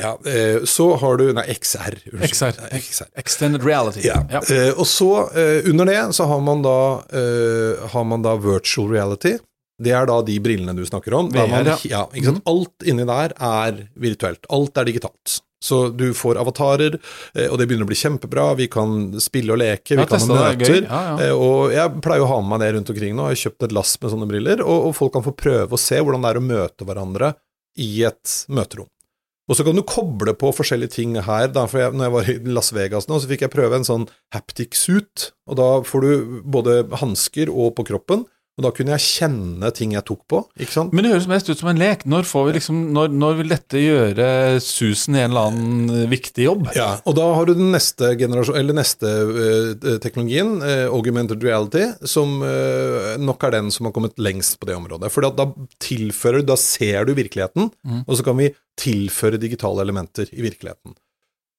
Ja, 0.00 0.18
eh, 0.26 0.64
så 0.64 0.96
har 0.96 1.16
du 1.16 1.32
Nei, 1.32 1.54
XR. 1.54 1.96
Unnskyld. 2.12 2.28
XR. 2.28 2.78
XR. 2.78 3.04
Extended 3.16 3.64
reality. 3.64 4.04
Ja. 4.04 4.20
ja. 4.30 4.40
og 4.76 4.86
så, 4.86 5.10
eh, 5.32 5.70
under 5.70 5.88
det, 5.88 6.00
så 6.12 6.24
har 6.24 6.40
man 6.40 6.62
da, 6.62 6.78
eh, 7.12 7.88
har 7.92 8.04
man 8.04 8.22
da 8.22 8.36
virtual 8.36 8.90
reality. 8.92 9.38
Det 9.82 9.92
er 9.92 10.06
da 10.08 10.20
de 10.24 10.36
brillene 10.40 10.72
du 10.76 10.84
snakker 10.88 11.14
om. 11.18 11.28
VR, 11.34 11.50
man, 11.52 11.68
ja. 11.84 12.04
sant? 12.08 12.42
Alt 12.48 12.86
inni 12.88 13.04
der 13.08 13.34
er 13.36 13.82
virtuelt. 14.00 14.48
Alt 14.52 14.80
er 14.80 14.88
digitalt. 14.88 15.40
Så 15.66 15.88
du 15.88 16.10
får 16.14 16.38
avatarer, 16.40 16.98
eh, 17.34 17.48
og 17.48 17.58
det 17.58 17.66
begynner 17.66 17.86
å 17.86 17.90
bli 17.90 17.98
kjempebra. 17.98 18.50
Vi 18.58 18.68
kan 18.72 19.20
spille 19.20 19.54
og 19.54 19.60
leke, 19.60 19.96
vi 19.96 20.02
Ja, 20.04 20.08
kan 20.08 20.20
ha 20.20 20.50
er 20.50 20.58
møter. 20.60 20.82
Ja, 20.84 21.00
ja. 21.10 21.14
Eh, 21.26 21.32
Og 21.32 21.72
jeg 21.74 22.02
pleier 22.04 22.24
å 22.24 22.28
ha 22.30 22.40
med 22.40 22.52
meg 22.54 22.60
det 22.64 22.74
rundt 22.76 22.92
omkring 22.92 23.16
nå. 23.16 23.28
Jeg 23.30 23.36
har 23.36 23.42
kjøpt 23.44 23.68
et 23.68 23.76
lass 23.76 23.96
med 24.02 24.12
sånne 24.12 24.28
briller, 24.30 24.62
og, 24.64 24.90
og 24.90 24.96
folk 24.98 25.16
kan 25.16 25.24
få 25.26 25.32
prøve 25.36 25.72
å 25.76 25.80
se 25.80 26.00
hvordan 26.00 26.22
det 26.24 26.32
er 26.32 26.40
å 26.42 26.44
møte 26.44 26.88
hverandre 26.88 27.32
i 27.80 27.90
et 28.08 28.36
møterom. 28.48 28.88
Og 29.46 29.54
så 29.54 29.62
kan 29.62 29.78
du 29.78 29.84
koble 29.86 30.32
på 30.34 30.50
forskjellige 30.54 30.96
ting 30.96 31.14
her. 31.22 31.48
Da, 31.54 31.66
for 31.70 31.78
jeg, 31.78 31.94
når 31.94 32.08
jeg 32.08 32.14
var 32.16 32.30
i 32.30 32.54
Las 32.56 32.72
Vegas 32.74 33.06
nå, 33.06 33.20
så 33.22 33.30
fikk 33.30 33.44
jeg 33.46 33.52
prøve 33.54 33.78
en 33.78 33.86
sånn 33.86 34.08
haptic 34.34 34.74
suit. 34.74 35.30
Og 35.46 35.58
da 35.60 35.68
får 35.86 36.02
du 36.02 36.40
både 36.42 36.80
hansker 36.98 37.52
og 37.52 37.76
på 37.78 37.86
kroppen. 37.92 38.24
Og 38.56 38.64
da 38.64 38.70
kunne 38.72 38.94
jeg 38.94 39.04
kjenne 39.04 39.68
ting 39.76 39.92
jeg 39.92 40.04
tok 40.08 40.22
på, 40.32 40.38
ikke 40.56 40.72
sant. 40.72 40.94
Men 40.96 41.04
det 41.04 41.10
høres 41.12 41.26
mest 41.28 41.50
ut 41.50 41.60
som 41.60 41.68
en 41.68 41.80
lek. 41.80 42.06
Når, 42.08 42.24
får 42.24 42.46
vi 42.46 42.54
liksom, 42.56 42.78
når, 42.96 43.10
når 43.12 43.36
vil 43.42 43.52
dette 43.52 43.82
gjøre 43.82 44.28
susen 44.64 45.18
i 45.18 45.20
en 45.20 45.34
eller 45.34 45.50
annen 45.50 46.08
viktig 46.08 46.46
jobb? 46.46 46.70
Ja, 46.76 46.88
og 47.04 47.18
da 47.18 47.26
har 47.36 47.44
du 47.44 47.52
den 47.58 47.68
neste 47.74 48.14
neste 48.16 49.12
uh, 49.28 49.98
teknologien, 50.00 50.56
uh, 50.64 50.88
augmented 50.88 51.44
reality, 51.44 51.84
som 52.08 52.38
uh, 52.40 53.12
nok 53.20 53.44
er 53.44 53.58
den 53.58 53.68
som 53.74 53.90
har 53.90 53.96
kommet 53.96 54.16
lengst 54.16 54.56
på 54.56 54.70
det 54.70 54.78
området. 54.80 55.12
For 55.12 55.28
da 55.28 55.50
tilfører 55.84 56.40
du, 56.40 56.48
da 56.48 56.56
ser 56.60 57.04
du 57.04 57.12
virkeligheten, 57.12 57.68
og 58.06 58.16
så 58.16 58.24
kan 58.24 58.40
vi 58.40 58.54
tilføre 58.80 59.40
digitale 59.40 59.84
elementer 59.84 60.32
i 60.32 60.44
virkeligheten. 60.44 60.96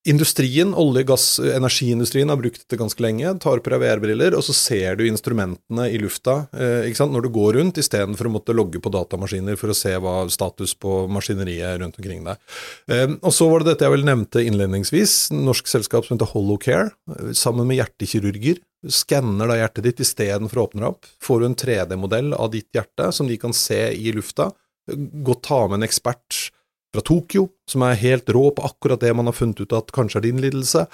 Industrien, 0.08 0.70
olje-, 0.78 1.04
gass-, 1.04 1.40
energiindustrien 1.40 2.30
har 2.30 2.38
brukt 2.40 2.62
dette 2.62 2.80
ganske 2.80 3.02
lenge. 3.04 3.34
Tar 3.44 3.60
på 3.60 3.74
deg 3.74 3.82
VR-briller, 3.82 4.38
og 4.38 4.46
så 4.46 4.54
ser 4.56 4.96
du 4.96 5.04
instrumentene 5.08 5.88
i 5.92 5.98
lufta 6.00 6.46
eh, 6.56 6.88
når 7.02 7.26
du 7.26 7.30
går 7.36 7.58
rundt, 7.58 7.80
istedenfor 7.82 8.30
å 8.30 8.32
måtte 8.38 8.56
logge 8.56 8.80
på 8.84 8.92
datamaskiner 8.94 9.60
for 9.60 9.74
å 9.74 9.76
se 9.76 9.92
hva 10.00 10.22
status 10.32 10.78
på 10.80 11.06
maskineriet 11.12 11.82
rundt 11.82 12.00
omkring 12.00 12.24
deg. 12.28 12.40
Eh, 12.88 13.18
og 13.20 13.36
så 13.36 13.50
var 13.52 13.64
det 13.64 13.74
dette 13.74 13.88
jeg 13.88 13.96
vel 13.98 14.08
nevnte 14.08 14.46
innledningsvis. 14.48 15.18
Norsk 15.36 15.68
selskap 15.74 16.08
som 16.08 16.16
heter 16.16 16.32
Hollowcare, 16.32 16.92
eh, 17.12 17.34
sammen 17.36 17.68
med 17.68 17.82
hjertekirurger. 17.82 18.64
Skanner 18.88 19.50
da 19.50 19.58
hjertet 19.60 19.90
ditt 19.90 20.04
istedenfor 20.06 20.62
å 20.62 20.68
åpne 20.70 20.86
det 20.86 20.92
opp. 20.94 21.10
Får 21.26 21.42
du 21.42 21.50
en 21.50 21.60
3D-modell 21.60 22.32
av 22.38 22.54
ditt 22.54 22.70
hjerte 22.76 23.10
som 23.12 23.28
de 23.28 23.36
kan 23.42 23.56
se 23.56 23.90
i 23.92 24.14
lufta. 24.16 24.54
Gå 24.88 25.36
ta 25.44 25.66
med 25.68 25.82
en 25.82 25.90
ekspert 25.90 26.48
fra 26.98 27.06
Tokyo, 27.06 27.48
som 27.70 27.86
er 27.86 28.00
helt 28.02 28.30
rå 28.34 28.50
på 28.58 28.66
akkurat 28.66 29.02
det 29.04 29.14
man 29.16 29.30
har 29.30 29.38
funnet 29.38 29.62
ut 29.62 29.78
at 29.78 29.94
kanskje 29.96 30.22
er 30.22 30.28
din 30.28 30.42
lidelse. 30.42 30.88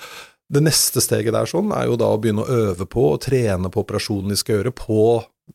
Det 0.53 0.61
neste 0.61 1.01
steget 1.01 1.33
der 1.33 1.49
sånn, 1.49 1.71
er 1.73 1.87
jo 1.87 1.97
da 1.99 2.11
å 2.11 2.19
begynne 2.21 2.43
å 2.43 2.61
øve 2.69 2.87
på 2.89 3.13
og 3.15 3.21
trene 3.23 3.71
på 3.71 3.85
operasjonen 3.85 4.33
de 4.33 4.39
skal 4.39 4.59
gjøre 4.59 4.75
på 4.75 5.03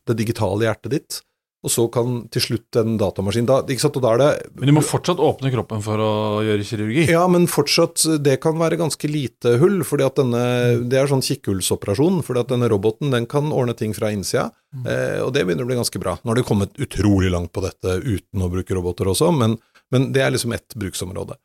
det 0.09 0.17
digitale 0.19 0.65
hjertet 0.65 0.95
ditt. 0.97 1.21
Og 1.59 1.71
så 1.73 1.83
kan 1.91 2.21
til 2.31 2.43
slutt 2.43 2.77
en 2.79 2.93
datamaskin 2.99 3.47
da, 3.47 3.57
ikke 3.67 3.83
sant, 3.83 3.97
og 3.99 4.03
da 4.05 4.11
er 4.13 4.21
det 4.21 4.27
Men 4.61 4.69
du 4.69 4.73
må 4.77 4.83
fortsatt 4.85 5.19
åpne 5.19 5.49
kroppen 5.51 5.81
for 5.83 5.99
å 5.99 6.11
gjøre 6.47 6.63
kirurgi. 6.63 7.03
ja, 7.11 7.25
men 7.27 7.49
fortsatt, 7.51 8.05
det 8.23 8.37
kan 8.43 8.55
være 8.61 8.79
ganske 8.79 9.09
lite 9.11 9.57
hull, 9.59 9.81
fordi 9.87 10.05
at 10.07 10.21
denne, 10.21 10.43
det 10.87 11.01
er 11.01 11.11
sånn 11.11 11.25
kikkhullsoperasjon, 11.25 12.21
fordi 12.23 12.45
at 12.45 12.53
denne 12.53 12.69
roboten 12.71 13.11
den 13.11 13.27
kan 13.27 13.51
ordne 13.51 13.75
ting 13.75 13.91
fra 13.97 14.13
innsida, 14.15 14.47
eh, 14.85 15.19
og 15.19 15.33
det 15.35 15.43
begynner 15.43 15.67
å 15.67 15.71
bli 15.73 15.81
ganske 15.81 15.99
bra. 15.99 16.15
Nå 16.23 16.31
har 16.31 16.39
de 16.39 16.47
kommet 16.47 16.79
utrolig 16.79 17.33
langt 17.35 17.51
på 17.51 17.65
dette 17.67 17.99
uten 18.07 18.45
å 18.45 18.51
bruke 18.55 18.79
roboter 18.79 19.11
også, 19.11 19.33
men, 19.35 19.59
men 19.93 20.11
det 20.13 20.23
er 20.23 20.33
liksom 20.33 20.53
ett 20.55 20.75
bruksområde. 20.77 21.37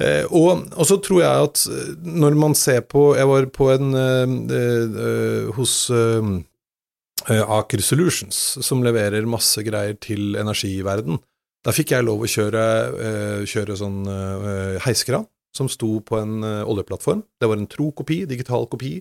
Eh, 0.00 0.24
og, 0.32 0.70
og 0.72 0.86
så 0.88 0.96
tror 1.04 1.20
jeg 1.20 1.48
at 1.48 1.62
eh, 1.68 1.88
når 2.08 2.36
man 2.40 2.54
ser 2.56 2.80
på 2.88 3.10
Jeg 3.12 3.28
var 3.28 3.48
på 3.52 3.66
en 3.74 3.90
eh, 3.92 4.30
eh, 4.56 5.02
eh, 5.04 5.50
hos 5.52 5.74
Aker 7.28 7.82
Solutions, 7.84 8.38
som 8.64 8.80
leverer 8.82 9.28
masse 9.30 9.60
greier 9.62 9.94
til 10.00 10.34
energiverden. 10.40 11.20
Da 11.62 11.70
fikk 11.70 11.92
jeg 11.92 12.02
lov 12.02 12.24
å 12.24 12.26
kjøre, 12.26 12.64
kjøre 13.46 13.76
sånn 13.78 14.00
heiskran 14.82 15.28
som 15.54 15.68
sto 15.70 16.00
på 16.02 16.18
en 16.18 16.42
oljeplattform. 16.42 17.20
Det 17.38 17.46
var 17.46 17.60
en 17.60 17.68
tro 17.70 17.92
kopi, 17.94 18.24
digital 18.26 18.66
kopi, 18.66 18.96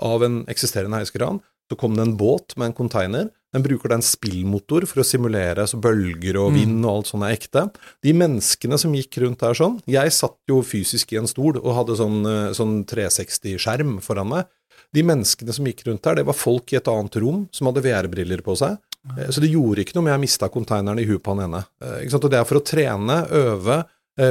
av 0.00 0.24
en 0.24 0.38
eksisterende 0.48 1.02
heiskran. 1.02 1.42
Så 1.68 1.76
kom 1.76 1.96
det 1.96 2.02
en 2.06 2.16
båt 2.16 2.56
med 2.56 2.70
en 2.70 2.76
container. 2.76 3.28
Den 3.52 3.64
bruker 3.64 3.88
den 3.88 4.02
en 4.02 4.04
spillmotor 4.04 4.84
for 4.88 5.00
å 5.00 5.06
simulere 5.06 5.64
så 5.68 5.78
bølger 5.80 6.36
og 6.40 6.52
vind 6.56 6.82
og 6.84 6.90
alt 6.98 7.10
sånt 7.10 7.24
er 7.24 7.36
ekte. 7.36 7.62
De 8.04 8.12
menneskene 8.16 8.76
som 8.80 8.92
gikk 8.96 9.20
rundt 9.22 9.40
der 9.40 9.56
sånn 9.56 9.78
Jeg 9.88 10.12
satt 10.12 10.36
jo 10.48 10.60
fysisk 10.64 11.14
i 11.14 11.20
en 11.20 11.28
stol 11.28 11.56
og 11.56 11.76
hadde 11.76 11.96
sånn, 11.96 12.18
eh, 12.28 12.52
sånn 12.56 12.82
360-skjerm 12.88 13.98
foran 14.04 14.28
meg. 14.34 14.50
De 14.92 15.04
menneskene 15.04 15.52
som 15.52 15.64
gikk 15.68 15.86
rundt 15.88 16.04
der, 16.04 16.20
det 16.20 16.26
var 16.28 16.36
folk 16.36 16.72
i 16.72 16.76
et 16.80 16.88
annet 16.88 17.16
rom 17.20 17.46
som 17.52 17.68
hadde 17.68 17.84
VR-briller 17.84 18.44
på 18.44 18.56
seg. 18.56 18.76
Eh, 19.16 19.28
Så 19.32 19.40
det 19.40 19.52
gjorde 19.52 19.84
ikke 19.84 19.96
noe 19.96 20.04
om 20.06 20.12
jeg 20.12 20.24
mista 20.26 20.48
konteineren 20.48 21.00
i 21.00 21.08
huet 21.08 21.22
på 21.22 21.36
han 21.36 21.48
ene. 21.48 21.64
Eh? 21.80 22.04
Og 22.12 22.30
det 22.30 22.40
er 22.40 22.44
for 22.48 22.60
å 22.60 22.64
trene, 22.64 23.22
øve, 23.32 23.84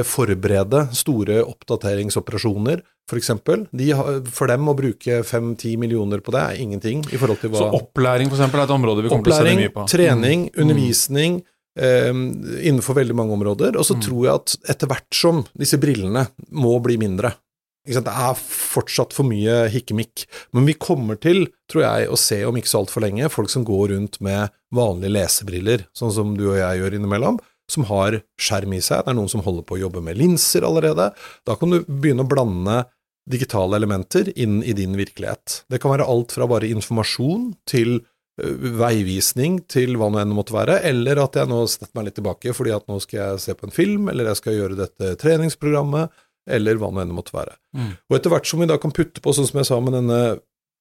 forberede 0.04 0.82
store 0.92 1.38
oppdateringsoperasjoner, 1.48 2.82
f.eks. 3.08 3.30
De 3.72 3.88
For 4.30 4.46
dem 4.50 4.68
å 4.68 4.76
bruke 4.76 5.22
5-10 5.24 5.78
millioner 5.80 6.20
på 6.20 6.34
det 6.34 6.42
er 6.44 6.60
ingenting 6.62 7.00
i 7.08 7.16
forhold 7.20 7.40
til 7.40 7.50
hva 7.54 7.62
Så 7.64 7.70
opplæring 7.80 8.28
for 8.28 8.36
eksempel, 8.38 8.60
er 8.60 8.68
et 8.68 8.74
område 8.76 9.02
vi 9.06 9.08
kommer 9.12 9.24
til 9.24 9.32
å 9.32 9.40
se 9.42 9.56
mye 9.56 9.72
på. 9.72 9.84
Opplæring, 9.86 9.88
trening, 9.88 10.50
Mm. 10.52 10.60
undervisning 10.62 11.42
eh, 11.78 12.12
innenfor 12.68 12.94
veldig 12.98 13.14
mange 13.14 13.32
områder. 13.38 13.76
Og 13.78 13.84
så 13.86 13.94
Mm. 13.96 14.00
tror 14.02 14.24
jeg 14.24 14.34
at 14.34 14.56
etter 14.76 14.86
hvert 14.88 15.14
som 15.14 15.44
disse 15.56 15.78
brillene 15.78 16.28
må 16.52 16.82
bli 16.82 16.96
mindre? 16.98 17.34
Det 17.86 18.04
er 18.04 18.34
fortsatt 18.34 19.14
for 19.14 19.24
mye 19.24 19.68
hikkemikk. 19.72 20.26
Men 20.52 20.66
vi 20.66 20.74
kommer 20.74 21.16
til, 21.18 21.46
tror 21.70 21.82
jeg, 21.86 22.08
å 22.10 22.18
se 22.18 22.44
om 22.44 22.54
ikke 22.54 22.68
så 22.68 22.84
altfor 22.84 23.00
lenge, 23.00 23.30
folk 23.30 23.48
som 23.48 23.64
går 23.64 23.94
rundt 23.94 24.20
med 24.20 24.50
vanlige 24.74 25.12
lesebriller, 25.14 25.86
sånn 25.96 26.12
som 26.12 26.36
du 26.36 26.50
og 26.50 26.56
jeg 26.58 26.80
gjør 26.82 26.98
innimellom, 26.98 27.38
som 27.70 27.84
har 27.84 28.22
skjerm 28.38 28.74
i 28.74 28.80
seg. 28.80 29.04
Det 29.04 29.08
er 29.08 29.14
noen 29.14 29.30
som 29.30 29.40
holder 29.40 29.62
på 29.62 29.78
å 29.78 29.80
jobbe 29.88 30.02
med 30.02 30.18
linser 30.18 30.62
allerede. 30.68 31.14
Da 31.46 31.54
kan 31.54 31.70
du 31.70 31.80
begynne 31.84 32.26
å 32.26 32.28
blande 32.28 32.84
digitale 33.28 33.76
elementer 33.78 34.30
inn 34.38 34.60
i 34.62 34.74
din 34.76 34.96
virkelighet. 34.98 35.62
Det 35.68 35.80
kan 35.82 35.94
være 35.94 36.08
alt 36.08 36.34
fra 36.36 36.48
bare 36.50 36.70
informasjon 36.70 37.52
til 37.68 38.00
veivisning 38.38 39.58
til 39.70 39.96
hva 39.98 40.10
nå 40.12 40.20
enn 40.22 40.34
måtte 40.36 40.54
være, 40.54 40.78
eller 40.86 41.18
at 41.24 41.36
jeg 41.38 41.50
nå 41.50 41.58
setter 41.66 41.94
meg 41.98 42.08
litt 42.08 42.18
tilbake 42.20 42.54
fordi 42.54 42.74
at 42.76 42.86
nå 42.90 43.00
skal 43.02 43.18
jeg 43.18 43.42
se 43.42 43.56
på 43.58 43.66
en 43.66 43.74
film, 43.74 44.10
eller 44.12 44.30
jeg 44.30 44.40
skal 44.40 44.58
gjøre 44.58 44.78
dette 44.78 45.14
treningsprogrammet, 45.18 46.14
eller 46.48 46.78
hva 46.80 46.92
nå 46.92 47.02
enn 47.02 47.16
måtte 47.16 47.34
være. 47.34 47.56
Mm. 47.76 47.90
Og 48.08 48.16
etter 48.16 48.32
hvert 48.32 48.48
som 48.48 48.62
vi 48.62 48.70
da 48.70 48.78
kan 48.80 48.94
putte 48.94 49.22
på, 49.24 49.34
sånn 49.34 49.48
som 49.48 49.58
jeg 49.60 49.68
sa 49.68 49.80
med 49.82 49.98
denne 49.98 50.20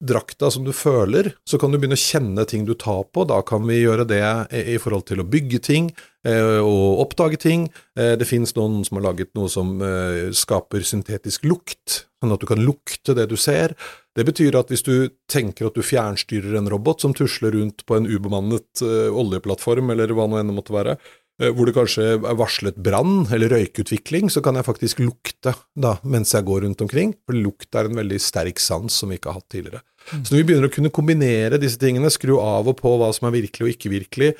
drakta 0.03 0.51
som 0.53 0.65
du 0.65 0.73
føler, 0.75 1.31
så 1.47 1.57
kan 1.57 1.71
du 1.73 1.79
begynne 1.79 1.97
å 1.97 2.01
kjenne 2.01 2.45
ting 2.49 2.67
du 2.67 2.75
tar 2.77 3.03
på. 3.13 3.25
Da 3.29 3.39
kan 3.45 3.65
vi 3.67 3.79
gjøre 3.79 4.05
det 4.10 4.23
i 4.53 4.77
forhold 4.81 5.07
til 5.10 5.23
å 5.23 5.27
bygge 5.27 5.62
ting 5.65 5.89
eh, 6.27 6.60
og 6.62 7.01
oppdage 7.07 7.39
ting. 7.41 7.67
Eh, 7.97 8.13
det 8.19 8.29
finnes 8.29 8.53
noen 8.57 8.83
som 8.88 8.99
har 8.99 9.07
laget 9.10 9.33
noe 9.38 9.49
som 9.51 9.77
eh, 9.81 10.29
skaper 10.38 10.86
syntetisk 10.86 11.47
lukt, 11.49 12.03
sånn 12.21 12.36
at 12.36 12.43
du 12.43 12.49
kan 12.49 12.62
lukte 12.62 13.17
det 13.17 13.29
du 13.31 13.38
ser. 13.41 13.73
Det 14.17 14.25
betyr 14.27 14.57
at 14.57 14.73
hvis 14.73 14.86
du 14.86 15.10
tenker 15.29 15.69
at 15.69 15.77
du 15.77 15.86
fjernstyrer 15.86 16.57
en 16.57 16.69
robot 16.73 17.03
som 17.05 17.13
tusler 17.17 17.53
rundt 17.57 17.86
på 17.86 17.97
en 17.97 18.10
ubemannet 18.10 18.81
oljeplattform, 18.81 19.91
eller 19.93 20.13
hva 20.17 20.25
nå 20.25 20.39
enn 20.39 20.49
det 20.49 20.57
måtte 20.57 20.73
være, 20.73 20.97
hvor 21.38 21.69
det 21.69 21.76
kanskje 21.76 22.06
er 22.15 22.38
varslet 22.39 22.78
brann 22.82 23.28
eller 23.34 23.52
røykutvikling, 23.54 24.32
så 24.34 24.41
kan 24.41 24.58
jeg 24.58 24.65
faktisk 24.65 25.02
lukte 25.04 25.54
da, 25.78 25.93
mens 26.02 26.34
jeg 26.34 26.47
går 26.47 26.63
rundt 26.65 26.82
omkring. 26.82 27.13
For 27.28 27.38
lukt 27.38 27.78
er 27.78 27.89
en 27.89 28.00
veldig 28.00 28.17
sterk 28.23 28.62
sans 28.63 28.93
som 29.04 29.13
vi 29.13 29.19
ikke 29.19 29.30
har 29.30 29.38
hatt 29.41 29.52
tidligere. 29.54 29.84
Mm. 30.08 30.23
Så 30.23 30.34
når 30.34 30.39
vi 30.39 30.47
begynner 30.50 30.71
å 30.71 30.73
kunne 30.73 30.93
kombinere 30.93 31.62
disse 31.62 31.78
tingene, 31.82 32.10
skru 32.13 32.39
av 32.41 32.69
og 32.71 32.80
på 32.82 32.95
hva 32.97 33.12
som 33.13 33.30
er 33.30 33.38
virkelig 33.38 33.67
og 33.67 33.73
ikke 33.76 33.93
virkelig, 33.93 34.32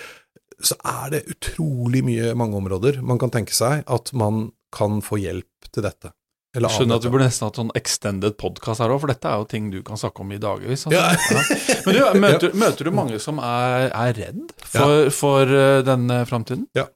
så 0.58 0.78
er 0.90 1.14
det 1.14 1.28
utrolig 1.30 2.02
mye 2.06 2.34
mange 2.38 2.58
områder 2.58 3.04
man 3.06 3.20
kan 3.22 3.30
tenke 3.34 3.54
seg 3.54 3.84
at 3.86 4.14
man 4.18 4.48
kan 4.74 5.04
få 5.06 5.20
hjelp 5.22 5.70
til 5.70 5.86
dette. 5.86 6.17
Jeg 6.58 6.74
skjønner 6.74 7.00
at 7.00 7.06
vi 7.06 7.12
burde 7.14 7.28
nesten 7.28 7.48
hatt 7.48 7.60
sånn 7.60 7.72
extended 7.78 8.38
podcast 8.42 8.82
her 8.84 8.94
òg, 8.94 9.02
for 9.04 9.14
dette 9.14 9.30
er 9.30 9.42
jo 9.42 9.48
ting 9.52 9.70
du 9.74 9.80
kan 9.86 10.00
snakke 10.00 10.24
om 10.24 10.34
i 10.34 10.40
dagevis. 10.42 10.88
Altså. 10.90 10.98
Ja. 10.98 11.78
Men 11.86 11.98
du, 11.98 12.02
møter, 12.26 12.56
møter, 12.58 12.90
du 12.90 12.96
mange 12.96 13.22
som 13.24 13.42
er, 13.44 13.90
er 13.92 14.18
redd 14.18 14.42
for, 14.64 15.12
for 15.14 15.54
uh, 15.54 15.80
denne 15.86 16.24
framtiden? 16.30 16.66
Ja. 16.78 16.88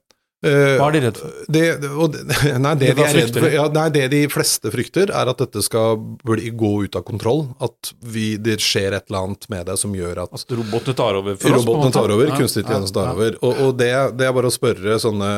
Eh, 0.42 0.74
Hva 0.74 0.88
er 0.88 0.96
de 0.96 1.00
redd 1.04 1.18
for? 1.20 1.34
Det, 1.54 1.62
og, 1.86 2.16
nei, 2.64 2.72
det, 2.80 2.88
de 2.98 3.04
redd 3.14 3.36
for, 3.36 3.46
ja, 3.54 3.66
nei, 3.70 3.84
det, 3.94 4.08
de 4.10 4.22
fleste 4.32 4.72
frykter, 4.74 5.12
er 5.14 5.30
at 5.30 5.38
dette 5.38 5.62
skal 5.62 6.00
bli, 6.26 6.50
gå 6.58 6.72
ut 6.82 6.98
av 6.98 7.04
kontroll. 7.06 7.44
At 7.62 7.92
vi, 8.02 8.34
det 8.42 8.58
skjer 8.62 8.96
et 8.98 9.06
eller 9.06 9.28
annet 9.28 9.46
med 9.52 9.68
det 9.70 9.76
som 9.78 9.94
gjør 9.94 10.24
at 10.24 10.34
At 10.40 10.54
robotene 10.58 10.96
tar 10.98 11.18
over 11.20 11.36
for 11.38 11.54
oss? 11.54 11.62
Robotene 11.62 11.94
tar 11.94 12.14
over, 12.16 12.32
kunstig 12.34 12.64
tjeneste 12.66 12.96
tar 12.98 13.12
over. 13.14 13.36
Og, 13.38 13.60
og 13.68 13.76
det, 13.78 13.92
det, 14.18 14.26
er 14.26 14.34
bare 14.34 14.50
å 14.50 14.54
spørre 14.54 14.98
sånne 15.02 15.30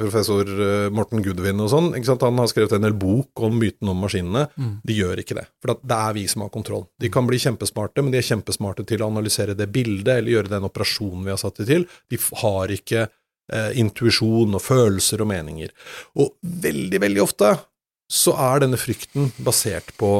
professor 0.00 0.50
eh, 0.50 0.88
Morten 0.92 1.24
Goodwin 1.24 1.64
og 1.64 1.72
sånn. 1.72 1.92
Han 2.20 2.42
har 2.42 2.50
skrevet 2.52 2.76
en 2.76 2.84
hel 2.84 2.96
bok 3.00 3.44
om 3.46 3.56
myten 3.56 3.88
om 3.88 4.04
maskinene. 4.04 4.44
Mm. 4.60 4.74
De 4.84 4.98
gjør 4.98 5.24
ikke 5.24 5.38
det. 5.40 5.46
For 5.64 5.72
det 5.80 6.02
er 6.10 6.18
vi 6.18 6.26
som 6.28 6.44
har 6.44 6.52
kontroll. 6.52 6.84
De 7.00 7.08
kan 7.12 7.24
bli 7.28 7.40
kjempesmarte, 7.40 8.04
men 8.04 8.12
de 8.12 8.20
er 8.20 8.28
kjempesmarte 8.28 8.84
til 8.88 9.00
å 9.00 9.08
analysere 9.08 9.56
det 9.56 9.70
bildet 9.72 10.18
eller 10.18 10.36
gjøre 10.36 10.52
den 10.52 10.68
operasjonen 10.68 11.24
vi 11.24 11.32
har 11.32 11.40
satt 11.40 11.62
dem 11.62 11.70
til. 11.70 11.88
De 12.12 12.20
har 12.42 12.76
ikke 12.76 13.08
eh, 13.52 13.72
intuisjon 13.80 14.56
og 14.56 14.64
følelser 14.64 15.22
og 15.22 15.30
meninger. 15.32 15.72
Og 16.18 16.34
veldig, 16.42 17.00
veldig 17.02 17.24
ofte 17.24 17.54
så 18.10 18.34
er 18.50 18.64
denne 18.64 18.78
frykten 18.80 19.30
basert 19.38 19.92
på 20.00 20.12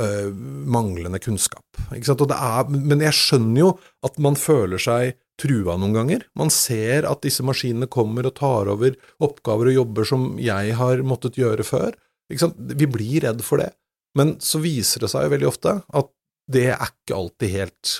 eh, 0.00 0.32
manglende 0.32 1.20
kunnskap. 1.22 1.64
Er, 1.92 2.72
men 2.72 3.04
jeg 3.04 3.16
skjønner 3.16 3.60
jo 3.60 3.70
at 4.06 4.20
man 4.22 4.38
føler 4.40 4.80
seg 4.80 5.16
trua 5.40 5.76
noen 5.76 5.96
ganger. 5.96 6.24
Man 6.38 6.52
ser 6.52 7.04
at 7.08 7.22
disse 7.26 7.44
maskinene 7.44 7.90
kommer 7.92 8.28
og 8.28 8.38
tar 8.38 8.70
over 8.72 8.96
oppgaver 9.22 9.72
og 9.72 9.80
jobber 9.82 10.08
som 10.08 10.30
jeg 10.40 10.76
har 10.78 11.04
måttet 11.04 11.36
gjøre 11.40 11.66
før. 11.66 11.96
Vi 12.28 12.88
blir 12.88 13.26
redd 13.28 13.44
for 13.44 13.60
det. 13.60 13.74
Men 14.16 14.38
så 14.40 14.62
viser 14.64 15.04
det 15.04 15.12
seg 15.12 15.26
jo 15.26 15.34
veldig 15.34 15.48
ofte 15.50 15.78
at 15.84 16.12
det 16.48 16.70
er 16.72 16.88
ikke 16.88 17.18
alltid 17.18 17.52
helt 17.52 17.96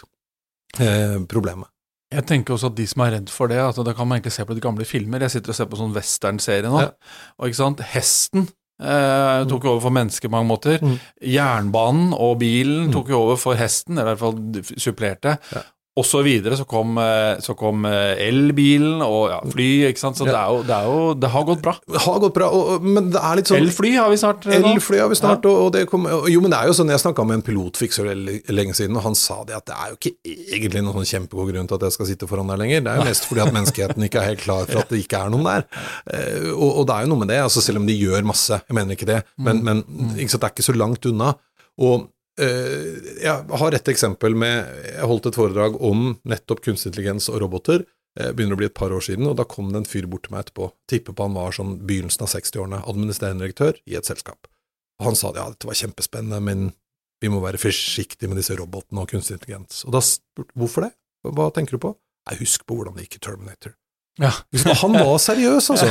eh, 0.80 1.18
problemet. 1.28 1.68
Jeg 2.14 2.26
tenker 2.28 2.54
også 2.54 2.70
at 2.70 2.76
de 2.78 2.86
som 2.86 3.02
er 3.02 3.16
redd 3.16 3.32
for 3.34 3.50
det, 3.50 3.58
at 3.58 3.78
da 3.82 3.94
kan 3.96 4.06
man 4.06 4.20
egentlig 4.20 4.36
se 4.36 4.44
på 4.46 4.54
litt 4.54 4.64
gamle 4.64 4.86
filmer. 4.86 5.24
Jeg 5.26 5.36
sitter 5.36 5.52
og 5.52 5.58
ser 5.58 5.70
på 5.70 5.80
sånn 5.80 5.96
westernserie 5.96 6.70
nå, 6.70 6.84
ja. 6.84 6.92
og 7.40 7.50
ikke 7.50 7.58
sant, 7.58 7.82
hesten 7.94 8.46
eh, 8.46 9.40
tok 9.50 9.66
jo 9.66 9.72
over 9.74 9.86
for 9.88 9.96
mennesker 9.96 10.30
på 10.30 10.36
mange 10.36 10.50
måter. 10.52 10.78
Mm. 10.84 10.98
Jernbanen 11.34 12.12
og 12.14 12.36
bilen 12.44 12.90
mm. 12.90 12.92
tok 12.94 13.10
jo 13.10 13.24
over 13.24 13.40
for 13.42 13.58
hesten, 13.58 13.98
eller 13.98 14.14
i 14.14 14.20
hvert 14.20 14.22
fall 14.22 14.78
supplerte. 14.86 15.38
Ja 15.54 15.64
og 15.96 16.04
så 16.04 16.20
videre 16.20 16.56
så 16.58 16.66
kom, 16.68 16.98
eh, 17.00 17.38
så 17.40 17.54
kom 17.56 17.86
eh, 17.88 18.18
elbilen 18.26 19.00
og 19.00 19.30
ja, 19.32 19.38
fly, 19.48 19.68
ikke 19.88 20.02
sant. 20.02 20.18
Så 20.18 20.26
ja. 20.28 20.34
det, 20.34 20.40
er 20.40 20.50
jo, 20.52 20.58
det, 20.68 20.74
er 20.76 20.88
jo, 20.90 21.14
det, 21.16 21.30
har 21.32 21.46
gått 21.48 21.62
bra. 21.64 21.72
Det 21.88 22.02
har 22.04 22.18
gått 22.20 22.34
bra, 22.36 22.48
og, 22.52 22.84
men 22.84 23.08
det 23.14 23.22
er 23.22 23.38
litt 23.40 23.48
sånn 23.48 23.62
Elfly 23.62 23.94
har 23.96 24.10
vi 24.12 24.18
snart. 24.20 24.44
Eh, 24.44 24.58
Elfly 24.74 25.00
har 25.00 25.08
vi 25.08 25.16
snart, 25.16 25.46
ja. 25.48 25.54
og, 25.64 25.70
det 25.72 25.86
kom, 25.88 26.04
Jo, 26.28 26.42
men 26.44 26.52
det 26.52 26.58
er 26.58 26.68
jo 26.68 26.74
sånn, 26.76 26.92
jeg 26.92 27.00
snakka 27.00 27.24
med 27.28 27.38
en 27.38 27.44
pilot 27.46 27.80
for 27.80 27.88
ikke 27.88 27.96
så 27.96 28.04
lenge 28.58 28.76
siden, 28.76 28.98
og 29.00 29.06
han 29.06 29.16
sa 29.16 29.38
det 29.48 29.56
at 29.56 29.64
det 29.70 29.78
er 29.78 29.94
jo 29.94 29.96
ikke 29.96 30.34
egentlig 30.58 30.84
noen 30.84 30.98
sånn 30.98 31.08
kjempegod 31.14 31.48
grunn 31.54 31.70
til 31.70 31.78
at 31.78 31.86
jeg 31.88 31.96
skal 31.96 32.10
sitte 32.10 32.28
foran 32.28 32.52
der 32.52 32.60
lenger. 32.60 32.84
Det 32.84 32.92
er 32.92 33.00
jo 33.00 33.08
mest 33.08 33.30
fordi 33.30 33.44
at 33.46 33.56
menneskeheten 33.56 34.08
ikke 34.10 34.20
er 34.20 34.30
helt 34.34 34.44
klar 34.44 34.68
for 34.68 34.82
at 34.82 34.92
det 34.92 35.00
ikke 35.00 35.22
er 35.22 35.32
noen 35.32 35.48
der. 35.48 35.64
Og, 36.52 36.68
og 36.68 36.84
det 36.90 36.98
er 36.98 37.06
jo 37.06 37.12
noe 37.14 37.24
med 37.24 37.32
det, 37.32 37.40
altså 37.46 37.64
selv 37.64 37.80
om 37.80 37.88
de 37.88 37.96
gjør 37.96 38.28
masse, 38.28 38.60
jeg 38.60 38.76
mener 38.76 38.98
ikke 38.98 39.08
det, 39.08 39.22
men, 39.40 39.64
mm. 39.64 39.72
men 39.96 40.20
ikke 40.20 40.34
sant, 40.34 40.44
det 40.44 40.50
er 40.50 40.56
ikke 40.58 40.68
så 40.68 40.76
langt 40.76 41.08
unna. 41.08 41.32
Og 41.80 42.06
jeg 42.36 43.58
har 43.60 43.74
et 43.74 43.88
eksempel 43.88 44.34
med 44.36 44.66
Jeg 44.90 45.08
holdt 45.08 45.30
et 45.30 45.38
foredrag 45.38 45.78
om 45.80 46.10
nettopp 46.28 46.60
kunstig 46.66 46.90
intelligens 46.90 47.30
og 47.32 47.40
roboter. 47.40 47.86
Det 48.16 48.32
begynner 48.36 48.56
å 48.56 48.60
bli 48.60 48.68
et 48.68 48.76
par 48.76 48.92
år 48.96 49.04
siden, 49.04 49.28
og 49.28 49.36
da 49.36 49.44
kom 49.48 49.70
det 49.72 49.82
en 49.82 49.88
fyr 49.88 50.08
bort 50.08 50.24
til 50.26 50.32
meg 50.32 50.46
etterpå. 50.46 50.70
Tipper 50.88 51.16
på 51.16 51.26
han 51.26 51.36
var 51.36 51.56
sånn 51.56 51.74
begynnelsen 51.88 52.24
av 52.24 52.32
60-årene, 52.32 52.82
administrerende 52.88 53.44
direktør 53.44 53.80
i 53.84 53.96
et 53.98 54.08
selskap. 54.08 54.48
Og 55.00 55.10
han 55.10 55.18
sa 55.18 55.32
ja, 55.36 55.48
dette 55.52 55.68
var 55.68 55.76
kjempespennende, 55.76 56.40
men 56.44 56.70
vi 57.20 57.32
må 57.32 57.42
være 57.44 57.60
forsiktige 57.60 58.30
med 58.32 58.40
disse 58.40 58.56
robotene 58.56 59.04
og 59.04 59.12
kunstig 59.12 59.36
intelligens. 59.36 59.82
Og 59.88 59.96
da 59.96 60.02
spurte 60.04 60.56
hvorfor 60.56 60.86
det? 60.86 60.92
Hva 61.26 61.50
tenker 61.52 61.76
du 61.76 61.82
på? 61.82 61.92
Nei, 62.28 62.38
husk 62.40 62.64
på 62.68 62.78
hvordan 62.78 62.96
det 62.96 63.06
gikk 63.06 63.18
i 63.20 63.24
Terminator. 63.28 63.76
Ja. 64.16 64.30
Han 64.80 64.96
var 64.96 65.18
seriøs, 65.20 65.66
altså. 65.74 65.90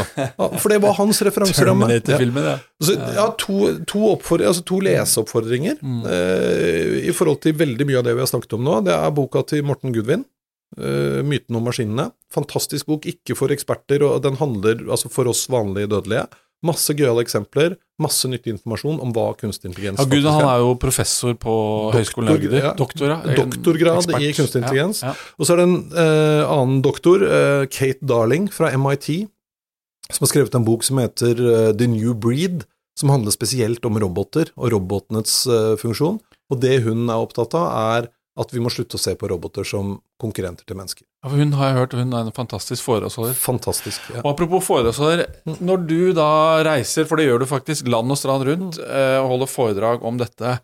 For 0.58 0.74
det 0.74 0.80
var 0.84 0.96
hans 0.98 1.22
referanseramme. 1.28 1.90
Ja. 1.94 2.56
Altså, 2.82 2.96
ja, 3.16 3.26
to, 3.42 3.58
to, 3.86 4.14
altså 4.40 4.64
to 4.66 4.80
leseoppfordringer 4.86 5.78
mm. 5.82 6.00
eh, 6.10 6.96
i 7.06 7.14
forhold 7.16 7.44
til 7.46 7.58
veldig 7.60 7.88
mye 7.88 8.00
av 8.02 8.08
det 8.08 8.16
vi 8.18 8.24
har 8.26 8.32
snakket 8.32 8.58
om 8.58 8.66
nå. 8.66 8.80
Det 8.88 8.96
er 8.96 9.14
boka 9.16 9.46
til 9.46 9.62
Morten 9.68 9.94
Gudvin, 9.96 10.26
eh, 10.80 11.22
'Myten 11.22 11.60
om 11.60 11.70
maskinene'. 11.70 12.10
Fantastisk 12.34 12.90
bok, 12.90 13.06
ikke 13.06 13.38
for 13.38 13.54
eksperter, 13.54 14.04
og 14.08 14.24
den 14.26 14.40
handler 14.42 14.82
altså 14.90 15.12
for 15.14 15.30
oss 15.30 15.46
vanlige 15.52 15.94
dødelige. 15.94 16.26
Masse 16.66 16.96
gøyale 16.98 17.24
eksempler, 17.26 17.76
masse 18.02 18.30
nyttig 18.32 18.56
informasjon 18.56 18.98
om 19.04 19.12
hva 19.16 19.28
kunstig 19.40 19.70
intelligens 19.70 20.02
ja, 20.02 20.08
Gud, 20.10 20.26
Han 20.28 20.48
er 20.50 20.64
jo 20.64 20.74
professor 20.82 21.36
på 21.38 21.54
Doktor, 21.54 22.00
Høgskolen 22.00 22.34
Agder. 22.34 22.58
Ja. 22.58 22.74
Doktor, 22.80 23.14
ja. 23.14 23.36
Doktorgrad 23.38 24.10
i 24.18 24.32
kunstig 24.36 24.64
intelligens. 24.64 25.04
Ja, 25.06 25.14
og 25.38 25.48
så 25.48 25.56
er 25.56 25.62
det 25.62 25.68
en 25.70 25.78
eh, 25.94 26.42
annen 26.44 26.82
doktor, 26.86 27.24
eh, 27.24 27.66
Kate 27.72 28.06
Darling 28.06 28.50
fra 28.54 28.72
MIT, 28.74 29.28
som 30.12 30.26
har 30.26 30.34
skrevet 30.34 30.58
en 30.58 30.66
bok 30.66 30.86
som 30.86 31.00
heter 31.02 31.40
uh, 31.42 31.72
The 31.74 31.88
New 31.90 32.14
Breed, 32.14 32.66
som 33.00 33.10
handler 33.10 33.34
spesielt 33.34 33.86
om 33.88 33.98
roboter 34.02 34.52
og 34.54 34.70
robotenes 34.76 35.40
uh, 35.50 35.74
funksjon. 35.82 36.20
Og 36.54 36.62
det 36.62 36.78
hun 36.86 37.08
er 37.10 37.18
opptatt 37.18 37.56
av, 37.58 37.72
er 37.98 38.12
at 38.36 38.52
vi 38.54 38.62
må 38.62 38.70
slutte 38.74 39.00
å 39.00 39.02
se 39.02 39.16
på 39.18 39.30
roboter 39.32 39.66
som 39.68 39.96
konkurrenter 40.22 40.68
til 40.68 40.78
mennesker. 40.80 41.06
Ja, 41.26 41.32
Hun 41.34 41.54
har 41.58 41.72
jeg 41.72 41.78
hørt, 41.80 41.94
hun 41.98 42.14
er 42.14 42.28
en 42.28 42.36
fantastisk 42.36 42.86
foredragsholder. 42.86 43.34
Fantastisk, 43.34 44.12
ja. 44.14 44.22
Og 44.22 44.34
Apropos 44.34 44.66
foredragsholder, 44.68 45.26
mm. 45.48 45.56
når 45.66 45.88
du 45.90 46.02
da 46.14 46.30
reiser, 46.68 47.08
for 47.10 47.18
det 47.18 47.26
gjør 47.26 47.42
du 47.42 47.50
faktisk 47.50 47.90
land 47.90 48.14
og 48.14 48.20
strand 48.20 48.46
rundt, 48.46 48.78
eh, 48.78 49.18
og 49.22 49.32
holder 49.34 49.50
foredrag 49.50 50.06
om 50.06 50.20
dette, 50.22 50.60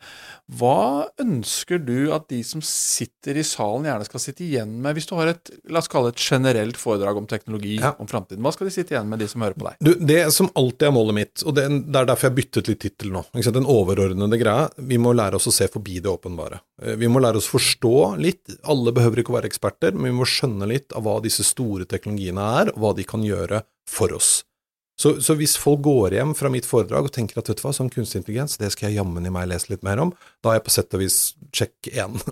hva 0.51 1.07
ønsker 1.21 1.79
du 1.79 2.11
at 2.11 2.25
de 2.31 2.41
som 2.43 2.59
sitter 2.65 3.37
i 3.39 3.43
salen 3.47 3.85
gjerne 3.87 4.05
skal 4.07 4.21
sitte 4.21 4.43
igjen 4.43 4.73
med, 4.83 4.97
hvis 4.97 5.07
du 5.07 5.13
har 5.15 5.31
et 5.31 5.51
la 5.71 5.79
oss 5.79 5.87
kalle 5.91 6.11
det 6.11 6.17
et 6.17 6.25
generelt 6.33 6.79
foredrag 6.79 7.17
om 7.21 7.27
teknologi 7.29 7.77
ja. 7.79 7.93
om 7.97 8.09
framtiden? 8.09 8.43
Hva 8.43 8.51
skal 8.51 8.67
de 8.67 8.73
sitte 8.75 8.93
igjen 8.93 9.07
med, 9.07 9.21
de 9.23 9.29
som 9.31 9.45
hører 9.45 9.55
på 9.55 9.69
deg? 9.69 9.79
Du, 9.79 9.93
det 10.11 10.19
som 10.35 10.51
alltid 10.59 10.89
er 10.89 10.95
målet 10.95 11.17
mitt, 11.17 11.45
og 11.47 11.55
det, 11.55 11.65
er 11.71 12.09
derfor 12.09 12.27
jeg 12.27 12.37
byttet 12.41 12.69
litt 12.69 12.83
tittel 12.83 13.15
nå, 13.15 13.23
den 13.31 13.69
overordnede 13.69 14.39
greia, 14.41 14.67
vi 14.75 14.99
må 15.01 15.15
lære 15.15 15.39
oss 15.39 15.47
å 15.47 15.55
se 15.55 15.69
forbi 15.71 16.01
det 16.03 16.11
åpenbare. 16.11 16.59
Eh, 16.83 16.99
vi 16.99 17.09
må 17.09 17.23
lære 17.23 17.39
oss 17.39 17.47
å 17.47 17.55
forstå 17.55 17.95
litt, 18.21 18.43
alle 18.67 18.93
behøver 18.95 19.23
ikke 19.23 19.31
å 19.33 19.39
være 19.39 19.40
eksperter, 19.47 19.95
men 19.95 20.11
vi 20.11 20.19
må 20.21 20.27
skjønne 20.29 20.69
litt 20.69 20.95
av 20.95 21.05
hva 21.07 21.19
disse 21.23 21.45
store 21.47 21.87
teknologiene 21.89 22.47
er, 22.61 22.73
og 22.75 22.81
hva 22.83 22.95
de 22.97 23.07
kan 23.07 23.25
gjøre 23.25 23.63
for 23.89 24.15
oss. 24.17 24.41
Så, 25.01 25.15
så, 25.23 25.33
hvis 25.33 25.55
folk 25.57 25.81
går 25.85 26.13
hjem 26.13 26.33
fra 26.37 26.49
mitt 26.53 26.67
foredrag 26.67 27.07
og 27.07 27.13
tenker 27.15 27.39
at 27.39 27.47
vet 27.49 27.57
du 27.57 27.63
hva, 27.63 27.71
sånn 27.73 27.89
kunstig 27.89 28.19
intelligens, 28.19 28.59
det 28.61 28.69
skal 28.73 28.89
jeg 28.89 28.99
jammen 28.99 29.25
i 29.25 29.31
meg 29.33 29.47
lese 29.49 29.71
litt 29.71 29.85
mer 29.85 30.01
om, 30.03 30.11
da 30.43 30.51
er 30.51 30.59
jeg 30.59 30.65
på 30.67 30.73
sett 30.75 30.93
og 30.97 31.01
vis 31.03 31.19
check 31.55 31.91
én. 31.93 32.17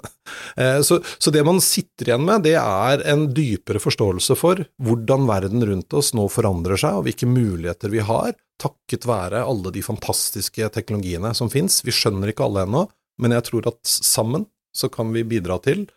Eh, 0.60 0.80
så, 0.86 1.00
så 1.22 1.32
det 1.34 1.42
man 1.46 1.58
sitter 1.64 2.10
igjen 2.10 2.24
med, 2.26 2.44
det 2.46 2.56
er 2.60 3.02
en 3.10 3.24
dypere 3.34 3.80
forståelse 3.82 4.36
for 4.38 4.62
hvordan 4.84 5.26
verden 5.30 5.64
rundt 5.66 5.94
oss 5.98 6.12
nå 6.18 6.26
forandrer 6.32 6.80
seg, 6.80 7.00
og 7.00 7.06
hvilke 7.08 7.30
muligheter 7.30 7.92
vi 7.94 8.02
har, 8.06 8.34
takket 8.62 9.08
være 9.10 9.42
alle 9.46 9.74
de 9.74 9.84
fantastiske 9.86 10.70
teknologiene 10.76 11.32
som 11.38 11.52
fins. 11.54 11.80
Vi 11.86 11.94
skjønner 11.96 12.32
ikke 12.32 12.46
alle 12.46 12.66
ennå, 12.68 12.84
men 13.22 13.36
jeg 13.36 13.48
tror 13.50 13.72
at 13.72 13.80
sammen 13.90 14.46
så 14.76 14.90
kan 14.94 15.14
vi 15.16 15.26
bidra 15.28 15.58
til 15.66 15.88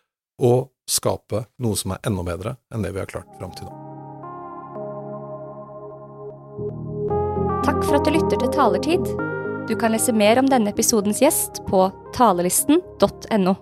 å 0.40 0.52
skape 0.92 1.46
noe 1.62 1.78
som 1.78 1.94
er 1.94 2.04
enda 2.08 2.24
bedre 2.26 2.56
enn 2.74 2.84
det 2.84 2.92
vi 2.92 3.00
har 3.02 3.10
klart 3.10 3.30
fram 3.38 3.54
til 3.56 3.68
nå. 3.68 3.78
Takk 7.62 7.84
for 7.86 7.98
at 7.98 8.06
du 8.06 8.12
lytter 8.16 8.40
til 8.42 8.52
Talertid. 8.52 9.12
Du 9.70 9.76
kan 9.78 9.94
lese 9.94 10.12
mer 10.12 10.40
om 10.40 10.48
denne 10.50 10.72
episodens 10.72 11.22
gjest 11.22 11.62
på 11.68 11.86
talelisten.no. 12.16 13.54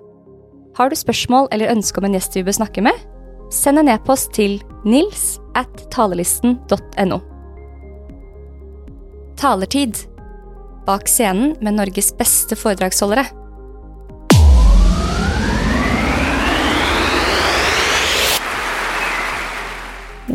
Har 0.78 0.90
du 0.90 0.96
spørsmål 0.96 1.50
eller 1.52 1.72
ønske 1.74 2.00
om 2.00 2.06
en 2.08 2.16
gjest 2.16 2.38
vi 2.38 2.44
bør 2.46 2.56
snakke 2.56 2.84
med? 2.86 2.96
Send 3.52 3.82
en 3.82 3.90
e-post 3.92 4.32
til 4.36 4.60
nils 4.86 5.34
at 5.58 5.84
talelisten.no. 5.92 7.20
Talertid. 9.40 10.06
Bak 10.86 11.08
scenen 11.10 11.56
med 11.60 11.76
Norges 11.76 12.10
beste 12.16 12.56
foredragsholdere. 12.56 13.26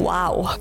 Wow. 0.05 0.57